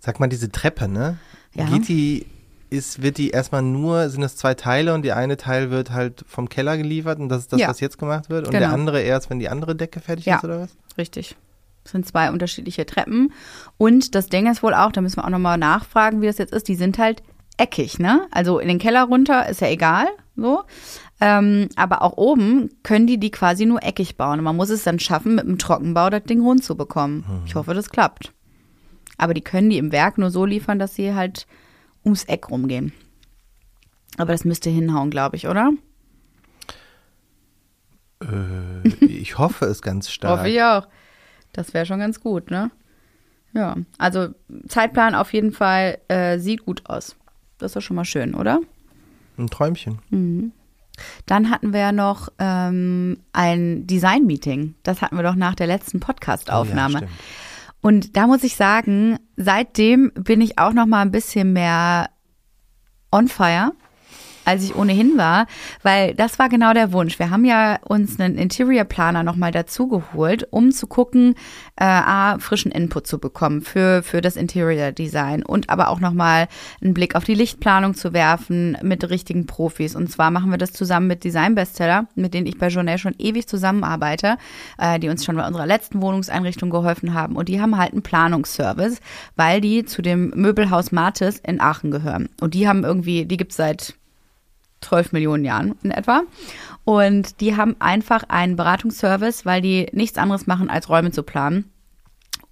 Sag 0.00 0.20
mal, 0.20 0.28
diese 0.28 0.50
Treppe, 0.52 0.86
ne? 0.88 1.18
Ja. 1.54 1.64
Geht 1.66 1.88
die, 1.88 2.26
ist, 2.70 3.02
wird 3.02 3.18
die 3.18 3.30
erstmal 3.30 3.62
nur, 3.62 4.08
sind 4.08 4.22
es 4.22 4.36
zwei 4.36 4.54
Teile 4.54 4.94
und 4.94 5.02
die 5.02 5.12
eine 5.12 5.36
Teil 5.36 5.70
wird 5.70 5.90
halt 5.90 6.24
vom 6.28 6.48
Keller 6.48 6.76
geliefert 6.76 7.18
und 7.18 7.28
das 7.28 7.40
ist 7.42 7.52
das, 7.52 7.60
Ja. 7.60 7.68
was 7.68 7.80
jetzt 7.80 7.98
gemacht 7.98 8.30
wird? 8.30 8.46
Und 8.46 8.52
Genau. 8.52 8.66
der 8.66 8.72
andere 8.72 9.00
erst, 9.02 9.30
wenn 9.30 9.38
die 9.40 9.48
andere 9.48 9.74
Decke 9.74 10.00
fertig 10.00 10.26
Ja. 10.26 10.36
ist 10.36 10.44
oder 10.44 10.60
was? 10.60 10.76
Richtig. 10.96 11.36
Das 11.82 11.92
sind 11.92 12.06
zwei 12.06 12.30
unterschiedliche 12.30 12.84
Treppen. 12.86 13.32
Und 13.78 14.14
das 14.14 14.28
Ding 14.28 14.50
ist 14.50 14.62
wohl 14.62 14.74
auch, 14.74 14.92
da 14.92 15.00
müssen 15.00 15.16
wir 15.18 15.24
auch 15.24 15.30
nochmal 15.30 15.58
nachfragen, 15.58 16.20
wie 16.20 16.26
das 16.26 16.38
jetzt 16.38 16.52
ist, 16.52 16.68
die 16.68 16.74
sind 16.76 16.98
halt 16.98 17.22
eckig, 17.58 17.98
ne? 17.98 18.26
Also 18.30 18.58
in 18.58 18.68
den 18.68 18.78
Keller 18.78 19.04
runter 19.04 19.48
ist 19.48 19.60
ja 19.60 19.68
egal, 19.68 20.06
so. 20.36 20.62
Ähm, 21.20 21.68
aber 21.76 22.02
auch 22.02 22.16
oben 22.16 22.68
können 22.82 23.06
die 23.06 23.18
die 23.18 23.30
quasi 23.30 23.64
nur 23.64 23.82
eckig 23.82 24.16
bauen. 24.16 24.38
Und 24.38 24.44
man 24.44 24.56
muss 24.56 24.70
es 24.70 24.84
dann 24.84 24.98
schaffen, 24.98 25.34
mit 25.34 25.46
dem 25.46 25.58
Trockenbau 25.58 26.10
das 26.10 26.24
Ding 26.24 26.42
rund 26.42 26.62
zu 26.62 26.76
bekommen. 26.76 27.24
Ich 27.46 27.54
hoffe, 27.54 27.72
das 27.74 27.90
klappt. 27.90 28.32
Aber 29.16 29.32
die 29.32 29.40
können 29.40 29.70
die 29.70 29.78
im 29.78 29.92
Werk 29.92 30.18
nur 30.18 30.30
so 30.30 30.44
liefern, 30.44 30.78
dass 30.78 30.94
sie 30.94 31.14
halt 31.14 31.46
ums 32.04 32.24
Eck 32.24 32.50
rumgehen. 32.50 32.92
Aber 34.18 34.32
das 34.32 34.44
müsste 34.44 34.70
hinhauen, 34.70 35.10
glaube 35.10 35.36
ich, 35.36 35.48
oder? 35.48 35.72
Äh, 38.22 38.88
ich 39.06 39.38
hoffe 39.38 39.66
es 39.66 39.82
ganz 39.82 40.10
stark. 40.10 40.38
Hoffe 40.38 40.48
ich 40.48 40.62
auch. 40.62 40.86
Das 41.52 41.72
wäre 41.74 41.86
schon 41.86 41.98
ganz 41.98 42.20
gut, 42.20 42.50
ne? 42.50 42.70
Ja, 43.52 43.76
also 43.96 44.28
Zeitplan 44.68 45.14
auf 45.14 45.32
jeden 45.32 45.52
Fall 45.52 45.98
äh, 46.08 46.38
sieht 46.38 46.66
gut 46.66 46.82
aus. 46.90 47.16
Das 47.56 47.70
ist 47.70 47.76
doch 47.76 47.80
schon 47.80 47.96
mal 47.96 48.04
schön, 48.04 48.34
oder? 48.34 48.60
Ein 49.38 49.48
Träumchen. 49.48 50.00
Mhm. 50.10 50.52
Dann 51.26 51.50
hatten 51.50 51.72
wir 51.72 51.80
ja 51.80 51.92
noch 51.92 52.28
ähm, 52.38 53.18
ein 53.32 53.86
Design-Meeting. 53.86 54.74
Das 54.82 55.02
hatten 55.02 55.16
wir 55.16 55.22
doch 55.22 55.34
nach 55.34 55.54
der 55.54 55.66
letzten 55.66 55.98
Oh 55.98 56.00
ja, 56.00 56.06
Podcast-Aufnahme. 56.06 57.08
Und 57.80 58.16
da 58.16 58.26
muss 58.26 58.42
ich 58.42 58.56
sagen, 58.56 59.18
seitdem 59.36 60.12
bin 60.14 60.40
ich 60.40 60.58
auch 60.58 60.72
noch 60.72 60.86
mal 60.86 61.02
ein 61.02 61.12
bisschen 61.12 61.52
mehr 61.52 62.10
on 63.12 63.28
fire, 63.28 63.72
als 64.46 64.62
ich 64.62 64.76
ohnehin 64.76 65.18
war, 65.18 65.46
weil 65.82 66.14
das 66.14 66.38
war 66.38 66.48
genau 66.48 66.72
der 66.72 66.92
Wunsch. 66.92 67.18
Wir 67.18 67.30
haben 67.30 67.44
ja 67.44 67.78
uns 67.84 68.18
einen 68.18 68.38
Interior 68.38 68.84
Planer 68.84 69.22
noch 69.22 69.36
mal 69.36 69.50
dazu 69.50 69.88
geholt, 69.88 70.46
um 70.50 70.70
zu 70.70 70.86
gucken, 70.86 71.34
äh, 71.74 71.84
A, 71.84 72.38
frischen 72.38 72.70
Input 72.70 73.06
zu 73.06 73.18
bekommen 73.18 73.60
für, 73.60 74.02
für 74.04 74.20
das 74.20 74.36
Interior 74.36 74.92
Design 74.92 75.42
und 75.42 75.68
aber 75.68 75.88
auch 75.88 75.98
noch 75.98 76.12
mal 76.12 76.46
einen 76.80 76.94
Blick 76.94 77.16
auf 77.16 77.24
die 77.24 77.34
Lichtplanung 77.34 77.94
zu 77.94 78.12
werfen 78.12 78.78
mit 78.82 79.10
richtigen 79.10 79.46
Profis. 79.46 79.96
Und 79.96 80.12
zwar 80.12 80.30
machen 80.30 80.50
wir 80.50 80.58
das 80.58 80.72
zusammen 80.72 81.08
mit 81.08 81.24
Design 81.24 81.56
Bestseller, 81.56 82.06
mit 82.14 82.32
denen 82.32 82.46
ich 82.46 82.56
bei 82.56 82.68
Journal 82.68 82.98
schon 82.98 83.16
ewig 83.18 83.48
zusammenarbeite, 83.48 84.36
äh, 84.78 85.00
die 85.00 85.08
uns 85.08 85.24
schon 85.24 85.36
bei 85.36 85.46
unserer 85.46 85.66
letzten 85.66 86.00
Wohnungseinrichtung 86.00 86.70
geholfen 86.70 87.14
haben. 87.14 87.34
Und 87.34 87.48
die 87.48 87.60
haben 87.60 87.76
halt 87.76 87.92
einen 87.92 88.02
Planungsservice, 88.02 89.00
weil 89.34 89.60
die 89.60 89.84
zu 89.84 90.02
dem 90.02 90.30
Möbelhaus 90.36 90.92
Martis 90.92 91.40
in 91.44 91.60
Aachen 91.60 91.90
gehören. 91.90 92.28
Und 92.40 92.54
die 92.54 92.68
haben 92.68 92.84
irgendwie, 92.84 93.26
die 93.26 93.36
gibt's 93.36 93.56
seit 93.56 93.96
12 94.80 95.12
Millionen 95.12 95.44
Jahren 95.44 95.74
in 95.82 95.90
etwa. 95.90 96.22
Und 96.84 97.40
die 97.40 97.56
haben 97.56 97.76
einfach 97.80 98.24
einen 98.28 98.56
Beratungsservice, 98.56 99.44
weil 99.44 99.60
die 99.60 99.88
nichts 99.92 100.18
anderes 100.18 100.46
machen, 100.46 100.70
als 100.70 100.88
Räume 100.88 101.10
zu 101.10 101.22
planen. 101.22 101.70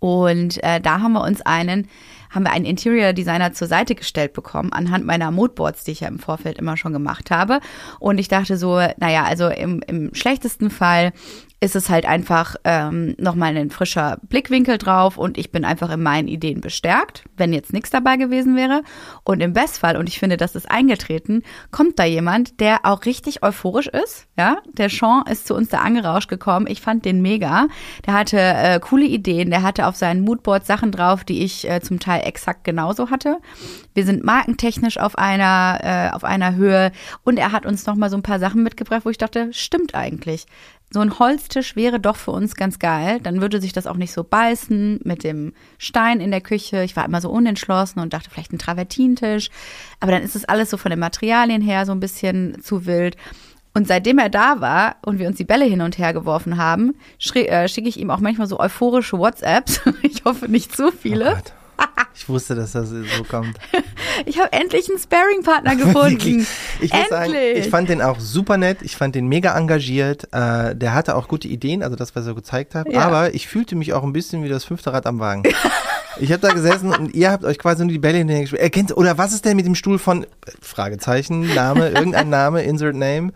Und 0.01 0.63
äh, 0.63 0.81
da 0.81 1.01
haben 1.01 1.13
wir 1.13 1.23
uns 1.23 1.41
einen, 1.41 1.89
haben 2.29 2.45
wir 2.45 2.53
einen 2.53 2.67
Interior 2.67 3.15
Designer 3.15 3.55
zur 3.55 3.69
Seite 3.69 3.95
gestellt 3.95 4.35
bekommen, 4.35 4.71
anhand 4.73 5.07
meiner 5.07 5.31
Moodboards, 5.31 5.85
die 5.85 5.93
ich 5.93 6.01
ja 6.01 6.09
im 6.09 6.19
Vorfeld 6.19 6.59
immer 6.59 6.77
schon 6.77 6.93
gemacht 6.93 7.31
habe. 7.31 7.61
Und 8.01 8.19
ich 8.19 8.29
dachte 8.29 8.59
so, 8.59 8.75
naja, 8.99 9.25
also 9.25 9.49
im, 9.49 9.81
im 9.87 10.15
schlechtesten 10.15 10.69
Fall 10.69 11.13
ist 11.65 11.75
es 11.75 11.89
halt 11.89 12.05
einfach 12.05 12.57
ähm, 12.65 13.15
nochmal 13.17 13.57
ein 13.57 13.71
frischer 13.71 14.19
Blickwinkel 14.29 14.77
drauf 14.77 15.17
und 15.17 15.39
ich 15.39 15.51
bin 15.51 15.65
einfach 15.65 15.91
in 15.91 16.03
meinen 16.03 16.29
Ideen 16.29 16.61
bestärkt, 16.61 17.25
wenn 17.39 17.55
jetzt 17.55 17.73
nichts 17.73 17.89
dabei 17.89 18.19
gewesen 18.19 18.55
wäre. 18.55 18.83
Und 19.25 19.41
im 19.41 19.55
Bestfall, 19.55 19.97
und 19.97 20.07
ich 20.07 20.19
finde, 20.19 20.37
das 20.37 20.57
ist 20.57 20.71
eingetreten, 20.71 21.43
kommt 21.71 21.99
da 21.99 22.05
jemand, 22.05 22.61
der 22.61 22.81
auch 22.85 23.07
richtig 23.07 23.43
euphorisch 23.43 23.87
ist. 23.87 24.27
Ja, 24.37 24.59
der 24.75 24.91
Sean 24.91 25.25
ist 25.27 25.47
zu 25.47 25.55
uns 25.55 25.71
da 25.71 25.79
angerauscht 25.79 26.29
gekommen. 26.29 26.67
Ich 26.69 26.83
fand 26.83 27.07
den 27.07 27.23
mega. 27.23 27.69
Der 28.07 28.13
hatte 28.13 28.39
äh, 28.39 28.79
coole 28.81 29.07
Ideen. 29.07 29.49
Der 29.49 29.63
hatte 29.63 29.87
auf 29.87 29.97
seinen 29.97 30.21
Moodboard 30.21 30.67
Sachen 30.67 30.93
drauf, 30.93 31.25
die 31.25 31.43
ich 31.45 31.69
äh, 31.71 31.81
zum 31.81 31.99
Teil 31.99 32.27
exakt 32.27 32.65
genauso 32.65 33.09
hatte. 33.09 33.39
Wir 33.95 34.05
sind 34.05 34.23
markentechnisch 34.23 34.99
auf 34.99 35.17
einer 35.17 35.79
äh, 35.83 36.15
auf 36.15 36.25
einer 36.25 36.57
Höhe 36.57 36.93
und 37.23 37.39
er 37.39 37.53
hat 37.53 37.65
uns 37.65 37.87
noch 37.87 37.95
mal 37.95 38.11
so 38.11 38.17
ein 38.17 38.23
paar 38.23 38.39
Sachen 38.39 38.63
mitgebracht, 38.63 39.07
wo 39.07 39.11
ich 39.11 39.19
dachte, 39.19 39.49
stimmt 39.53 39.95
eigentlich. 39.95 40.47
So 40.95 41.01
ein 41.01 41.19
Holztisch 41.19 41.75
wäre 41.75 41.99
doch 41.99 42.15
für 42.15 42.31
uns 42.31 42.55
ganz 42.55 42.79
geil. 42.79 43.19
Dann 43.21 43.41
würde 43.41 43.61
sich 43.61 43.73
das 43.73 43.89
auch 43.89 43.97
nicht 43.97 44.13
so 44.13 44.23
beißen 44.23 45.01
mit 45.03 45.25
dem 45.25 45.53
Stein 45.77 46.21
in 46.21 46.31
der 46.31 46.41
Küche. 46.41 46.85
Ich 46.85 46.95
war 46.95 47.05
immer 47.05 47.21
so 47.21 47.31
unentschlossen 47.31 47.99
und 47.99 48.13
dachte 48.13 48.31
vielleicht 48.31 48.53
ein 48.53 48.61
Travertintentisch. 48.61 49.51
Aber 49.99 50.13
dann 50.13 50.23
ist 50.23 50.37
es 50.37 50.45
alles 50.45 50.71
so 50.71 50.77
von 50.77 50.91
den 50.91 51.01
Materialien 51.01 51.63
her 51.63 51.85
so 51.85 51.91
ein 51.91 51.99
bisschen 51.99 52.63
zu 52.63 52.87
wild. 52.87 53.17
Und 53.75 53.89
seitdem 53.89 54.21
er 54.21 54.29
da 54.29 54.61
war 54.61 54.95
und 55.05 55.19
wir 55.19 55.27
uns 55.27 55.37
die 55.37 55.43
Bälle 55.43 55.65
hin 55.65 55.81
und 55.81 55.99
her 55.99 56.13
geworfen 56.13 56.59
haben, 56.59 56.95
äh, 57.35 57.67
schicke 57.67 57.89
ich 57.89 57.99
ihm 57.99 58.13
auch 58.13 58.21
manchmal 58.21 58.47
so 58.47 58.61
euphorische 58.61 59.19
WhatsApps. 59.19 59.81
Ich 60.03 60.25
hoffe 60.25 60.47
nicht 60.47 60.77
zu 60.77 60.91
Oh 60.91 60.93
viele. 60.93 61.25
Gott. 61.25 61.64
Ich 62.17 62.29
wusste, 62.29 62.55
dass 62.55 62.73
das 62.73 62.91
so 62.91 63.25
kommt. 63.29 63.59
Ich 64.27 64.39
habe 64.39 64.53
endlich 64.53 64.89
einen 64.89 64.99
Sparring-Partner 64.99 65.75
gefunden. 65.77 66.47
Ich 66.81 66.93
muss 66.93 67.09
sagen, 67.09 67.35
endlich. 67.35 67.65
ich 67.65 67.71
fand 67.71 67.89
den 67.89 68.01
auch 68.01 68.21
super 68.21 68.57
nett. 68.57 68.79
Ich 68.83 68.97
fand 68.97 69.17
den 69.17 69.27
mega 69.27 69.59
engagiert. 69.59 70.33
Äh, 70.33 70.77
der 70.77 70.95
hatte 70.95 71.17
auch 71.17 71.27
gute 71.27 71.49
Ideen, 71.49 71.83
also 71.83 71.97
das, 71.97 72.15
was 72.15 72.25
er 72.25 72.35
gezeigt 72.35 72.77
hat. 72.77 72.87
Ja. 72.89 73.01
Aber 73.01 73.35
ich 73.35 73.49
fühlte 73.49 73.75
mich 73.75 73.93
auch 73.93 74.05
ein 74.05 74.13
bisschen 74.13 74.45
wie 74.45 74.49
das 74.49 74.65
fünfte 74.65 74.93
Rad 74.93 75.07
am 75.07 75.19
Wagen. 75.19 75.43
Ich 76.21 76.31
habe 76.31 76.41
da 76.41 76.53
gesessen 76.53 76.95
und 76.95 77.15
ihr 77.15 77.33
habt 77.33 77.45
euch 77.45 77.59
quasi 77.59 77.83
nur 77.85 77.93
die 77.93 77.99
Bälle 77.99 78.19
hinterher 78.19 78.43
gespielt. 78.43 78.63
Erkennt, 78.63 78.97
oder 78.97 79.19
was 79.19 79.33
ist 79.33 79.45
denn 79.45 79.57
mit 79.57 79.67
dem 79.67 79.75
Stuhl 79.75 79.99
von 79.99 80.23
äh, 80.23 80.27
Fragezeichen, 80.61 81.53
Name, 81.55 81.89
irgendein 81.89 82.31
Name, 82.31 82.63
Insert 82.63 82.95
Name. 82.95 83.33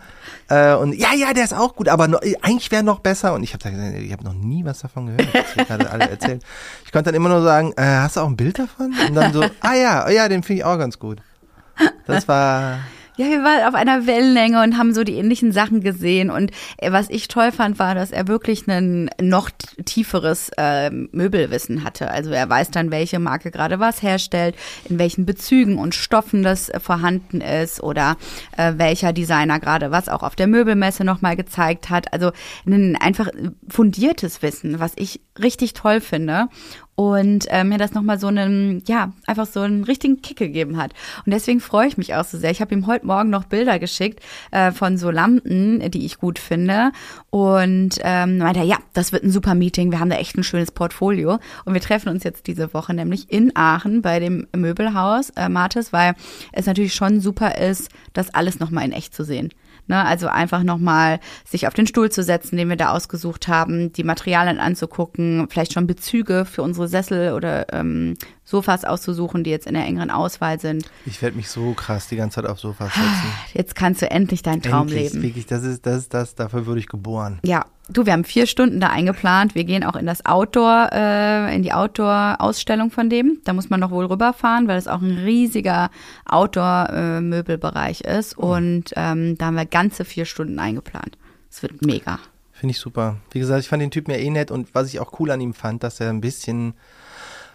Äh, 0.48 0.74
und 0.74 0.94
ja, 0.94 1.12
ja, 1.14 1.35
der 1.35 1.44
ist 1.44 1.55
auch 1.55 1.74
gut, 1.74 1.88
aber 1.88 2.07
noch, 2.07 2.20
eigentlich 2.42 2.70
wäre 2.70 2.85
noch 2.85 3.01
besser. 3.01 3.35
Und 3.35 3.42
ich 3.42 3.53
habe 3.53 3.64
da 3.64 3.70
gesagt, 3.70 3.96
ich 3.96 4.12
habe 4.12 4.24
noch 4.24 4.35
nie 4.35 4.64
was 4.64 4.81
davon 4.81 5.07
gehört. 5.07 5.29
Gerade 5.57 5.90
alle 5.90 6.09
erzählt. 6.09 6.42
Ich 6.85 6.92
konnte 6.92 7.11
dann 7.11 7.16
immer 7.16 7.29
nur 7.29 7.42
sagen, 7.42 7.72
äh, 7.77 7.83
hast 7.83 8.16
du 8.16 8.20
auch 8.20 8.28
ein 8.29 8.37
Bild 8.37 8.59
davon? 8.59 8.95
Und 9.09 9.14
dann 9.14 9.33
so, 9.33 9.43
ah 9.61 9.75
ja, 9.75 10.07
oh 10.07 10.11
ja, 10.11 10.29
den 10.29 10.43
finde 10.43 10.61
ich 10.61 10.64
auch 10.64 10.79
ganz 10.79 10.99
gut. 10.99 11.19
Das 12.07 12.27
war 12.29 12.81
Ja, 13.19 13.27
wir 13.27 13.43
waren 13.43 13.67
auf 13.67 13.75
einer 13.75 14.07
Wellenlänge 14.07 14.62
und 14.62 14.79
haben 14.79 14.95
so 14.95 15.03
die 15.03 15.14
ähnlichen 15.14 15.51
Sachen 15.51 15.81
gesehen. 15.81 16.31
Und 16.31 16.53
äh, 16.77 16.93
was 16.93 17.11
ich 17.11 17.27
toll 17.27 17.51
fand, 17.51 17.81
war, 17.81 17.97
dass 17.97 18.12
er 18.12 18.29
wirklich 18.29 18.69
ein 18.69 19.11
noch 19.21 19.51
tieferes 19.85 20.53
äh, 20.57 20.88
Möbelwissen 20.91 21.83
hatte. 21.83 22.12
Also 22.12 22.31
er 22.31 22.49
weiß 22.49 22.71
dann, 22.71 22.93
welche 22.93 23.19
Marke 23.19 23.51
gerade 23.51 23.81
was 23.81 24.03
herstellt, 24.03 24.55
in 24.88 25.01
welchen 25.01 25.27
Bezügen 25.27 25.79
und 25.79 25.97
Stoffen 25.97 26.45
das 26.45 26.69
äh, 26.69 26.79
vorhanden 26.79 27.41
ist 27.41 27.83
oder 27.83 28.17
äh, 28.57 28.75
welcher 28.77 29.12
Designer 29.12 29.59
gerade 29.59 29.91
was 29.91 30.09
auch 30.09 30.23
auf 30.23 30.37
der 30.37 30.47
Möbelmesse 30.47 31.03
nochmal 31.03 31.35
gezeigt 31.35 31.91
hat. 31.91 32.12
Also 32.12 32.31
ein 32.67 32.95
einfach 32.95 33.31
fundiertes 33.69 34.43
Wissen, 34.43 34.79
was 34.79 34.93
ich 34.95 35.21
richtig 35.41 35.73
toll 35.73 36.01
finde 36.01 36.47
und 36.99 37.47
äh, 37.53 37.63
mir 37.63 37.79
das 37.79 37.95
nochmal 37.95 38.19
so 38.19 38.27
einen, 38.27 38.83
ja, 38.89 39.13
einfach 39.25 39.47
so 39.47 39.61
einen 39.61 39.85
richtigen 39.85 40.21
Kick 40.21 40.37
gegeben 40.37 40.79
hat. 40.79 40.95
Und 41.25 41.33
deswegen 41.33 41.61
freue 41.61 41.87
ich 41.87 41.97
mich 41.97 42.17
auch 42.17 42.25
so 42.25 42.39
sehr. 42.39 42.51
Ich 42.51 42.61
habe 42.61 42.75
ihm 42.75 42.89
heute 42.89 43.07
Morgen 43.07 43.31
noch 43.31 43.45
Bilder 43.45 43.79
geschickt 43.79 44.19
äh, 44.51 44.73
von 44.73 44.99
so 44.99 45.13
Lampen, 45.13 45.93
die 45.93 46.05
ich 46.05 46.19
gut 46.19 46.41
finde. 46.41 46.91
Und 47.31 48.01
ähm, 48.03 48.39
meinte, 48.39 48.59
er, 48.59 48.67
ja, 48.67 48.79
das 48.95 49.13
wird 49.13 49.23
ein 49.23 49.31
super 49.31 49.55
Meeting. 49.55 49.93
Wir 49.93 50.01
haben 50.01 50.11
da 50.11 50.17
echt 50.17 50.37
ein 50.37 50.43
schönes 50.43 50.73
Portfolio. 50.73 51.39
Und 51.65 51.73
wir 51.73 51.81
treffen 51.81 52.09
uns 52.09 52.25
jetzt 52.25 52.49
diese 52.49 52.75
Woche 52.75 52.93
nämlich 52.95 53.31
in 53.31 53.55
Aachen 53.55 54.03
bei 54.03 54.19
dem 54.19 54.49
Möbelhaus 54.57 55.31
äh, 55.37 55.49
Martis, 55.49 55.93
weil 55.93 56.15
es 56.51 56.67
natürlich 56.67 56.95
schon 56.95 57.21
super 57.21 57.59
ist, 57.59 57.91
das 58.13 58.35
alles 58.35 58.59
nochmal 58.59 58.85
in 58.85 58.93
echt 58.93 59.15
zu 59.15 59.23
sehen. 59.23 59.51
Ne, 59.90 60.05
also 60.05 60.29
einfach 60.29 60.64
nochmal 60.64 61.18
sich 61.46 61.66
auf 61.66 61.72
den 61.72 61.87
Stuhl 61.87 62.11
zu 62.11 62.22
setzen, 62.22 62.59
den 62.59 62.68
wir 62.68 62.77
da 62.77 62.90
ausgesucht 62.90 63.48
haben, 63.48 63.90
die 63.90 64.05
Materialien 64.05 64.61
anzugucken, 64.61 65.48
vielleicht 65.48 65.72
schon 65.72 65.87
Bezüge 65.87 66.44
für 66.44 66.61
unsere 66.61 66.88
Sessel 66.88 67.33
oder 67.33 67.72
ähm, 67.72 68.14
Sofas 68.49 68.87
auszusuchen, 68.87 69.45
die 69.45 69.51
jetzt 69.51 69.67
in 69.67 69.75
der 69.75 69.85
engeren 69.85 70.11
Auswahl 70.11 70.59
sind. 70.59 70.91
Ich 71.05 71.21
werde 71.21 71.37
mich 71.37 71.51
so 71.51 71.75
krass 71.75 72.09
die 72.09 72.17
ganze 72.17 72.37
Zeit 72.37 72.51
auf 72.51 72.59
Sofas 72.59 72.95
setzen. 72.95 73.33
Jetzt 73.53 73.75
kannst 73.75 74.01
du 74.01 74.11
endlich 74.11 74.41
deinen 74.41 74.63
Traum 74.63 74.89
Endlich, 74.89 75.13
leben. 75.13 75.23
Wirklich, 75.23 75.45
das 75.45 75.65
ist 75.65 75.85
das, 75.85 75.99
ist 75.99 76.15
das, 76.15 76.35
dafür 76.35 76.65
wurde 76.65 76.81
ich 76.81 76.89
geboren. 76.89 77.41
Ja, 77.45 77.67
du, 77.91 78.07
wir 78.07 78.15
haben 78.15 78.25
vier 78.25 78.47
Stunden 78.47 78.81
da 78.81 78.89
eingeplant. 78.89 79.55
Wir 79.55 79.65
gehen 79.65 79.85
auch 79.85 79.97
in 79.97 80.07
das 80.07 80.25
Outdoor, 80.25 80.89
äh, 80.95 81.55
in 81.55 81.63
die 81.63 81.75
Outdoor-Ausstellung 81.75 82.91
von 82.91 83.11
dem. 83.11 83.39
Da 83.45 83.53
muss 83.53 83.69
man 83.69 83.81
noch 83.81 83.91
wohl 83.91 84.07
rüberfahren, 84.07 84.67
weil 84.67 84.79
es 84.79 84.89
auch 84.89 85.03
ein 85.03 85.19
riesiger 85.19 85.91
Outdoor-Möbelbereich 86.25 88.01
ist. 88.01 88.39
Und 88.39 88.95
ähm, 88.97 89.37
da 89.37 89.47
haben 89.47 89.57
wir 89.57 89.67
ganze 89.67 90.07
vier 90.07 90.25
Stunden 90.25 90.59
eingeplant. 90.59 91.19
Es 91.51 91.62
wird 91.62 91.85
mega. 91.85 92.18
Finde 92.53 92.70
ich 92.70 92.81
super. 92.81 93.18
Wie 93.31 93.41
gesagt, 93.41 93.61
ich 93.61 93.68
fand 93.68 93.83
den 93.83 93.91
Typen 93.91 94.11
ja 94.11 94.16
eh 94.16 94.31
nett 94.31 94.51
und 94.51 94.75
was 94.75 94.89
ich 94.89 95.01
auch 95.01 95.20
cool 95.20 95.31
an 95.31 95.43
ihm 95.43 95.53
fand, 95.53 95.83
dass 95.83 96.01
er 96.01 96.09
ein 96.09 96.22
bisschen 96.22 96.72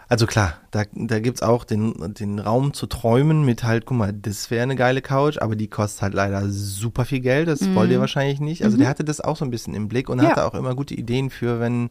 Also 0.09 0.27
klar, 0.27 0.57
da, 0.71 0.83
da 0.93 1.19
gibt's 1.19 1.41
auch 1.41 1.63
den, 1.63 2.13
den 2.13 2.37
Raum 2.39 2.73
zu 2.73 2.87
träumen 2.87 3.45
mit 3.45 3.63
halt, 3.63 3.85
guck 3.85 3.97
mal, 3.97 4.13
das 4.13 4.51
wäre 4.51 4.61
eine 4.63 4.75
geile 4.75 5.01
Couch, 5.01 5.37
aber 5.39 5.55
die 5.55 5.67
kostet 5.67 6.01
halt 6.01 6.13
leider 6.13 6.49
super 6.49 7.05
viel 7.05 7.21
Geld, 7.21 7.47
das 7.47 7.73
wollt 7.73 7.89
ihr 7.89 7.99
wahrscheinlich 7.99 8.39
nicht. 8.39 8.63
Also 8.63 8.77
der 8.77 8.89
hatte 8.89 9.03
das 9.03 9.21
auch 9.21 9.37
so 9.37 9.45
ein 9.45 9.49
bisschen 9.51 9.73
im 9.73 9.87
Blick 9.87 10.09
und 10.09 10.21
Ja. 10.21 10.29
hatte 10.29 10.45
auch 10.45 10.53
immer 10.53 10.75
gute 10.75 10.93
Ideen 10.93 11.29
für, 11.29 11.59
wenn, 11.59 11.89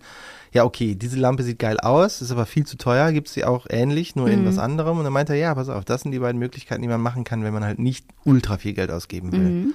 ja 0.53 0.65
okay, 0.65 0.95
diese 0.95 1.19
Lampe 1.19 1.43
sieht 1.43 1.59
geil 1.59 1.81
aus, 1.81 2.21
ist 2.23 2.31
aber 2.31 2.47
viel 2.47 2.67
zu 2.67 2.77
teuer, 2.77 3.11
gibt's 3.13 3.33
sie 3.33 3.45
auch 3.45 3.67
ähnlich, 3.71 4.15
nur 4.15 4.29
in 4.29 4.45
was 4.45 4.59
anderem. 4.59 4.99
Und 4.99 5.05
dann 5.05 5.13
meinte 5.13 5.33
er, 5.33 5.39
ja, 5.39 5.55
pass 5.55 5.69
auf, 5.71 5.85
das 5.85 6.03
sind 6.03 6.13
die 6.13 6.19
beiden 6.19 6.39
Möglichkeiten, 6.39 6.83
die 6.83 6.89
man 6.89 7.01
machen 7.01 7.25
kann, 7.25 7.43
wenn 7.45 7.55
man 7.55 7.65
halt 7.65 7.79
nicht 7.79 8.05
ultra 8.25 8.59
viel 8.59 8.75
Geld 8.75 8.91
ausgeben 8.91 9.33
will. 9.33 9.73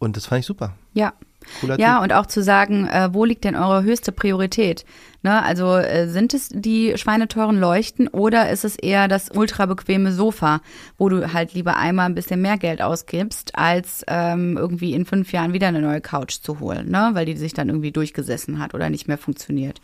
Und 0.00 0.16
das 0.16 0.26
fand 0.26 0.40
ich 0.40 0.46
super. 0.46 0.74
Ja. 0.94 1.12
Cooler 1.60 1.78
Ja, 1.78 1.94
Typ. 1.94 2.02
und 2.02 2.12
auch 2.12 2.26
zu 2.26 2.42
sagen, 2.42 2.86
äh, 2.86 3.10
wo 3.12 3.24
liegt 3.24 3.44
denn 3.44 3.56
eure 3.56 3.82
höchste 3.82 4.12
Priorität? 4.12 4.84
Ne, 5.22 5.42
also 5.42 5.76
äh, 5.76 6.08
sind 6.08 6.32
es 6.34 6.48
die 6.50 6.96
schweineteuren 6.96 7.58
Leuchten 7.58 8.08
oder 8.08 8.50
ist 8.50 8.64
es 8.64 8.76
eher 8.76 9.08
das 9.08 9.30
ultra 9.30 9.66
bequeme 9.66 10.12
Sofa, 10.12 10.60
wo 10.96 11.08
du 11.10 11.32
halt 11.32 11.52
lieber 11.52 11.76
einmal 11.76 12.06
ein 12.06 12.14
bisschen 12.14 12.40
mehr 12.40 12.56
Geld 12.56 12.80
ausgibst, 12.80 13.58
als 13.58 14.02
ähm, 14.06 14.56
irgendwie 14.56 14.94
in 14.94 15.04
fünf 15.04 15.32
Jahren 15.32 15.52
wieder 15.52 15.68
eine 15.68 15.82
neue 15.82 16.00
Couch 16.00 16.40
zu 16.40 16.60
holen, 16.60 16.90
ne? 16.90 17.10
weil 17.12 17.26
die 17.26 17.36
sich 17.36 17.52
dann 17.52 17.68
irgendwie 17.68 17.92
durchgesessen 17.92 18.58
hat 18.58 18.74
oder 18.74 18.88
nicht 18.88 19.08
mehr 19.08 19.18
funktioniert. 19.18 19.80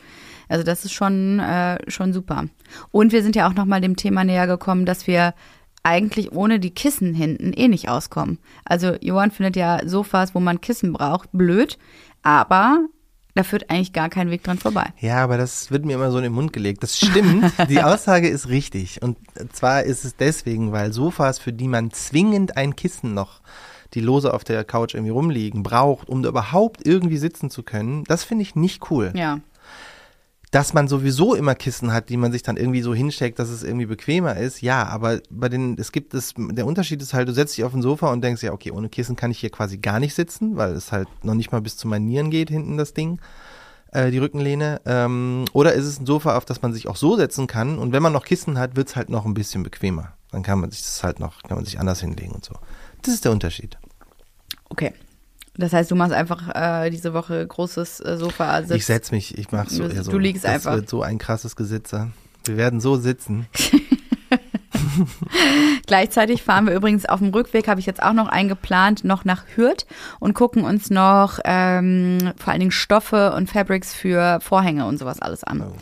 Also 0.48 0.64
das 0.64 0.84
ist 0.86 0.92
schon, 0.92 1.38
äh, 1.40 1.78
schon 1.90 2.12
super. 2.14 2.44
Und 2.90 3.12
wir 3.12 3.22
sind 3.22 3.36
ja 3.36 3.48
auch 3.48 3.54
nochmal 3.54 3.80
dem 3.82 3.96
Thema 3.96 4.24
näher 4.24 4.46
gekommen, 4.46 4.86
dass 4.86 5.06
wir 5.06 5.34
eigentlich 5.86 6.32
ohne 6.32 6.58
die 6.58 6.72
Kissen 6.72 7.14
hinten 7.14 7.52
eh 7.52 7.68
nicht 7.68 7.88
auskommen. 7.88 8.38
Also 8.64 8.96
Johann 9.00 9.30
findet 9.30 9.54
ja 9.54 9.86
Sofas, 9.86 10.34
wo 10.34 10.40
man 10.40 10.60
Kissen 10.60 10.92
braucht, 10.92 11.28
blöd, 11.32 11.78
aber 12.22 12.86
da 13.36 13.44
führt 13.44 13.70
eigentlich 13.70 13.92
gar 13.92 14.08
kein 14.08 14.30
Weg 14.30 14.42
dran 14.42 14.58
vorbei. 14.58 14.86
Ja, 14.98 15.22
aber 15.22 15.38
das 15.38 15.70
wird 15.70 15.84
mir 15.84 15.92
immer 15.94 16.10
so 16.10 16.16
in 16.16 16.24
den 16.24 16.32
Mund 16.32 16.52
gelegt. 16.52 16.82
Das 16.82 16.96
stimmt. 16.96 17.52
Die 17.68 17.82
Aussage 17.82 18.28
ist 18.28 18.48
richtig. 18.48 19.00
Und 19.00 19.16
zwar 19.52 19.84
ist 19.84 20.04
es 20.04 20.16
deswegen, 20.16 20.72
weil 20.72 20.92
Sofas, 20.92 21.38
für 21.38 21.52
die 21.52 21.68
man 21.68 21.92
zwingend 21.92 22.56
ein 22.56 22.74
Kissen 22.74 23.14
noch, 23.14 23.40
die 23.94 24.00
lose 24.00 24.34
auf 24.34 24.42
der 24.42 24.64
Couch 24.64 24.94
irgendwie 24.94 25.12
rumliegen, 25.12 25.62
braucht, 25.62 26.08
um 26.08 26.22
da 26.22 26.30
überhaupt 26.30 26.84
irgendwie 26.84 27.18
sitzen 27.18 27.48
zu 27.48 27.62
können, 27.62 28.02
das 28.04 28.24
finde 28.24 28.42
ich 28.42 28.56
nicht 28.56 28.90
cool. 28.90 29.12
Ja. 29.14 29.38
Dass 30.56 30.72
man 30.72 30.88
sowieso 30.88 31.34
immer 31.34 31.54
Kissen 31.54 31.92
hat, 31.92 32.08
die 32.08 32.16
man 32.16 32.32
sich 32.32 32.42
dann 32.42 32.56
irgendwie 32.56 32.80
so 32.80 32.94
hinsteckt, 32.94 33.38
dass 33.38 33.50
es 33.50 33.62
irgendwie 33.62 33.84
bequemer 33.84 34.38
ist, 34.38 34.62
ja, 34.62 34.86
aber 34.86 35.20
bei 35.28 35.50
den, 35.50 35.76
es 35.78 35.92
gibt 35.92 36.14
es, 36.14 36.32
der 36.34 36.64
Unterschied 36.64 37.02
ist 37.02 37.12
halt, 37.12 37.28
du 37.28 37.34
setzt 37.34 37.58
dich 37.58 37.64
auf 37.64 37.74
ein 37.74 37.82
Sofa 37.82 38.10
und 38.10 38.24
denkst, 38.24 38.42
ja, 38.42 38.54
okay, 38.54 38.70
ohne 38.70 38.88
Kissen 38.88 39.16
kann 39.16 39.30
ich 39.30 39.38
hier 39.38 39.50
quasi 39.50 39.76
gar 39.76 40.00
nicht 40.00 40.14
sitzen, 40.14 40.56
weil 40.56 40.72
es 40.72 40.92
halt 40.92 41.08
noch 41.22 41.34
nicht 41.34 41.52
mal 41.52 41.60
bis 41.60 41.76
zu 41.76 41.86
meinen 41.86 42.06
Nieren 42.06 42.30
geht, 42.30 42.48
hinten 42.48 42.78
das 42.78 42.94
Ding 42.94 43.20
äh, 43.92 44.10
die 44.10 44.16
Rückenlehne. 44.16 44.80
Ähm, 44.86 45.44
oder 45.52 45.74
ist 45.74 45.84
es 45.84 46.00
ein 46.00 46.06
Sofa, 46.06 46.38
auf 46.38 46.46
das 46.46 46.62
man 46.62 46.72
sich 46.72 46.88
auch 46.88 46.96
so 46.96 47.16
setzen 47.16 47.46
kann 47.46 47.78
und 47.78 47.92
wenn 47.92 48.02
man 48.02 48.14
noch 48.14 48.24
Kissen 48.24 48.58
hat, 48.58 48.76
wird 48.76 48.88
es 48.88 48.96
halt 48.96 49.10
noch 49.10 49.26
ein 49.26 49.34
bisschen 49.34 49.62
bequemer. 49.62 50.14
Dann 50.30 50.42
kann 50.42 50.58
man 50.58 50.70
sich 50.70 50.80
das 50.80 51.04
halt 51.04 51.20
noch, 51.20 51.42
kann 51.42 51.58
man 51.58 51.66
sich 51.66 51.78
anders 51.78 52.00
hinlegen 52.00 52.32
und 52.32 52.46
so. 52.46 52.54
Das 53.02 53.12
ist 53.12 53.26
der 53.26 53.32
Unterschied. 53.32 53.76
Okay. 54.70 54.94
Das 55.58 55.72
heißt, 55.72 55.90
du 55.90 55.94
machst 55.94 56.12
einfach 56.12 56.54
äh, 56.54 56.90
diese 56.90 57.14
Woche 57.14 57.46
großes 57.46 58.00
äh, 58.00 58.16
Sofa. 58.18 58.60
Ich 58.60 58.84
setz 58.86 59.10
mich, 59.10 59.36
ich 59.38 59.52
mach 59.52 59.68
so, 59.70 59.88
Du- 59.88 60.02
so. 60.02 60.10
du 60.10 60.18
liegst 60.18 60.44
das 60.44 60.50
einfach. 60.52 60.74
wird 60.74 60.88
so 60.88 61.02
ein 61.02 61.18
krasses 61.18 61.56
Gesitzer. 61.56 62.10
Wir 62.44 62.56
werden 62.56 62.80
so 62.80 62.96
sitzen. 62.96 63.46
Gleichzeitig 65.86 66.42
fahren 66.42 66.66
wir 66.66 66.74
übrigens 66.74 67.06
auf 67.06 67.20
dem 67.20 67.28
Rückweg, 67.30 67.68
habe 67.68 67.80
ich 67.80 67.86
jetzt 67.86 68.02
auch 68.02 68.12
noch 68.12 68.28
eingeplant, 68.28 69.04
noch 69.04 69.24
nach 69.24 69.44
Hürth 69.54 69.86
und 70.20 70.34
gucken 70.34 70.64
uns 70.64 70.90
noch 70.90 71.38
ähm, 71.44 72.32
vor 72.36 72.52
allen 72.52 72.60
Dingen 72.60 72.72
Stoffe 72.72 73.32
und 73.32 73.48
Fabrics 73.50 73.94
für 73.94 74.40
Vorhänge 74.40 74.86
und 74.86 74.98
sowas 74.98 75.20
alles 75.20 75.44
an. 75.44 75.62
Oh. 75.62 75.72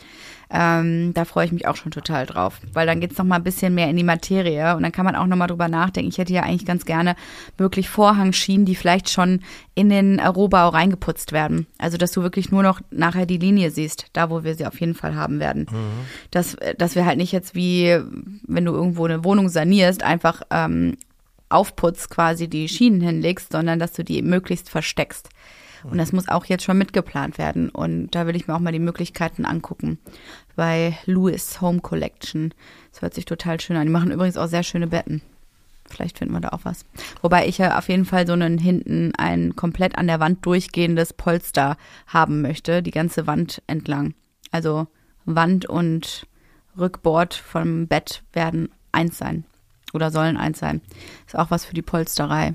Ähm, 0.51 1.13
da 1.15 1.25
freue 1.25 1.47
ich 1.47 1.53
mich 1.53 1.67
auch 1.67 1.77
schon 1.77 1.93
total 1.93 2.27
drauf, 2.27 2.61
weil 2.73 2.87
dann 2.87 3.01
geht's 3.01 3.19
noch 3.19 3.25
mal 3.25 3.37
ein 3.37 3.45
bisschen 3.45 3.75
mehr 3.75 3.89
in 3.89 3.97
die 3.97 4.05
Materie 4.05 4.77
und 4.77 4.83
dann 4.83 4.93
kann 4.93 5.05
man 5.05 5.17
auch 5.17 5.27
noch 5.27 5.37
mal 5.37 5.47
drüber 5.47 5.69
nachdenken. 5.69 6.09
Ich 6.09 6.19
hätte 6.19 6.33
ja 6.33 6.43
eigentlich 6.43 6.67
ganz 6.67 6.85
gerne 6.85 7.17
wirklich 7.57 7.89
Vorhangschienen, 7.89 8.67
die 8.67 8.75
vielleicht 8.75 9.11
schon 9.11 9.41
in 9.75 9.89
den 9.89 10.19
äh, 10.19 10.27
Rohbau 10.27 10.69
reingeputzt 10.69 11.33
werden. 11.33 11.67
Also, 11.79 11.97
dass 11.97 12.13
du 12.13 12.23
wirklich 12.23 12.51
nur 12.51 12.63
noch 12.63 12.81
nachher 12.91 13.27
die 13.27 13.39
Linie 13.39 13.71
siehst, 13.71 14.07
da 14.13 14.31
wo 14.31 14.45
wir 14.45 14.55
sie 14.55 14.67
auf 14.67 14.81
jeden 14.81 14.95
Fall 14.95 15.15
haben 15.15 15.41
werden. 15.41 15.67
Dass, 16.31 16.55
äh, 16.55 16.75
dass 16.75 16.95
wir 16.95 17.07
halt 17.07 17.19
nicht 17.19 17.33
jetzt 17.33 17.55
wie, 17.55 17.99
wenn 18.47 18.65
du 18.65 18.73
irgendwo 18.73 19.05
eine 19.05 19.25
Wohnung 19.25 19.49
sanierst, 19.49 20.03
einfach 20.03 20.43
ähm, 20.51 20.97
aufputzt 21.49 22.11
quasi 22.11 22.49
die 22.49 22.69
Schienen 22.69 23.01
hinlegst, 23.01 23.53
sondern 23.53 23.79
dass 23.79 23.93
du 23.93 24.05
die 24.05 24.23
möglichst 24.23 24.71
versteckst. 24.71 25.29
Und 25.85 25.99
das 25.99 26.13
muss 26.13 26.29
auch 26.29 26.47
jetzt 26.47 26.65
schon 26.65 26.79
mitgeplant 26.79 27.39
werden. 27.39 27.69
Und 27.69 28.11
da 28.11 28.27
will 28.27 28.37
ich 28.37 28.49
mir 28.49 28.55
auch 28.55 28.61
mal 28.61 28.73
die 28.73 28.79
Möglichkeiten 28.79 29.45
angucken. 29.45 29.99
Bei 30.57 30.97
Louis 31.07 31.61
Home 31.61 31.81
Collection. 31.81 32.55
Das 32.91 33.03
hört 33.03 33.15
sich 33.15 33.27
total 33.27 33.61
schön 33.61 33.77
an. 33.77 33.87
Die 33.87 33.93
machen 33.93 34.11
übrigens 34.11 34.37
auch 34.37 34.49
sehr 34.49 34.63
schöne 34.63 34.87
Betten. 34.87 35.23
Vielleicht 35.87 36.19
finden 36.19 36.33
wir 36.33 36.41
da 36.41 36.49
auch 36.51 36.65
was. 36.65 36.85
Wobei 37.21 37.47
ich 37.47 37.59
ja 37.59 37.79
auf 37.79 37.89
jeden 37.89 38.07
Fall 38.07 38.27
so 38.27 38.33
einen 38.33 38.59
hinten 38.59 39.13
ein 39.17 39.55
komplett 39.55 39.99
an 39.99 40.07
der 40.07 40.21
Wand 40.21 40.45
durchgehendes 40.47 41.13
Polster 41.13 41.77
haben 42.07 42.41
möchte, 42.41 42.83
die 42.83 42.91
ganze 42.91 43.27
Wand 43.27 43.63
entlang. 43.67 44.15
Also 44.51 44.87
Wand 45.27 45.67
und 45.67 46.27
Rückbord 46.79 47.35
vom 47.35 47.87
Bett 47.87 48.23
werden 48.33 48.71
eins 48.93 49.19
sein. 49.19 49.45
Oder 49.93 50.11
sollen 50.11 50.37
eins 50.37 50.59
sein. 50.59 50.81
Ist 51.27 51.37
auch 51.37 51.51
was 51.51 51.65
für 51.65 51.75
die 51.75 51.83
Polsterei. 51.83 52.55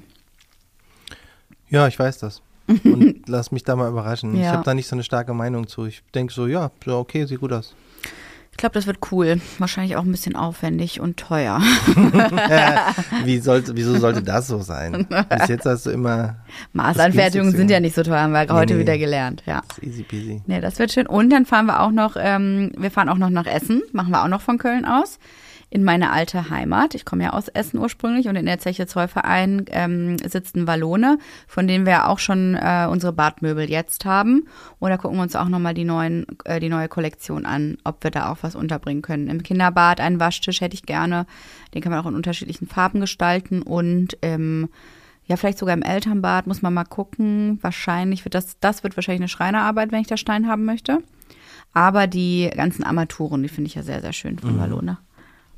Ja, 1.69 1.87
ich 1.87 1.97
weiß 1.99 2.17
das. 2.17 2.41
Und 2.83 3.23
lass 3.27 3.51
mich 3.51 3.63
da 3.63 3.75
mal 3.75 3.89
überraschen. 3.89 4.35
Ich 4.35 4.41
Ja. 4.41 4.51
habe 4.53 4.63
da 4.63 4.73
nicht 4.73 4.87
so 4.87 4.95
eine 4.95 5.03
starke 5.03 5.33
Meinung 5.33 5.67
zu. 5.67 5.85
Ich 5.85 6.03
denke 6.13 6.33
so, 6.33 6.47
ja, 6.47 6.71
so, 6.85 6.97
okay, 6.97 7.25
sieht 7.25 7.39
gut 7.39 7.53
aus. 7.53 7.75
Ich 8.51 8.57
glaube, 8.57 8.73
das 8.73 8.87
wird 8.87 8.97
cool. 9.11 9.39
Wahrscheinlich 9.57 9.95
auch 9.95 10.03
ein 10.03 10.11
bisschen 10.11 10.35
aufwendig 10.35 10.99
und 10.99 11.15
teuer. 11.15 11.61
Wie 13.23 13.39
sollte, 13.39 13.75
wieso 13.77 13.97
sollte 13.97 14.21
das 14.21 14.47
so 14.47 14.59
sein? 14.59 15.07
Bis 15.29 15.47
jetzt 15.47 15.65
hast 15.65 15.85
du 15.85 15.91
immer 15.91 16.35
Maßanfertigungen 16.73 17.55
sind 17.55 17.71
ja. 17.71 17.79
nicht 17.79 17.95
so 17.95 18.03
teuer, 18.03 18.19
haben 18.19 18.33
wir 18.33 18.47
heute 18.49 18.73
nee. 18.73 18.81
wieder 18.81 18.97
gelernt. 18.97 19.43
Ja. 19.45 19.61
das 19.67 19.77
ist 19.77 19.83
easy 19.87 20.03
peasy. 20.03 20.41
Nee, 20.45 20.59
das 20.59 20.77
wird 20.77 20.91
schön. 20.91 21.07
Und 21.07 21.29
dann 21.29 21.45
fahren 21.45 21.67
wir 21.67 21.79
auch 21.79 21.91
noch, 21.91 22.17
ähm, 22.19 22.73
wir 22.77 22.91
fahren 22.91 23.07
auch 23.07 23.17
noch 23.17 23.29
nach 23.29 23.45
Essen, 23.45 23.81
machen 23.93 24.11
wir 24.11 24.23
auch 24.23 24.27
noch 24.27 24.41
von 24.41 24.57
Köln 24.57 24.83
aus, 24.83 25.19
in 25.69 25.83
meine 25.83 26.11
alte 26.11 26.49
Heimat. 26.49 26.95
Ich 26.95 27.05
komme 27.05 27.23
ja 27.23 27.29
aus 27.31 27.47
Essen 27.47 27.77
ursprünglich 27.77 28.27
und 28.27 28.35
in 28.35 28.45
der 28.45 28.59
Zeche 28.59 28.87
Zollverein 28.87 29.65
ähm, 29.69 30.17
sitzt 30.17 30.55
ein 30.55 30.67
Wallone, 30.67 31.19
von 31.47 31.67
dem 31.67 31.85
wir 31.85 32.07
auch 32.07 32.19
schon 32.19 32.55
äh, 32.55 32.87
unsere 32.89 33.13
Badmöbel 33.13 33.69
jetzt 33.69 34.05
haben. 34.05 34.47
Und 34.79 34.89
da 34.89 34.97
gucken 34.97 35.17
wir 35.17 35.23
uns 35.23 35.35
auch 35.35 35.47
nochmal 35.47 35.75
die 35.75 35.85
neuen, 35.85 36.25
äh, 36.45 36.59
die 36.59 36.69
neue 36.69 36.87
Kollektion 36.87 37.45
an, 37.45 37.77
ob 37.83 38.03
wir 38.03 38.11
da 38.11 38.31
auch 38.31 38.37
was 38.41 38.55
unterbringen 38.55 39.03
können. 39.03 39.27
Im 39.27 39.43
Kinderbad 39.43 40.01
einen 40.01 40.19
Waschtisch 40.19 40.61
hätte 40.61 40.73
ich 40.73 40.83
gerne. 40.83 41.27
Den 41.73 41.81
kann 41.81 41.91
man 41.91 42.01
auch 42.01 42.09
in 42.09 42.15
unterschiedlichen 42.15 42.67
Farben 42.67 42.99
gestalten 42.99 43.61
und 43.61 44.17
im 44.21 44.69
ja, 45.25 45.37
vielleicht 45.37 45.59
sogar 45.59 45.75
im 45.75 45.83
Elternbad, 45.83 46.47
muss 46.47 46.63
man 46.63 46.73
mal 46.73 46.85
gucken. 46.85 47.59
Wahrscheinlich 47.61 48.25
wird 48.25 48.33
das, 48.33 48.59
das 48.59 48.81
wird 48.81 48.97
wahrscheinlich 48.97 49.21
eine 49.21 49.27
Schreinerarbeit, 49.27 49.91
wenn 49.91 50.01
ich 50.01 50.07
da 50.07 50.17
Stein 50.17 50.47
haben 50.47 50.65
möchte. 50.65 51.03
Aber 51.71 52.07
die 52.07 52.49
ganzen 52.55 52.83
Armaturen, 52.83 53.43
die 53.43 53.49
finde 53.49 53.67
ich 53.67 53.75
ja 53.75 53.83
sehr, 53.83 54.01
sehr 54.01 54.13
schön 54.13 54.39
von 54.39 54.57
Wallone. 54.57 54.97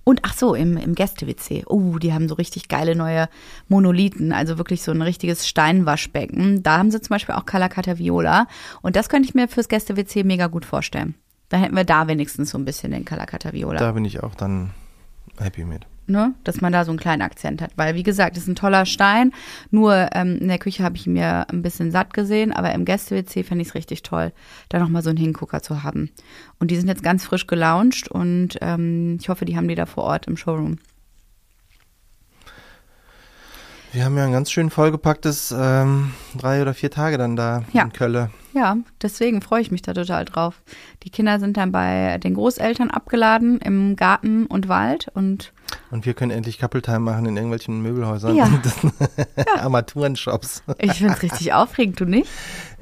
Und 0.04 0.22
ach 0.24 0.34
so, 0.34 0.56
im, 0.56 0.78
im 0.78 0.96
Gäste-WC. 0.96 1.66
Oh, 1.68 2.00
die 2.00 2.14
haben 2.14 2.28
so 2.28 2.36
richtig 2.36 2.68
geile 2.68 2.96
neue 2.96 3.30
Monolithen, 3.68 4.34
also 4.34 4.58
wirklich 4.58 4.82
so 4.82 4.92
ein 4.92 5.02
richtiges 5.02 5.48
Steinwaschbecken. 5.48 6.64
Da 6.64 6.78
haben 6.78 6.90
sie 6.90 7.02
zum 7.02 7.14
Beispiel 7.14 7.36
auch 7.36 7.46
Calacata 7.46 7.98
Viola. 7.98 8.48
Und 8.82 8.96
das 8.96 9.10
könnte 9.10 9.30
ich 9.30 9.36
mir 9.36 9.48
fürs 9.48 9.70
Gäste-WC 9.70 10.24
mega 10.24 10.48
gut 10.48 10.66
vorstellen. 10.66 11.16
Da 11.50 11.58
hätten 11.58 11.76
wir 11.76 11.84
da 11.84 12.08
wenigstens 12.08 12.52
so 12.52 12.58
ein 12.58 12.66
bisschen 12.66 12.92
den 12.92 13.06
Calacata 13.06 13.54
Viola 13.54 13.80
Da 13.80 13.92
bin 13.92 14.06
ich 14.06 14.24
auch 14.24 14.36
dann 14.36 14.72
happy 15.38 15.66
mit. 15.66 15.86
Ne, 16.12 16.34
dass 16.44 16.62
man 16.62 16.72
da 16.72 16.86
so 16.86 16.92
einen 16.92 17.00
kleinen 17.00 17.22
Akzent 17.24 17.62
hat. 17.62 17.72
Weil, 17.78 17.96
wie 17.96 18.04
gesagt, 18.04 18.38
es 18.38 18.44
ist 18.44 18.50
ein 18.50 18.56
toller 18.56 18.86
Stein. 18.86 19.32
Nur 19.72 20.10
ähm, 20.14 20.38
in 20.40 20.48
der 20.50 20.60
Küche 20.60 20.84
habe 20.84 20.96
ich 20.98 21.08
ihn 21.08 21.14
mir 21.14 21.50
ein 21.50 21.62
bisschen 21.62 21.92
satt 21.92 22.14
gesehen, 22.14 22.52
aber 22.54 22.72
im 22.74 22.86
Gäste-WC 22.86 23.44
fände 23.44 23.62
ich 23.64 23.70
es 23.70 23.76
richtig 23.76 24.04
toll, 24.04 24.32
da 24.70 24.80
nochmal 24.80 25.02
so 25.02 25.10
einen 25.10 25.18
Hingucker 25.18 25.62
zu 25.64 25.84
haben. 25.84 26.12
Und 26.60 26.70
die 26.70 26.76
sind 26.78 26.88
jetzt 26.90 27.04
ganz 27.04 27.26
frisch 27.26 27.48
gelauncht 27.48 28.08
und 28.10 28.58
ähm, 28.62 29.18
ich 29.20 29.30
hoffe, 29.30 29.46
die 29.46 29.58
haben 29.58 29.68
die 29.68 29.76
da 29.76 29.86
vor 29.88 30.04
Ort 30.04 30.28
im 30.28 30.38
Showroom. 30.38 30.78
Wir 33.94 34.06
haben 34.06 34.16
ja 34.18 34.24
ein 34.24 34.32
ganz 34.32 34.50
schön 34.50 34.70
vollgepacktes 34.70 35.54
ähm, 35.58 36.12
drei 36.38 36.62
oder 36.62 36.74
vier 36.74 36.92
Tage 36.92 37.18
dann 37.18 37.36
da 37.36 37.64
Ja. 37.74 37.84
in 37.84 37.92
Kölle. 37.92 38.32
Ja, 38.54 38.78
deswegen 39.02 39.42
freue 39.42 39.62
ich 39.62 39.70
mich 39.72 39.82
da 39.82 39.94
total 39.94 40.24
drauf. 40.24 40.62
Die 41.04 41.10
Kinder 41.10 41.40
sind 41.42 41.58
dann 41.58 41.74
bei 41.74 42.18
den 42.18 42.36
Großeltern 42.36 42.90
abgeladen 42.90 43.60
im 43.60 43.98
Garten 43.98 44.46
und 44.46 44.70
Wald 44.70 45.08
und 45.14 45.52
Und 45.92 46.06
wir 46.06 46.14
können 46.14 46.32
endlich 46.32 46.58
Couple 46.58 46.82
Time 46.82 47.00
machen 47.00 47.26
in 47.26 47.36
irgendwelchen 47.36 47.82
Möbelhäusern. 47.82 48.36
Ja. 48.36 48.50
Das- 48.64 49.58
Armaturenshops. 49.60 50.64
ich 50.80 50.94
finde 50.94 51.14
es 51.14 51.22
richtig 51.22 51.54
aufregend, 51.54 52.00
du 52.00 52.06
nicht? 52.06 52.30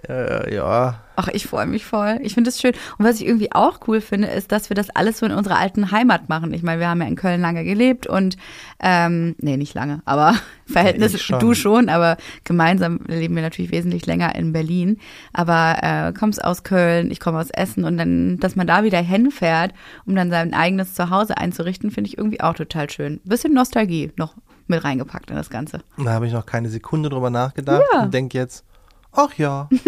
Äh, 0.08 0.54
ja. 0.56 1.02
Ach, 1.16 1.28
ich 1.28 1.45
freue 1.47 1.66
mich 1.66 1.84
voll. 1.86 2.20
Ich 2.22 2.34
finde 2.34 2.50
es 2.50 2.62
schön. 2.62 2.72
Und 2.97 3.06
was 3.06 3.20
ich 3.20 3.28
irgendwie 3.28 3.52
auch 3.52 3.82
cool 3.88 4.00
finde, 4.00 4.30
ist, 4.30 4.52
dass 4.54 4.70
wir 4.70 4.76
das 4.76 4.89
alles 4.91 5.20
so 5.20 5.26
in 5.26 5.34
unserer 5.34 5.58
alten 5.58 5.91
Heimat 5.91 6.30
machen. 6.30 6.54
Ich 6.54 6.64
meine, 6.64 6.80
wir 6.80 6.88
haben 6.88 7.02
ja 7.02 7.08
in 7.08 7.18
Köln 7.18 7.41
lange 7.41 7.66
gelebt 7.66 8.08
und, 8.08 8.38
ähm, 8.80 9.36
nee, 9.39 9.58
nicht 9.58 9.74
lange, 9.74 10.02
aber 10.06 10.36
Verhältnis, 10.66 11.14
ich 11.14 11.22
schon. 11.24 11.39
du 11.39 11.54
schon, 11.54 11.89
aber 11.89 12.16
gemeinsam 12.45 13.02
leben 13.08 13.36
wir 13.36 13.41
natürlich 13.41 13.72
wesentlich 13.72 14.06
länger 14.06 14.34
in 14.36 14.54
Berlin. 14.54 14.97
Aber 15.34 15.78
äh, 15.82 16.14
kommst 16.18 16.41
aus 16.43 16.64
Köln, 16.64 17.12
ich 17.12 17.20
komme 17.20 17.39
aus 17.39 17.50
Essen 17.50 17.84
und 17.84 17.97
dann, 17.97 18.38
dass 18.39 18.56
man 18.56 18.68
da 18.68 18.84
wieder 18.84 19.00
hinfährt, 19.02 19.74
um 20.06 20.16
dann 20.16 20.30
sein 20.30 20.54
eigenes 20.54 20.93
Zuhause 20.93 21.38
einzurichten, 21.38 21.91
finde 21.91 22.08
ich 22.10 22.18
irgendwie 22.18 22.39
auch 22.41 22.54
total 22.54 22.89
schön. 22.89 23.20
Bisschen 23.26 23.54
Nostalgie 23.54 24.12
noch 24.16 24.36
mit 24.68 24.84
reingepackt 24.84 25.32
in 25.32 25.36
das 25.36 25.50
Ganze. 25.50 25.82
Da 25.97 26.12
habe 26.12 26.28
ich 26.28 26.34
noch 26.34 26.45
keine 26.45 26.70
Sekunde 26.70 27.10
drüber 27.10 27.30
nachgedacht 27.32 27.84
Ja. 27.93 28.04
und 28.04 28.14
denke 28.14 28.38
jetzt, 28.38 28.64
ach 29.12 29.34
ja, 29.36 29.70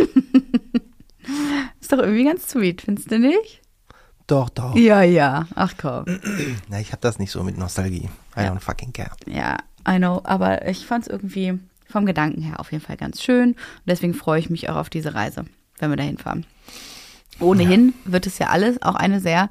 Ist 1.79 1.91
doch 1.91 1.99
irgendwie 1.99 2.25
ganz 2.25 2.47
sweet, 2.49 2.81
findest 2.81 3.11
du 3.11 3.19
nicht? 3.19 3.61
doch, 4.27 4.49
doch. 4.49 4.75
Ja, 4.75 5.01
ja. 5.01 5.45
Ach 5.55 5.73
komm. 5.77 6.05
Na, 6.69 6.79
ich 6.79 6.93
habe 6.93 7.01
das 7.01 7.19
nicht 7.19 7.31
so 7.31 7.43
mit 7.43 7.57
Nostalgie. 7.57 8.09
I 8.37 8.39
don't 8.41 8.61
fucking 8.61 8.93
care. 8.93 9.11
Ja, 9.27 9.57
I 9.87 9.97
know, 9.97 10.21
aber 10.23 10.67
ich 10.67 10.85
fand 10.85 11.03
es 11.05 11.09
irgendwie 11.09 11.59
vom 11.89 12.05
Gedanken 12.05 12.41
her 12.41 12.59
auf 12.61 12.71
jeden 12.71 12.83
Fall 12.83 12.95
ganz 12.95 13.21
schön. 13.21 13.49
Und 13.49 13.57
deswegen 13.85 14.13
freue 14.13 14.39
ich 14.39 14.49
mich 14.49 14.69
auch 14.69 14.77
auf 14.77 14.89
diese 14.89 15.13
Reise, 15.15 15.45
wenn 15.79 15.89
wir 15.89 15.97
dahin 15.97 16.17
fahren. 16.17 16.45
Ohnehin 17.41 17.93
wird 18.05 18.25
es 18.25 18.39
ja 18.39 18.47
alles 18.47 18.81
auch 18.81 18.95
eine 18.95 19.19
sehr, 19.19 19.49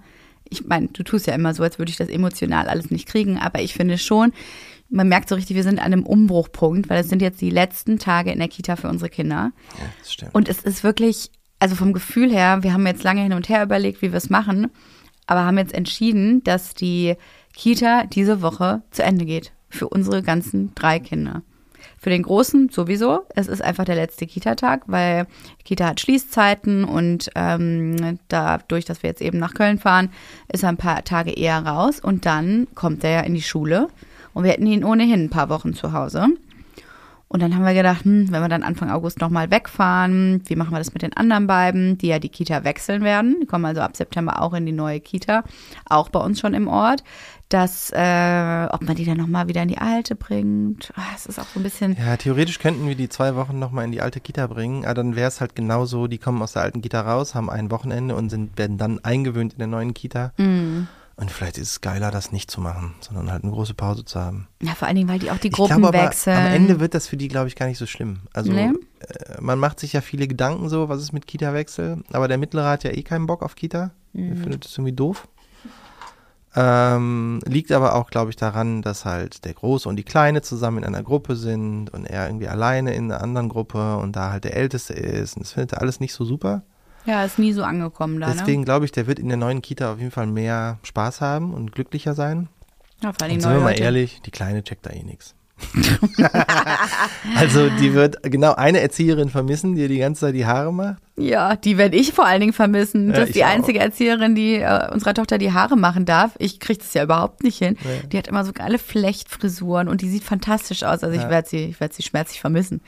ich 0.49 0.65
meine, 0.65 0.89
du 0.89 1.03
tust 1.03 1.27
ja 1.27 1.35
immer 1.35 1.53
so, 1.53 1.63
als 1.63 1.79
würde 1.79 1.91
ich 1.91 1.99
das 1.99 2.09
emotional 2.09 2.67
alles 2.69 2.91
nicht 2.91 3.07
kriegen, 3.07 3.39
aber 3.39 3.61
ich 3.61 3.75
finde 3.75 3.99
schon, 3.99 4.33
man 4.91 5.09
merkt 5.09 5.29
so 5.29 5.37
richtig, 5.37 5.57
wir 5.57 5.63
sind 5.63 5.79
an 5.79 5.87
einem 5.87 6.05
Umbruchpunkt, 6.05 6.91
weil 6.91 7.01
es 7.01 7.09
sind 7.09 7.23
jetzt 7.23 7.41
die 7.41 7.51
letzten 7.51 7.99
Tage 7.99 8.33
in 8.33 8.39
der 8.39 8.49
Kita 8.49 8.77
für 8.77 8.89
unsere 8.89 9.09
Kinder. 9.09 9.53
Ja, 9.79 9.85
das 9.99 10.13
stimmt. 10.13 10.35
Und 10.35 10.49
es 10.49 10.63
ist 10.63 10.85
wirklich, 10.85 11.31
also 11.59 11.77
vom 11.77 11.93
Gefühl 11.93 12.31
her, 12.31 12.63
wir 12.63 12.73
haben 12.73 12.87
jetzt 12.87 13.05
lange 13.05 13.23
hin 13.23 13.33
und 13.33 13.49
her 13.49 13.63
überlegt, 13.63 14.03
wie 14.03 14.11
wir 14.13 14.19
es 14.19 14.31
machen, 14.31 14.69
aber 15.27 15.45
haben 15.45 15.59
jetzt 15.59 15.75
entschieden, 15.75 16.43
dass 16.43 16.75
die 16.75 17.15
Kita 17.55 18.05
diese 18.05 18.43
Woche 18.43 18.83
zu 18.91 19.03
Ende 19.03 19.25
geht. 19.25 19.53
Für 19.69 19.89
unsere 19.89 20.23
ganzen 20.23 20.75
drei 20.75 20.99
Kinder. 20.99 21.43
Für 21.97 22.11
den 22.11 22.25
Großen 22.25 22.71
sowieso. 22.71 23.21
Es 23.37 23.47
ist 23.47 23.63
einfach 23.63 23.85
der 23.85 23.95
letzte 23.95 24.27
Kita-Tag, 24.27 24.85
weil 24.87 25.27
Kita 25.65 25.87
hat 25.87 26.01
Schließzeiten 26.01 26.83
und 26.83 27.31
ähm, 27.37 28.19
dadurch, 28.27 28.85
dass 28.85 29.05
wir 29.05 29.11
jetzt 29.11 29.23
eben 29.23 29.39
nach 29.39 29.55
Köln 29.55 29.79
fahren, 29.79 30.11
ist 30.53 30.65
er 30.65 30.71
ein 30.71 30.77
paar 30.77 31.05
Tage 31.05 31.31
eher 31.31 31.65
raus 31.65 32.01
und 32.01 32.27
dann 32.27 32.67
kommt 32.75 33.05
er 33.05 33.11
ja 33.11 33.21
in 33.21 33.35
die 33.35 33.43
Schule 33.43 33.89
und 34.35 34.45
wir 34.45 34.53
hätten 34.53 34.67
ihn 34.67 34.85
ohnehin 34.85 35.25
ein 35.25 35.31
paar 35.31 35.49
Wochen 35.49 35.75
zu 35.75 35.93
Hause. 35.93 36.29
Und 37.33 37.41
dann 37.41 37.55
haben 37.55 37.65
wir 37.65 37.75
gedacht, 37.75 38.05
hm, 38.05 38.33
wenn 38.33 38.43
wir 38.43 38.49
dann 38.49 38.65
Anfang 38.65 38.91
August 38.91 39.21
nochmal 39.21 39.53
wegfahren, 39.53 40.43
wie 40.47 40.57
machen 40.57 40.73
wir 40.73 40.79
das 40.79 40.93
mit 40.93 41.03
den 41.03 41.17
anderen 41.17 41.47
beiden, 41.47 41.97
die 41.97 42.09
ja 42.09 42.19
die 42.19 42.29
Kita 42.29 42.65
wechseln 42.65 43.05
werden? 43.05 43.37
Die 43.41 43.47
kommen 43.47 43.67
also 43.67 43.83
ab 43.83 43.97
September 43.97 44.43
auch 44.43 44.53
in 44.53 44.67
die 44.67 44.73
neue 44.73 44.99
Kita, 44.99 45.45
auch 45.89 46.09
bei 46.09 46.19
uns 46.19 46.41
schon 46.41 46.55
im 46.55 46.67
Ort. 46.67 47.05
Dass, 47.49 47.91
äh, 47.91 48.69
ob 48.71 48.83
man 48.83 48.95
die 48.95 49.05
dann 49.05 49.17
nochmal 49.17 49.49
wieder 49.49 49.63
in 49.63 49.69
die 49.69 49.79
alte 49.79 50.15
bringt. 50.15 50.93
Ah, 50.95 51.03
Es 51.17 51.27
ist 51.27 51.41
auch 51.41 51.47
so 51.53 51.59
ein 51.59 51.65
bisschen. 51.65 51.97
Ja, 51.99 52.17
theoretisch 52.17 52.61
könnten 52.61 52.87
wir 52.87 52.95
die 52.95 53.09
zwei 53.09 53.35
Wochen 53.35 53.59
nochmal 53.59 53.85
in 53.85 53.93
die 53.93 54.01
alte 54.01 54.21
Kita 54.21 54.47
bringen, 54.47 54.85
aber 54.85 54.95
dann 54.95 55.17
wäre 55.17 55.27
es 55.27 55.41
halt 55.41 55.57
genauso, 55.57 56.07
die 56.07 56.19
kommen 56.19 56.41
aus 56.43 56.53
der 56.53 56.63
alten 56.63 56.81
Kita 56.81 57.01
raus, 57.01 57.35
haben 57.35 57.51
ein 57.51 57.73
Wochenende 57.73 58.15
und 58.15 58.31
sind, 58.31 58.57
werden 58.57 58.79
dann 58.79 59.05
eingewöhnt 59.05 59.53
in 59.55 59.59
der 59.59 59.67
neuen 59.67 59.95
Kita. 59.95 60.33
Mm. 60.37 60.87
Und 61.21 61.31
vielleicht 61.31 61.59
ist 61.59 61.69
es 61.71 61.81
geiler, 61.83 62.11
das 62.11 62.33
nicht 62.33 62.51
zu 62.51 62.63
machen, 62.63 62.95
sondern 63.01 63.31
halt 63.31 63.43
eine 63.45 63.53
große 63.53 63.75
Pause 63.75 64.07
zu 64.07 64.19
haben. 64.19 64.49
Ja, 64.63 64.75
vor 64.75 64.89
allen 64.89 64.97
Dingen, 64.97 65.09
weil 65.09 65.19
die 65.19 65.31
auch 65.31 65.37
die 65.39 65.49
Ich 65.49 65.53
Gruppen 65.55 65.77
glaube 65.83 65.89
aber, 65.89 66.07
wechseln. 66.09 66.37
am 66.39 66.47
Ende 66.47 66.81
wird 66.81 66.95
das 66.95 67.07
für 67.09 67.19
die, 67.19 67.29
glaube 67.29 67.49
ich, 67.49 67.57
gar 67.57 67.67
nicht 67.67 67.77
so 67.77 67.85
schlimm. 67.85 68.21
Also 68.33 68.51
Nee? 68.51 68.71
äh, 69.01 69.39
man 69.41 69.59
macht 69.59 69.81
sich 69.81 69.93
ja 69.93 70.01
viele 70.01 70.27
Gedanken 70.27 70.71
so, 70.71 70.89
was 70.89 71.03
ist 71.03 71.13
mit 71.13 71.27
Kita-Wechsel, 71.27 72.03
aber 72.13 72.27
der 72.27 72.39
Mittlere 72.39 72.69
hat 72.71 72.85
ja 72.85 72.91
eh 72.91 73.03
keinen 73.03 73.27
Bock 73.27 73.43
auf 73.43 73.55
Kita. 73.55 73.91
Er 74.15 74.21
Mhm. 74.21 74.37
findet 74.39 74.65
das 74.65 74.73
irgendwie 74.73 74.95
doof. 74.95 75.29
Ähm, 76.57 77.41
liegt 77.45 77.71
aber 77.71 77.95
auch, 77.95 78.11
glaube 78.11 78.31
ich, 78.31 78.37
daran, 78.37 78.83
dass 78.83 79.05
halt 79.05 79.45
der 79.45 79.55
Große 79.55 79.89
und 79.89 79.95
die 79.97 80.03
Kleine 80.03 80.43
zusammen 80.43 80.79
in 80.79 80.85
einer 80.85 81.03
Gruppe 81.05 81.37
sind 81.37 81.91
und 81.91 82.07
er 82.07 82.27
irgendwie 82.27 82.49
alleine 82.49 82.93
in 82.95 83.13
einer 83.13 83.23
anderen 83.23 83.49
Gruppe 83.49 83.99
und 83.99 84.17
da 84.17 84.33
halt 84.33 84.43
der 84.45 84.57
Älteste 84.57 84.95
ist. 84.95 85.37
Und 85.37 85.45
das 85.45 85.53
findet 85.53 85.75
er 85.75 85.81
alles 85.83 86.01
nicht 86.01 86.13
so 86.13 86.25
super. 86.25 86.63
Ja, 87.07 87.25
ist 87.25 87.39
nie 87.39 87.53
so 87.53 87.63
angekommen 87.65 88.21
da, 88.21 88.29
ne? 88.29 88.35
Deswegen 88.39 88.65
glaube 88.65 88.85
ich, 88.85 88.93
der 88.93 89.07
wird 89.07 89.19
in 89.19 89.29
der 89.29 89.37
neuen 89.37 89.63
Kita 89.63 89.93
auf 89.93 89.99
jeden 89.99 90.11
Fall 90.11 90.27
mehr 90.27 90.79
Spaß 90.83 91.21
haben 91.21 91.55
und 91.55 91.73
glücklicher 91.73 92.15
sein. 92.15 92.49
Ja, 93.03 93.13
vor 93.13 93.23
allen 93.23 93.35
Und 93.35 93.41
sind 93.41 93.53
wir 93.53 93.61
mal 93.61 93.71
Leute. 93.71 93.83
ehrlich, 93.83 94.21
die 94.25 94.31
Kleine 94.31 94.63
checkt 94.63 94.85
da 94.87 94.91
eh 94.91 95.03
nix. 95.03 95.35
also 97.37 97.69
die 97.71 97.95
wird 97.95 98.23
genau 98.23 98.55
eine 98.55 98.81
Erzieherin 98.81 99.29
vermissen, 99.29 99.75
die 99.75 99.83
ihr 99.83 99.89
die 99.89 99.99
ganze 99.99 100.23
Zeit 100.23 100.35
die 100.35 100.47
Haare 100.47 100.73
macht. 100.73 100.97
Ja, 101.17 101.55
die 101.57 101.77
werde 101.77 101.97
ich 101.97 102.13
vor 102.13 102.27
allen 102.27 102.41
Dingen 102.41 102.53
vermissen. 102.55 103.09
Ja, 103.09 103.13
das 103.15 103.23
ist 103.25 103.29
ich 103.31 103.35
die 103.35 103.45
auch. 103.45 103.49
einzige 103.51 103.79
Erzieherin, 103.79 104.35
die 104.35 104.55
äh, 104.57 104.91
unserer 104.91 105.13
Tochter 105.13 105.37
die 105.37 105.53
Haare 105.53 105.77
machen 105.77 106.07
darf. 106.07 106.33
Ich 106.39 106.61
kriege 106.61 106.79
das 106.79 106.95
ja 106.95 107.03
überhaupt 107.05 107.43
nicht 107.43 107.59
hin. 107.59 107.77
Nee. 107.85 108.09
Die 108.09 108.17
hat 108.19 108.27
immer 108.27 108.45
so 108.45 108.53
geile 108.53 108.79
Flechtfrisuren 108.79 109.89
und 109.89 110.01
die 110.01 110.09
sieht 110.09 110.25
fantastisch 110.25 110.83
aus. 110.83 111.03
Also 111.05 111.15
ich 111.15 111.23
Ja. 111.23 111.29
werde 111.31 111.49
sie, 111.49 111.65
ich 111.67 111.81
werde 111.81 111.95
sie 111.95 112.03
schmerzlich 112.03 112.41
vermissen. 112.41 112.81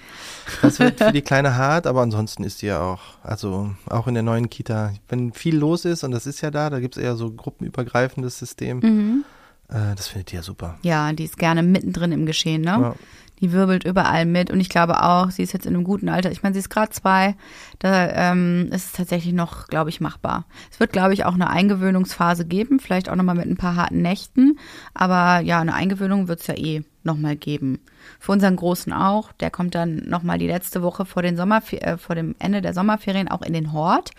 Das 0.62 0.78
wird 0.78 0.98
für 0.98 1.12
die 1.12 1.22
Kleine 1.22 1.56
hart, 1.56 1.86
aber 1.86 2.00
ansonsten 2.00 2.42
ist 2.44 2.62
die 2.62 2.66
ja 2.66 2.80
auch, 2.80 3.00
also 3.22 3.70
auch 3.90 4.06
in 4.06 4.14
der 4.14 4.22
neuen 4.22 4.48
Kita, 4.48 4.92
wenn 5.08 5.32
viel 5.32 5.56
los 5.56 5.84
ist, 5.84 6.02
und 6.02 6.12
das 6.12 6.26
ist 6.26 6.40
ja 6.40 6.50
da, 6.50 6.70
da 6.70 6.80
gibt 6.80 6.96
es 6.96 7.02
eher 7.02 7.16
so 7.16 7.30
gruppenübergreifendes 7.30 8.38
System, 8.38 8.78
Mhm. 8.82 9.24
Äh, 9.72 9.94
das 9.96 10.08
findet 10.08 10.32
die 10.32 10.36
ja 10.36 10.42
super. 10.42 10.78
Ja, 10.82 11.12
die 11.12 11.24
ist 11.24 11.38
gerne 11.38 11.62
mittendrin 11.62 12.12
im 12.12 12.26
Geschehen, 12.26 12.62
ne? 12.62 12.70
Ja. 12.70 12.94
Die 13.40 13.50
wirbelt 13.50 13.82
überall 13.82 14.24
mit 14.24 14.52
und 14.52 14.60
ich 14.60 14.68
glaube 14.68 15.02
auch, 15.02 15.30
sie 15.30 15.42
ist 15.42 15.52
jetzt 15.52 15.66
in 15.66 15.74
einem 15.74 15.82
guten 15.82 16.08
Alter. 16.08 16.30
Ich 16.30 16.44
meine, 16.44 16.52
sie 16.52 16.60
ist 16.60 16.70
gerade 16.70 16.92
zwei. 16.92 17.34
Da 17.80 18.30
ähm, 18.30 18.68
ist 18.70 18.86
es 18.86 18.92
tatsächlich 18.92 19.34
noch, 19.34 19.66
glaube 19.66 19.90
ich, 19.90 20.00
machbar. 20.00 20.46
Es 20.70 20.78
wird, 20.78 20.92
glaube 20.92 21.12
ich, 21.12 21.24
auch 21.24 21.34
eine 21.34 21.50
Eingewöhnungsphase 21.50 22.46
geben, 22.46 22.78
vielleicht 22.78 23.08
auch 23.08 23.16
nochmal 23.16 23.34
mit 23.34 23.46
ein 23.46 23.56
paar 23.56 23.74
harten 23.74 24.00
Nächten. 24.00 24.60
Aber 24.94 25.40
ja, 25.40 25.60
eine 25.60 25.74
Eingewöhnung 25.74 26.28
wird 26.28 26.40
es 26.40 26.46
ja 26.46 26.54
eh 26.54 26.84
nochmal 27.04 27.36
geben. 27.36 27.80
Für 28.18 28.32
unseren 28.32 28.56
Großen 28.56 28.92
auch. 28.92 29.32
Der 29.32 29.50
kommt 29.50 29.74
dann 29.74 29.96
nochmal 30.08 30.38
die 30.38 30.46
letzte 30.46 30.82
Woche 30.82 31.04
vor, 31.04 31.22
den 31.22 31.38
äh, 31.38 31.98
vor 31.98 32.14
dem 32.14 32.34
Ende 32.38 32.62
der 32.62 32.74
Sommerferien 32.74 33.28
auch 33.28 33.42
in 33.42 33.52
den 33.52 33.72
Hort. 33.72 34.10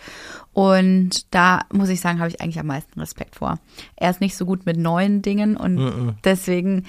Und 0.52 1.34
da 1.34 1.62
muss 1.72 1.88
ich 1.88 2.00
sagen, 2.00 2.18
habe 2.18 2.28
ich 2.28 2.40
eigentlich 2.40 2.60
am 2.60 2.66
meisten 2.66 2.98
Respekt 3.00 3.36
vor. 3.36 3.58
Er 3.96 4.10
ist 4.10 4.20
nicht 4.20 4.36
so 4.36 4.46
gut 4.46 4.66
mit 4.66 4.76
neuen 4.76 5.22
Dingen 5.22 5.56
und 5.56 6.16
deswegen 6.24 6.84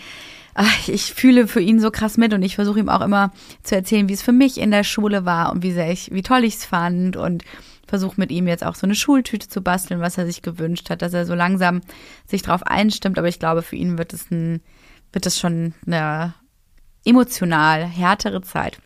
ach, 0.55 0.87
ich 0.87 1.13
fühle 1.13 1.47
für 1.47 1.59
ihn 1.59 1.79
so 1.79 1.91
krass 1.91 2.17
mit 2.17 2.33
und 2.33 2.41
ich 2.41 2.55
versuche 2.55 2.79
ihm 2.79 2.89
auch 2.89 3.01
immer 3.01 3.31
zu 3.61 3.75
erzählen, 3.75 4.09
wie 4.09 4.13
es 4.13 4.21
für 4.23 4.31
mich 4.31 4.59
in 4.59 4.71
der 4.71 4.83
Schule 4.83 5.25
war 5.25 5.51
und 5.51 5.61
wie 5.61 5.73
sehr 5.73 5.91
ich, 5.91 6.11
wie 6.11 6.23
toll 6.23 6.43
ich 6.45 6.55
es 6.55 6.65
fand 6.65 7.17
und 7.17 7.43
versuche 7.87 8.15
mit 8.17 8.31
ihm 8.31 8.47
jetzt 8.47 8.65
auch 8.65 8.75
so 8.75 8.87
eine 8.87 8.95
Schultüte 8.95 9.47
zu 9.47 9.61
basteln, 9.61 9.99
was 9.99 10.17
er 10.17 10.25
sich 10.25 10.41
gewünscht 10.41 10.89
hat, 10.89 11.01
dass 11.01 11.13
er 11.13 11.25
so 11.25 11.35
langsam 11.35 11.81
sich 12.25 12.41
darauf 12.41 12.63
einstimmt. 12.63 13.19
Aber 13.19 13.27
ich 13.27 13.37
glaube, 13.37 13.61
für 13.61 13.75
ihn 13.75 13.97
wird 13.97 14.13
es 14.13 14.31
ein, 14.31 14.61
wird 15.15 15.25
es 15.25 15.39
schon 15.39 15.73
eine 15.87 16.33
emotional 17.05 17.83
härtere 17.85 18.41
Zeit. 18.41 18.79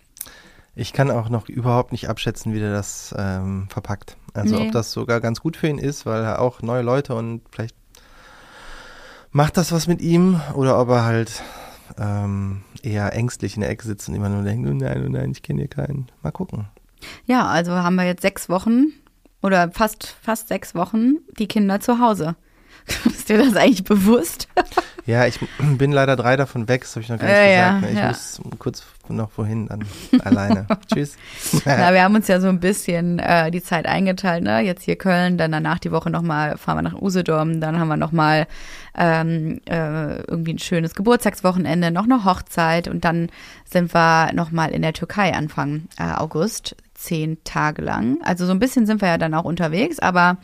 Ich 0.75 0.93
kann 0.93 1.11
auch 1.11 1.27
noch 1.29 1.49
überhaupt 1.49 1.91
nicht 1.91 2.07
abschätzen, 2.07 2.53
wie 2.53 2.59
der 2.59 2.71
das 2.71 3.13
ähm, 3.17 3.67
verpackt. 3.69 4.15
Also 4.33 4.55
Nee. 4.55 4.67
ob 4.67 4.71
das 4.71 4.91
sogar 4.91 5.19
ganz 5.19 5.41
gut 5.41 5.57
für 5.57 5.67
ihn 5.67 5.79
ist, 5.79 6.05
weil 6.05 6.23
er 6.23 6.39
auch 6.39 6.61
neue 6.61 6.83
Leute 6.83 7.15
und 7.15 7.41
vielleicht 7.51 7.75
macht 9.31 9.57
das 9.57 9.71
was 9.71 9.87
mit 9.87 10.01
ihm 10.01 10.39
oder 10.53 10.79
ob 10.79 10.89
er 10.89 11.03
halt 11.03 11.43
ähm, 11.97 12.61
eher 12.83 13.13
ängstlich 13.13 13.55
in 13.55 13.61
der 13.61 13.69
Ecke 13.71 13.85
sitzt 13.85 14.07
und 14.07 14.15
immer 14.15 14.29
nur 14.29 14.43
denkt, 14.43 14.69
oh 14.69 14.73
nein, 14.73 15.03
oh 15.05 15.09
nein, 15.09 15.31
ich 15.31 15.41
kenne 15.41 15.61
hier 15.61 15.67
keinen. 15.69 16.07
Mal 16.21 16.31
gucken. 16.31 16.67
Ja, 17.25 17.47
also 17.47 17.71
haben 17.73 17.95
wir 17.95 18.05
jetzt 18.05 18.21
sechs 18.21 18.47
Wochen 18.49 18.87
oder 19.41 19.71
fast, 19.71 20.15
fast 20.21 20.47
sechs 20.47 20.75
Wochen 20.75 21.15
die 21.39 21.47
Kinder 21.47 21.79
zu 21.79 21.99
Hause. 21.99 22.35
Ist 23.05 23.27
dir 23.29 23.37
das 23.39 23.55
eigentlich 23.55 23.83
bewusst? 23.83 24.47
Ja, 25.09 25.25
ich 25.25 25.39
bin 25.59 25.91
leider 25.91 26.15
drei 26.15 26.37
davon 26.37 26.67
weg, 26.67 26.81
das 26.81 26.91
habe 26.95 27.01
ich 27.01 27.09
noch 27.09 27.17
gar 27.17 27.27
nicht 27.27 27.35
Ja, 27.35 27.43
ja, 27.43 27.79
gesagt. 27.79 27.81
ne? 27.81 27.91
Ich 27.91 27.97
ja. 27.97 28.07
muss 28.09 28.41
kurz 28.59 28.83
noch 29.07 29.31
wohin, 29.37 29.67
dann 29.67 29.83
alleine. 30.23 30.67
Tschüss. 30.93 31.17
Na, 31.65 31.91
wir 31.93 32.03
haben 32.03 32.13
uns 32.13 32.27
ja 32.27 32.39
so 32.39 32.47
ein 32.47 32.59
bisschen 32.59 33.17
äh, 33.17 33.49
die 33.49 33.63
Zeit 33.63 33.87
eingeteilt, 33.87 34.43
ne? 34.43 34.59
Jetzt 34.59 34.83
hier 34.83 34.97
Köln, 34.97 35.39
dann 35.39 35.51
danach 35.51 35.79
die 35.79 35.91
Woche 35.91 36.11
nochmal 36.11 36.57
fahren 36.57 36.77
wir 36.77 36.81
nach 36.83 37.01
Usedom, 37.01 37.59
dann 37.59 37.79
haben 37.79 37.87
wir 37.87 37.97
nochmal 37.97 38.45
ähm, 38.95 39.61
äh, 39.65 40.19
irgendwie 40.21 40.53
ein 40.53 40.59
schönes 40.59 40.93
Geburtstagswochenende, 40.93 41.89
noch 41.89 42.03
eine 42.03 42.23
Hochzeit 42.23 42.87
und 42.87 43.03
dann 43.03 43.31
sind 43.65 43.95
wir 43.95 44.31
nochmal 44.33 44.69
in 44.69 44.83
der 44.83 44.93
Türkei 44.93 45.33
Anfang 45.33 45.87
äh, 45.97 46.03
August, 46.03 46.75
zehn 46.93 47.43
Tage 47.43 47.81
lang. 47.81 48.19
Also 48.23 48.45
so 48.45 48.51
ein 48.51 48.59
bisschen 48.59 48.85
sind 48.85 49.01
wir 49.01 49.07
ja 49.07 49.17
dann 49.17 49.33
auch 49.33 49.45
unterwegs, 49.45 49.97
aber 49.97 50.37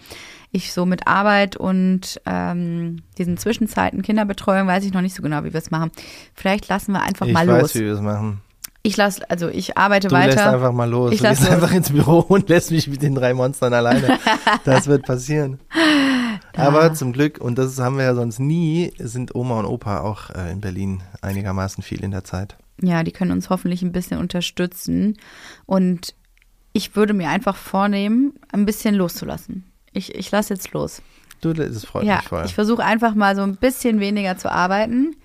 ich 0.56 0.72
so 0.74 0.86
mit 0.86 1.08
Arbeit 1.08 1.56
und 1.58 2.20
ähm, 2.26 3.02
diesen 3.18 3.38
Zwischenzeiten 3.38 4.02
Kinderbetreuung 4.02 4.68
weiß 4.68 4.84
ich 4.86 4.94
noch 4.94 5.02
nicht 5.02 5.16
so 5.16 5.22
genau, 5.22 5.44
wie 5.44 5.54
wir 5.54 5.60
es 5.60 5.72
machen. 5.72 5.92
Vielleicht 6.34 6.68
lassen 6.68 6.94
wir 6.94 7.02
einfach 7.04 7.26
ich 7.28 7.34
mal 7.34 7.48
weiß, 7.48 7.62
los. 7.62 7.76
wie 7.76 7.82
wir 7.86 7.94
es 7.94 8.02
machen. 8.02 8.42
Ich 8.84 8.98
lasse, 8.98 9.28
also 9.32 9.48
ich 9.50 9.78
arbeite 9.78 10.10
Du 10.10 10.16
weiter. 10.16 10.36
lässt 10.36 10.46
einfach 10.48 10.72
mal 10.72 10.90
los. 10.90 11.12
Ich 11.12 11.22
du 11.22 11.28
gehst 11.28 11.42
los. 11.42 11.50
einfach 11.50 11.72
ins 11.74 11.92
Büro 11.92 12.20
und 12.28 12.50
lässt 12.50 12.70
mich 12.72 12.88
mit 12.88 13.02
den 13.02 13.16
drei 13.16 13.34
Monstern 13.34 13.74
alleine. 13.74 14.20
Das 14.64 14.88
wird 14.88 15.06
passieren. 15.06 15.60
Aber 16.56 16.94
zum 16.94 17.12
Glück, 17.12 17.40
und 17.40 17.58
das 17.58 17.78
haben 17.80 17.98
wir 17.98 18.06
ja 18.06 18.16
sonst 18.16 18.40
nie, 18.40 18.94
sind 19.00 19.36
Oma 19.36 19.60
und 19.60 19.66
Opa 19.66 20.02
auch 20.02 20.30
äh, 20.30 20.52
in 20.52 20.62
Berlin 20.62 21.02
einigermaßen 21.22 21.84
viel 21.84 22.04
in 22.04 22.12
der 22.12 22.24
Zeit. 22.24 22.58
Ja, 22.82 23.04
die 23.04 23.12
können 23.12 23.32
uns 23.32 23.50
hoffentlich 23.50 23.82
ein 23.82 23.92
bisschen 23.92 24.20
unterstützen. 24.20 25.18
Und 25.66 26.14
ich 26.74 26.96
würde 26.96 27.14
mir 27.14 27.30
einfach 27.30 27.56
vornehmen, 27.56 28.34
ein 28.52 28.66
bisschen 28.66 28.96
loszulassen. 28.96 29.64
Ich, 29.96 30.14
ich 30.14 30.30
lasse 30.30 30.54
jetzt 30.54 30.72
los. 30.74 31.02
Du, 31.42 31.54
das 31.54 31.86
freut 31.86 32.04
ja, 32.04 32.18
mich 32.18 32.28
voll. 32.28 32.44
ich 32.46 32.54
versuche 32.54 32.84
einfach 32.84 33.16
mal 33.16 33.36
so 33.36 33.42
ein 33.42 33.56
bisschen 33.56 34.00
weniger 34.00 34.38
zu 34.38 34.52
arbeiten. 34.52 35.16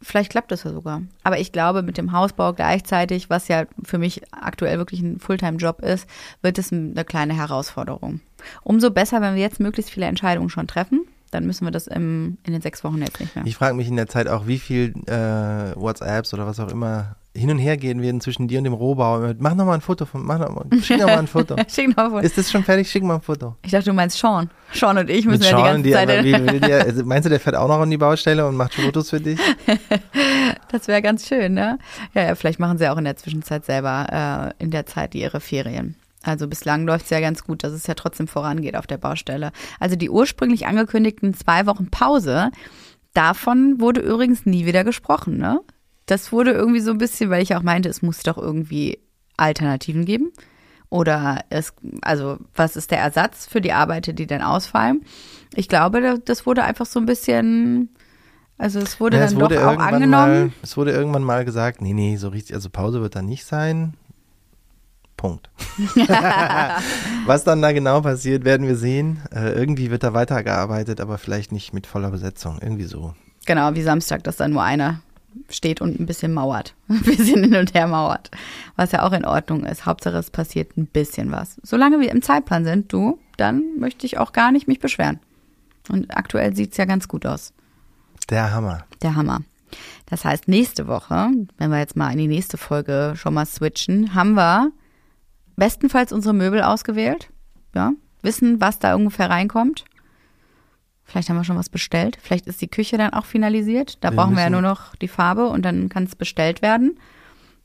Vielleicht 0.00 0.30
klappt 0.30 0.50
das 0.50 0.64
ja 0.64 0.72
sogar. 0.72 1.02
Aber 1.22 1.38
ich 1.38 1.52
glaube, 1.52 1.82
mit 1.82 1.96
dem 1.96 2.10
Hausbau 2.10 2.52
gleichzeitig, 2.52 3.30
was 3.30 3.46
ja 3.48 3.64
für 3.84 3.98
mich 3.98 4.22
aktuell 4.32 4.78
wirklich 4.78 5.00
ein 5.00 5.20
Fulltime-Job 5.20 5.80
ist, 5.80 6.08
wird 6.42 6.58
es 6.58 6.72
eine 6.72 7.04
kleine 7.04 7.34
Herausforderung. 7.34 8.20
Umso 8.62 8.90
besser, 8.90 9.20
wenn 9.20 9.36
wir 9.36 9.42
jetzt 9.42 9.60
möglichst 9.60 9.92
viele 9.92 10.06
Entscheidungen 10.06 10.48
schon 10.48 10.66
treffen. 10.66 11.02
Dann 11.30 11.46
müssen 11.46 11.64
wir 11.64 11.70
das 11.70 11.86
im, 11.86 12.36
in 12.44 12.52
den 12.52 12.60
sechs 12.60 12.84
Wochen 12.84 13.00
jetzt 13.00 13.20
nicht 13.20 13.34
mehr. 13.36 13.46
Ich 13.46 13.56
frage 13.56 13.74
mich 13.74 13.88
in 13.88 13.96
der 13.96 14.08
Zeit 14.08 14.28
auch, 14.28 14.46
wie 14.46 14.58
viel 14.58 14.92
äh, 15.06 15.74
WhatsApps 15.76 16.34
oder 16.34 16.46
was 16.46 16.60
auch 16.60 16.70
immer 16.70 17.16
hin 17.34 17.50
und 17.50 17.58
her 17.58 17.76
gehen 17.76 18.02
werden 18.02 18.20
zwischen 18.20 18.46
dir 18.46 18.58
und 18.58 18.64
dem 18.64 18.74
Rohbau. 18.74 19.32
Mach 19.38 19.54
noch 19.54 19.64
mal 19.64 19.74
ein 19.74 19.80
Foto 19.80 20.04
von, 20.04 20.24
mach 20.24 20.38
noch 20.38 20.50
mal, 20.50 20.66
schick 20.82 20.98
noch 20.98 21.06
mal 21.06 21.18
ein 21.18 21.26
Foto. 21.26 21.56
Schick 21.68 21.96
noch 21.96 22.10
mal. 22.10 22.22
Ist 22.22 22.36
das 22.36 22.50
schon 22.50 22.62
fertig? 22.62 22.90
Schick 22.90 23.02
mal 23.02 23.14
ein 23.14 23.22
Foto. 23.22 23.56
Ich 23.62 23.70
dachte, 23.70 23.86
du 23.86 23.94
meinst 23.94 24.18
Sean. 24.18 24.50
Sean 24.72 24.98
und 24.98 25.08
ich 25.08 25.24
müssen 25.24 25.40
Mit 25.40 25.50
ja 25.50 25.56
die 25.56 25.62
Sean, 25.62 25.64
ganze 25.64 25.82
die 25.82 25.92
Zeit. 25.92 26.24
wie, 26.24 26.32
will 26.52 26.60
der, 26.60 26.84
also 26.84 27.04
meinst 27.04 27.24
du, 27.24 27.30
der 27.30 27.40
fährt 27.40 27.56
auch 27.56 27.68
noch 27.68 27.80
an 27.80 27.90
die 27.90 27.96
Baustelle 27.96 28.46
und 28.46 28.56
macht 28.56 28.74
Fotos 28.74 29.10
für 29.10 29.20
dich? 29.20 29.38
Das 30.70 30.88
wäre 30.88 31.02
ganz 31.02 31.28
schön, 31.28 31.52
ne? 31.52 31.78
Ja, 32.14 32.22
ja, 32.22 32.34
vielleicht 32.34 32.58
machen 32.58 32.78
sie 32.78 32.88
auch 32.88 32.96
in 32.96 33.04
der 33.04 33.16
Zwischenzeit 33.16 33.66
selber 33.66 34.54
äh, 34.58 34.62
in 34.62 34.70
der 34.70 34.86
Zeit 34.86 35.14
ihre 35.14 35.40
Ferien. 35.40 35.96
Also 36.22 36.48
bislang 36.48 36.86
läuft 36.86 37.04
es 37.04 37.10
ja 37.10 37.20
ganz 37.20 37.44
gut, 37.44 37.62
dass 37.62 37.72
es 37.72 37.86
ja 37.86 37.92
trotzdem 37.92 38.26
vorangeht 38.26 38.76
auf 38.76 38.86
der 38.86 38.96
Baustelle. 38.96 39.52
Also 39.80 39.96
die 39.96 40.08
ursprünglich 40.08 40.66
angekündigten 40.66 41.34
zwei 41.34 41.66
Wochen 41.66 41.90
Pause, 41.90 42.50
davon 43.12 43.80
wurde 43.80 44.00
übrigens 44.00 44.46
nie 44.46 44.64
wieder 44.64 44.82
gesprochen, 44.82 45.36
ne? 45.36 45.60
Das 46.06 46.32
wurde 46.32 46.52
irgendwie 46.52 46.80
so 46.80 46.90
ein 46.90 46.98
bisschen, 46.98 47.30
weil 47.30 47.42
ich 47.42 47.54
auch 47.54 47.62
meinte, 47.62 47.88
es 47.88 48.02
muss 48.02 48.22
doch 48.22 48.38
irgendwie 48.38 48.98
Alternativen 49.36 50.04
geben. 50.04 50.32
Oder 50.92 51.44
es, 51.48 51.72
also 52.02 52.36
was 52.54 52.76
ist 52.76 52.90
der 52.90 52.98
Ersatz 52.98 53.46
für 53.46 53.62
die 53.62 53.72
Arbeiter, 53.72 54.12
die 54.12 54.26
dann 54.26 54.42
ausfallen? 54.42 55.02
Ich 55.54 55.68
glaube, 55.68 56.20
das 56.22 56.44
wurde 56.44 56.64
einfach 56.64 56.84
so 56.84 57.00
ein 57.00 57.06
bisschen, 57.06 57.88
also 58.58 58.78
es 58.78 59.00
wurde 59.00 59.16
Ja, 59.16 59.22
dann 59.24 59.34
es 59.34 59.40
wurde 59.40 59.54
doch 59.54 59.64
auch 59.64 59.78
angenommen. 59.78 60.10
Mal, 60.10 60.52
es 60.62 60.76
wurde 60.76 60.90
irgendwann 60.90 61.24
mal 61.24 61.46
gesagt, 61.46 61.80
nee, 61.80 61.94
nee, 61.94 62.16
so 62.16 62.28
richtig, 62.28 62.54
also 62.54 62.68
Pause 62.68 63.00
wird 63.00 63.16
da 63.16 63.22
nicht 63.22 63.46
sein. 63.46 63.94
Punkt. 65.16 65.48
Was 67.26 67.44
dann 67.44 67.62
da 67.62 67.72
genau 67.72 68.02
passiert, 68.02 68.44
werden 68.44 68.66
wir 68.66 68.76
sehen. 68.76 69.22
Äh, 69.34 69.52
irgendwie 69.52 69.90
wird 69.90 70.02
da 70.02 70.12
weitergearbeitet, 70.12 71.00
aber 71.00 71.16
vielleicht 71.16 71.52
nicht 71.52 71.72
mit 71.72 71.86
voller 71.86 72.10
Besetzung. 72.10 72.58
Irgendwie 72.60 72.84
so. 72.84 73.14
Genau, 73.46 73.74
wie 73.74 73.82
Samstag, 73.82 74.24
dass 74.24 74.36
da 74.36 74.46
nur 74.46 74.62
einer 74.62 75.00
steht 75.48 75.80
und 75.80 75.98
ein 75.98 76.06
bisschen 76.06 76.32
mauert. 76.32 76.74
Ein 76.88 77.02
bisschen 77.02 77.42
hin 77.42 77.56
und 77.56 77.74
her 77.74 77.86
mauert. 77.86 78.30
Was 78.76 78.92
ja 78.92 79.02
auch 79.02 79.12
in 79.12 79.24
Ordnung 79.24 79.64
ist. 79.64 79.86
Hauptsache 79.86 80.16
es 80.16 80.30
passiert 80.30 80.76
ein 80.76 80.86
bisschen 80.86 81.32
was. 81.32 81.56
Solange 81.62 82.00
wir 82.00 82.10
im 82.10 82.22
Zeitplan 82.22 82.64
sind, 82.64 82.92
du, 82.92 83.18
dann 83.36 83.78
möchte 83.78 84.06
ich 84.06 84.18
auch 84.18 84.32
gar 84.32 84.52
nicht 84.52 84.68
mich 84.68 84.80
beschweren. 84.80 85.20
Und 85.88 86.16
aktuell 86.16 86.54
sieht's 86.54 86.76
ja 86.76 86.84
ganz 86.84 87.08
gut 87.08 87.26
aus. 87.26 87.52
Der 88.30 88.52
Hammer. 88.52 88.84
Der 89.02 89.14
Hammer. 89.16 89.42
Das 90.06 90.24
heißt, 90.24 90.48
nächste 90.48 90.86
Woche, 90.86 91.30
wenn 91.58 91.70
wir 91.70 91.78
jetzt 91.78 91.96
mal 91.96 92.12
in 92.12 92.18
die 92.18 92.28
nächste 92.28 92.58
Folge 92.58 93.14
schon 93.16 93.34
mal 93.34 93.46
switchen, 93.46 94.14
haben 94.14 94.34
wir 94.34 94.70
bestenfalls 95.56 96.12
unsere 96.12 96.34
Möbel 96.34 96.62
ausgewählt. 96.62 97.30
Ja, 97.74 97.92
wissen, 98.22 98.60
was 98.60 98.78
da 98.78 98.94
ungefähr 98.94 99.30
reinkommt. 99.30 99.84
Vielleicht 101.12 101.28
haben 101.28 101.36
wir 101.36 101.44
schon 101.44 101.58
was 101.58 101.68
bestellt. 101.68 102.16
Vielleicht 102.22 102.46
ist 102.46 102.62
die 102.62 102.68
Küche 102.68 102.96
dann 102.96 103.12
auch 103.12 103.26
finalisiert. 103.26 103.98
Da 104.00 104.10
Wir 104.10 104.16
brauchen 104.16 104.34
wir 104.34 104.44
ja 104.44 104.48
nur 104.48 104.62
noch 104.62 104.96
die 104.96 105.08
Farbe 105.08 105.46
und 105.48 105.62
dann 105.62 105.90
kann 105.90 106.04
es 106.04 106.16
bestellt 106.16 106.62
werden. 106.62 106.98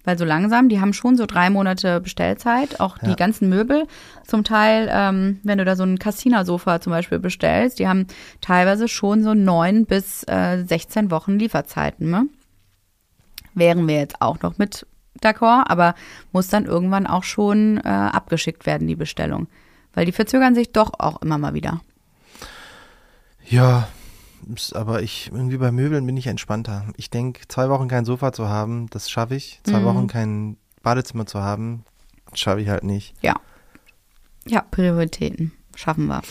Weil 0.04 0.18
so 0.18 0.26
langsam, 0.26 0.68
die 0.68 0.82
haben 0.82 0.92
schon 0.92 1.16
so 1.16 1.26
drei 1.26 1.50
Monate 1.50 2.02
Bestellzeit. 2.02 2.82
Auch 2.82 2.98
die 2.98 3.12
Ja. 3.12 3.16
ganzen 3.16 3.48
Möbel. 3.48 3.88
Zum 4.26 4.44
Teil, 4.44 4.90
ähm, 4.92 5.40
wenn 5.44 5.60
du 5.60 5.64
da 5.64 5.78
so 5.78 5.84
ein 5.84 5.98
Cassina-Sofa 5.98 6.82
zum 6.82 6.92
Beispiel 6.92 7.20
bestellst, 7.20 7.80
die 7.80 7.88
haben 7.88 8.08
teilweise 8.42 8.90
schon 8.90 9.24
so 9.24 9.34
neun 9.34 9.86
bis 9.86 10.24
äh, 10.28 10.66
16 10.66 11.10
Wochen 11.10 11.40
Lieferzeiten. 11.40 12.10
Ne? 12.10 12.28
Wären 13.54 13.88
wir 13.88 13.96
jetzt 13.96 14.22
auch 14.22 14.42
noch 14.42 14.58
mit 14.58 14.86
d'accord, 15.24 15.64
aber 15.70 15.96
muss 16.34 16.50
dann 16.50 16.66
irgendwann 16.66 17.08
auch 17.08 17.24
schon 17.24 17.78
äh, 17.78 17.88
abgeschickt 17.88 18.66
werden, 18.66 18.88
die 18.90 18.98
Bestellung. 18.98 19.48
Weil 19.94 20.06
die 20.06 20.12
verzögern 20.12 20.54
sich 20.54 20.74
doch 20.74 20.92
auch 21.00 21.22
immer 21.22 21.38
mal 21.38 21.54
wieder. 21.54 21.80
Ja, 23.50 23.88
aber 24.74 25.02
ich, 25.02 25.30
irgendwie 25.34 25.58
bei 25.58 25.72
Möbeln 25.72 26.06
bin 26.06 26.18
ich 26.18 26.28
entspannter. 26.28 26.86
Ich 26.98 27.10
denke, 27.10 27.42
zwei 27.48 27.70
Wochen 27.70 27.88
kein 27.88 28.06
Sofa 28.06 28.32
zu 28.34 28.48
haben, 28.50 28.88
das 28.90 29.10
schaffe 29.10 29.36
ich. 29.36 29.60
Zwei 29.64 29.80
Mhm. 29.80 29.86
Wochen 29.86 30.08
kein 30.08 30.58
Badezimmer 30.84 31.26
zu 31.26 31.42
haben, 31.42 31.84
schaffe 32.34 32.62
ich 32.62 32.70
halt 32.70 32.84
nicht. 32.84 33.14
Ja. 33.22 33.36
Ja, 34.48 34.62
Prioritäten 34.62 35.52
schaffen 35.76 36.08
wir. 36.08 36.22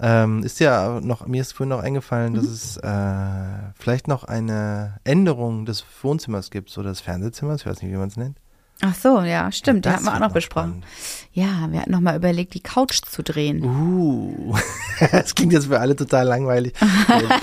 Ähm, 0.00 0.42
ist 0.42 0.60
ja 0.60 1.00
noch, 1.00 1.26
mir 1.26 1.40
ist 1.40 1.52
vorhin 1.52 1.70
noch 1.70 1.82
eingefallen, 1.82 2.32
Mhm. 2.32 2.36
dass 2.36 2.44
es 2.46 2.76
äh, 2.76 3.72
vielleicht 3.78 4.08
noch 4.08 4.24
eine 4.24 4.98
Änderung 5.04 5.64
des 5.64 5.84
Wohnzimmers 6.02 6.50
gibt 6.50 6.76
oder 6.76 6.90
des 6.90 7.00
Fernsehzimmers, 7.00 7.62
ich 7.62 7.66
weiß 7.66 7.80
nicht, 7.82 7.92
wie 7.92 7.96
man 7.96 8.08
es 8.08 8.16
nennt. 8.18 8.38
Ach 8.82 8.94
so, 8.94 9.22
ja, 9.22 9.50
stimmt. 9.52 9.84
Die 9.84 9.88
Das 9.88 9.94
hatten 9.94 10.04
wir 10.04 10.14
auch 10.14 10.18
noch 10.20 10.32
besprochen. 10.32 10.82
spannend. 10.82 10.84
Ja, 11.32 11.70
wir 11.72 11.80
hatten 11.80 11.90
noch 11.92 12.00
mal 12.00 12.16
überlegt, 12.16 12.54
die 12.54 12.60
Couch 12.60 13.00
zu 13.10 13.22
drehen. 13.22 13.62
Uh, 13.64 14.54
das 15.12 15.34
klingt 15.34 15.52
jetzt 15.52 15.66
für 15.66 15.80
alle 15.80 15.96
total 15.96 16.26
langweilig. 16.26 16.74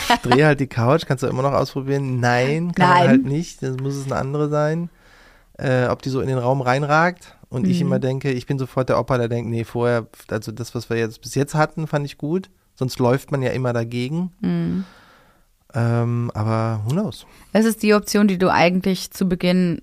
Ich 0.10 0.16
drehe 0.22 0.46
halt 0.46 0.60
die 0.60 0.68
Couch, 0.68 1.06
kannst 1.08 1.24
du 1.24 1.28
immer 1.28 1.42
noch 1.42 1.54
ausprobieren? 1.54 2.20
Nein, 2.20 2.72
kann 2.74 2.88
Nein. 2.90 3.00
man 3.00 3.08
halt 3.08 3.26
nicht. 3.26 3.64
Das 3.64 3.78
muss 3.78 3.96
es 3.96 4.06
eine 4.06 4.16
andere 4.18 4.50
sein. 4.50 4.90
Äh, 5.58 5.88
ob 5.88 6.02
die 6.02 6.10
so 6.10 6.22
in 6.22 6.28
den 6.28 6.38
Raum 6.40 6.62
reinragt 6.62 7.36
und 7.50 7.68
ich 7.68 7.80
Mhm. 7.80 7.88
immer 7.88 8.00
denke, 8.00 8.32
ich 8.32 8.46
bin 8.48 8.58
sofort 8.60 8.90
der 8.90 9.00
Opa, 9.00 9.18
der 9.20 9.28
denkt, 9.28 9.50
nee, 9.50 9.64
vorher, 9.64 10.08
also 10.30 10.52
das, 10.52 10.74
was 10.74 10.90
wir 10.90 10.98
jetzt 10.98 11.22
bis 11.22 11.36
jetzt 11.36 11.54
hatten, 11.56 11.86
fand 11.88 12.06
ich 12.06 12.18
gut. 12.18 12.50
Sonst 12.76 12.98
läuft 13.00 13.32
man 13.32 13.42
ja 13.44 13.52
immer 13.52 13.72
dagegen. 13.74 14.32
Mhm. 14.42 14.84
Ähm, 15.76 16.32
aber 16.34 16.82
who 16.86 16.92
knows? 16.92 17.26
Das 17.52 17.66
ist 17.66 17.82
die 17.84 17.94
Option, 17.94 18.28
die 18.28 18.38
du 18.38 18.52
eigentlich 18.52 19.12
zu 19.12 19.28
Beginn 19.28 19.82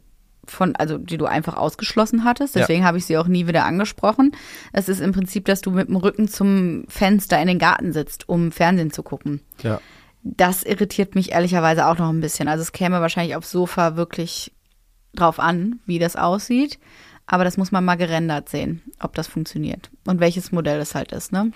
von, 0.50 0.76
also 0.76 0.98
die 0.98 1.16
du 1.16 1.26
einfach 1.26 1.56
ausgeschlossen 1.56 2.24
hattest. 2.24 2.54
Ja. 2.54 2.62
Deswegen 2.62 2.84
habe 2.84 2.98
ich 2.98 3.06
sie 3.06 3.16
auch 3.16 3.26
nie 3.26 3.46
wieder 3.46 3.64
angesprochen. 3.64 4.32
Es 4.72 4.88
ist 4.88 5.00
im 5.00 5.12
Prinzip, 5.12 5.44
dass 5.44 5.60
du 5.60 5.70
mit 5.70 5.88
dem 5.88 5.96
Rücken 5.96 6.28
zum 6.28 6.84
Fenster 6.88 7.40
in 7.40 7.48
den 7.48 7.58
Garten 7.58 7.92
sitzt, 7.92 8.28
um 8.28 8.52
Fernsehen 8.52 8.90
zu 8.90 9.02
gucken. 9.02 9.40
Ja. 9.62 9.80
Das 10.22 10.62
irritiert 10.62 11.14
mich 11.14 11.32
ehrlicherweise 11.32 11.86
auch 11.86 11.98
noch 11.98 12.10
ein 12.10 12.20
bisschen. 12.20 12.48
Also 12.48 12.62
es 12.62 12.72
käme 12.72 13.00
wahrscheinlich 13.00 13.36
aufs 13.36 13.50
Sofa 13.50 13.96
wirklich 13.96 14.52
drauf 15.14 15.40
an, 15.40 15.80
wie 15.86 15.98
das 15.98 16.16
aussieht. 16.16 16.78
Aber 17.26 17.44
das 17.44 17.56
muss 17.56 17.70
man 17.70 17.84
mal 17.84 17.94
gerendert 17.94 18.48
sehen, 18.48 18.82
ob 18.98 19.14
das 19.14 19.28
funktioniert. 19.28 19.90
Und 20.04 20.18
welches 20.18 20.50
Modell 20.50 20.80
es 20.80 20.94
halt 20.94 21.12
ist, 21.12 21.32
ne? 21.32 21.52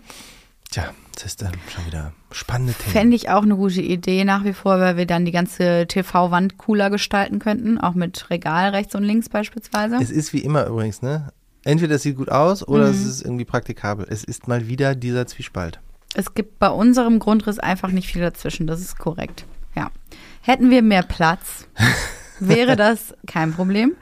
Tja, 0.75 0.93
das 1.14 1.25
ist 1.27 1.41
dann 1.43 1.53
schon 1.72 1.87
wieder 1.87 2.12
spannende 2.33 2.72
Themen. 2.72 2.91
Fände 2.93 3.14
ich 3.14 3.31
auch 3.31 3.45
eine 3.45 3.55
gute 3.55 3.81
Idee 3.81 4.25
nach 4.25 4.43
wie 4.43 4.53
vor, 4.53 4.81
weil 4.81 4.97
wir 4.97 5.07
dann 5.07 5.25
die 5.25 5.31
ganze 5.31 5.87
TV-Wand 5.87 6.59
cooler 6.59 6.91
gestalten 6.91 7.39
könnten, 7.39 7.79
auch 7.79 7.95
mit 7.95 8.29
Regal 8.29 8.70
rechts 8.70 8.97
und 8.97 9.05
links 9.05 9.29
beispielsweise. 9.29 9.99
Es 10.03 10.11
ist 10.11 10.33
wie 10.33 10.41
immer 10.41 10.66
übrigens, 10.66 11.01
ne? 11.01 11.33
Entweder 11.62 11.95
es 11.95 12.03
sieht 12.03 12.16
gut 12.16 12.29
aus 12.29 12.66
oder 12.66 12.87
Mhm. 12.87 12.91
es 12.91 13.05
ist 13.05 13.22
irgendwie 13.22 13.45
praktikabel. 13.45 14.05
Es 14.11 14.25
ist 14.25 14.49
mal 14.49 14.66
wieder 14.66 14.97
dieser 14.97 15.29
Zwiespalt. 15.29 15.79
Es 16.14 16.35
gibt 16.35 16.59
bei 16.59 16.70
unserem 16.70 17.20
Grundriss 17.20 17.61
einfach 17.61 17.93
nicht 17.93 18.09
viel 18.12 18.22
dazwischen, 18.22 18.66
das 18.66 18.81
ist 18.81 18.99
korrekt. 18.99 19.45
Ja. 19.77 19.93
Hätten 20.41 20.70
wir 20.70 20.83
mehr 20.83 21.05
Platz, 21.05 21.68
wäre 22.41 22.75
das 22.75 23.14
kein 23.29 23.53
Problem. 23.53 23.93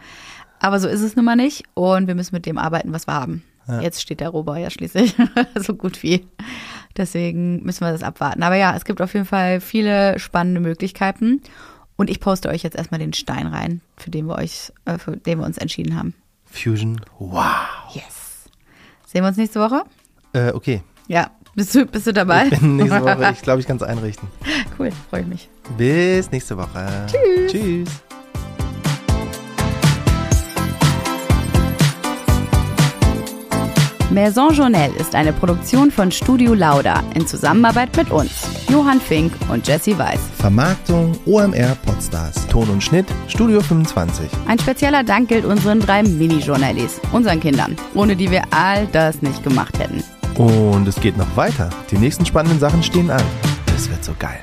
Aber 0.59 0.81
so 0.81 0.89
ist 0.89 1.03
es 1.03 1.16
nun 1.16 1.27
mal 1.27 1.37
nicht 1.37 1.64
und 1.75 2.07
wir 2.07 2.14
müssen 2.14 2.35
mit 2.35 2.47
dem 2.47 2.57
arbeiten, 2.57 2.95
was 2.95 3.07
wir 3.07 3.12
haben. 3.12 3.43
Ja. 3.68 3.80
Jetzt 3.80 4.02
steht 4.02 4.20
der 4.20 4.30
Rohbau 4.30 4.54
ja 4.54 4.70
schließlich 4.70 5.14
so 5.56 5.74
gut 5.74 6.02
wie. 6.02 6.26
Deswegen 6.96 7.62
müssen 7.62 7.86
wir 7.86 7.92
das 7.92 8.02
abwarten. 8.02 8.42
Aber 8.42 8.56
ja, 8.56 8.74
es 8.76 8.84
gibt 8.84 9.00
auf 9.00 9.14
jeden 9.14 9.26
Fall 9.26 9.60
viele 9.60 10.18
spannende 10.18 10.60
Möglichkeiten. 10.60 11.40
Und 11.96 12.10
ich 12.10 12.20
poste 12.20 12.48
euch 12.48 12.62
jetzt 12.62 12.76
erstmal 12.76 13.00
den 13.00 13.12
Stein 13.12 13.46
rein, 13.46 13.80
für 13.96 14.10
den 14.10 14.26
wir 14.26 14.36
euch, 14.36 14.72
äh, 14.84 14.98
für 14.98 15.16
den 15.16 15.38
wir 15.38 15.46
uns 15.46 15.58
entschieden 15.58 15.96
haben. 15.96 16.14
Fusion, 16.46 17.00
wow. 17.18 17.44
Yes. 17.94 18.48
Sehen 19.06 19.22
wir 19.22 19.28
uns 19.28 19.36
nächste 19.36 19.60
Woche? 19.60 19.84
Äh, 20.32 20.52
okay. 20.52 20.82
Ja. 21.06 21.30
Bist 21.54 21.74
du, 21.74 21.84
bist 21.84 22.06
du 22.06 22.12
dabei? 22.12 22.46
Ich 22.50 22.58
bin 22.58 22.76
nächste 22.76 23.02
Woche, 23.02 23.30
ich 23.32 23.42
glaube, 23.42 23.60
ich 23.60 23.66
kann 23.66 23.76
es 23.76 23.82
einrichten. 23.82 24.28
cool, 24.78 24.90
freue 25.10 25.20
ich 25.20 25.26
mich. 25.26 25.48
Bis 25.76 26.30
nächste 26.30 26.56
Woche. 26.56 27.06
Tschüss. 27.06 27.52
Tschüss. 27.52 28.02
Maison 34.12 34.52
Journelle 34.52 34.92
ist 34.96 35.14
eine 35.14 35.32
Produktion 35.32 35.90
von 35.90 36.12
Studio 36.12 36.52
Lauda 36.52 37.02
in 37.14 37.26
Zusammenarbeit 37.26 37.96
mit 37.96 38.10
uns, 38.10 38.46
Johann 38.70 39.00
Fink 39.00 39.32
und 39.48 39.66
Jesse 39.66 39.98
Weiß. 39.98 40.20
Vermarktung 40.36 41.12
OMR 41.24 41.74
Podstars. 41.86 42.46
Ton 42.48 42.68
und 42.68 42.82
Schnitt 42.82 43.06
Studio 43.28 43.62
25. 43.62 44.28
Ein 44.46 44.58
spezieller 44.58 45.02
Dank 45.02 45.30
gilt 45.30 45.46
unseren 45.46 45.80
drei 45.80 46.02
Mini-Journalies, 46.02 47.00
unseren 47.12 47.40
Kindern, 47.40 47.74
ohne 47.94 48.14
die 48.14 48.30
wir 48.30 48.42
all 48.50 48.86
das 48.88 49.22
nicht 49.22 49.42
gemacht 49.42 49.78
hätten. 49.78 50.04
Und 50.36 50.86
es 50.86 51.00
geht 51.00 51.16
noch 51.16 51.34
weiter. 51.34 51.70
Die 51.90 51.96
nächsten 51.96 52.26
spannenden 52.26 52.60
Sachen 52.60 52.82
stehen 52.82 53.10
an. 53.10 53.22
Das 53.64 53.88
wird 53.88 54.04
so 54.04 54.12
geil. 54.18 54.40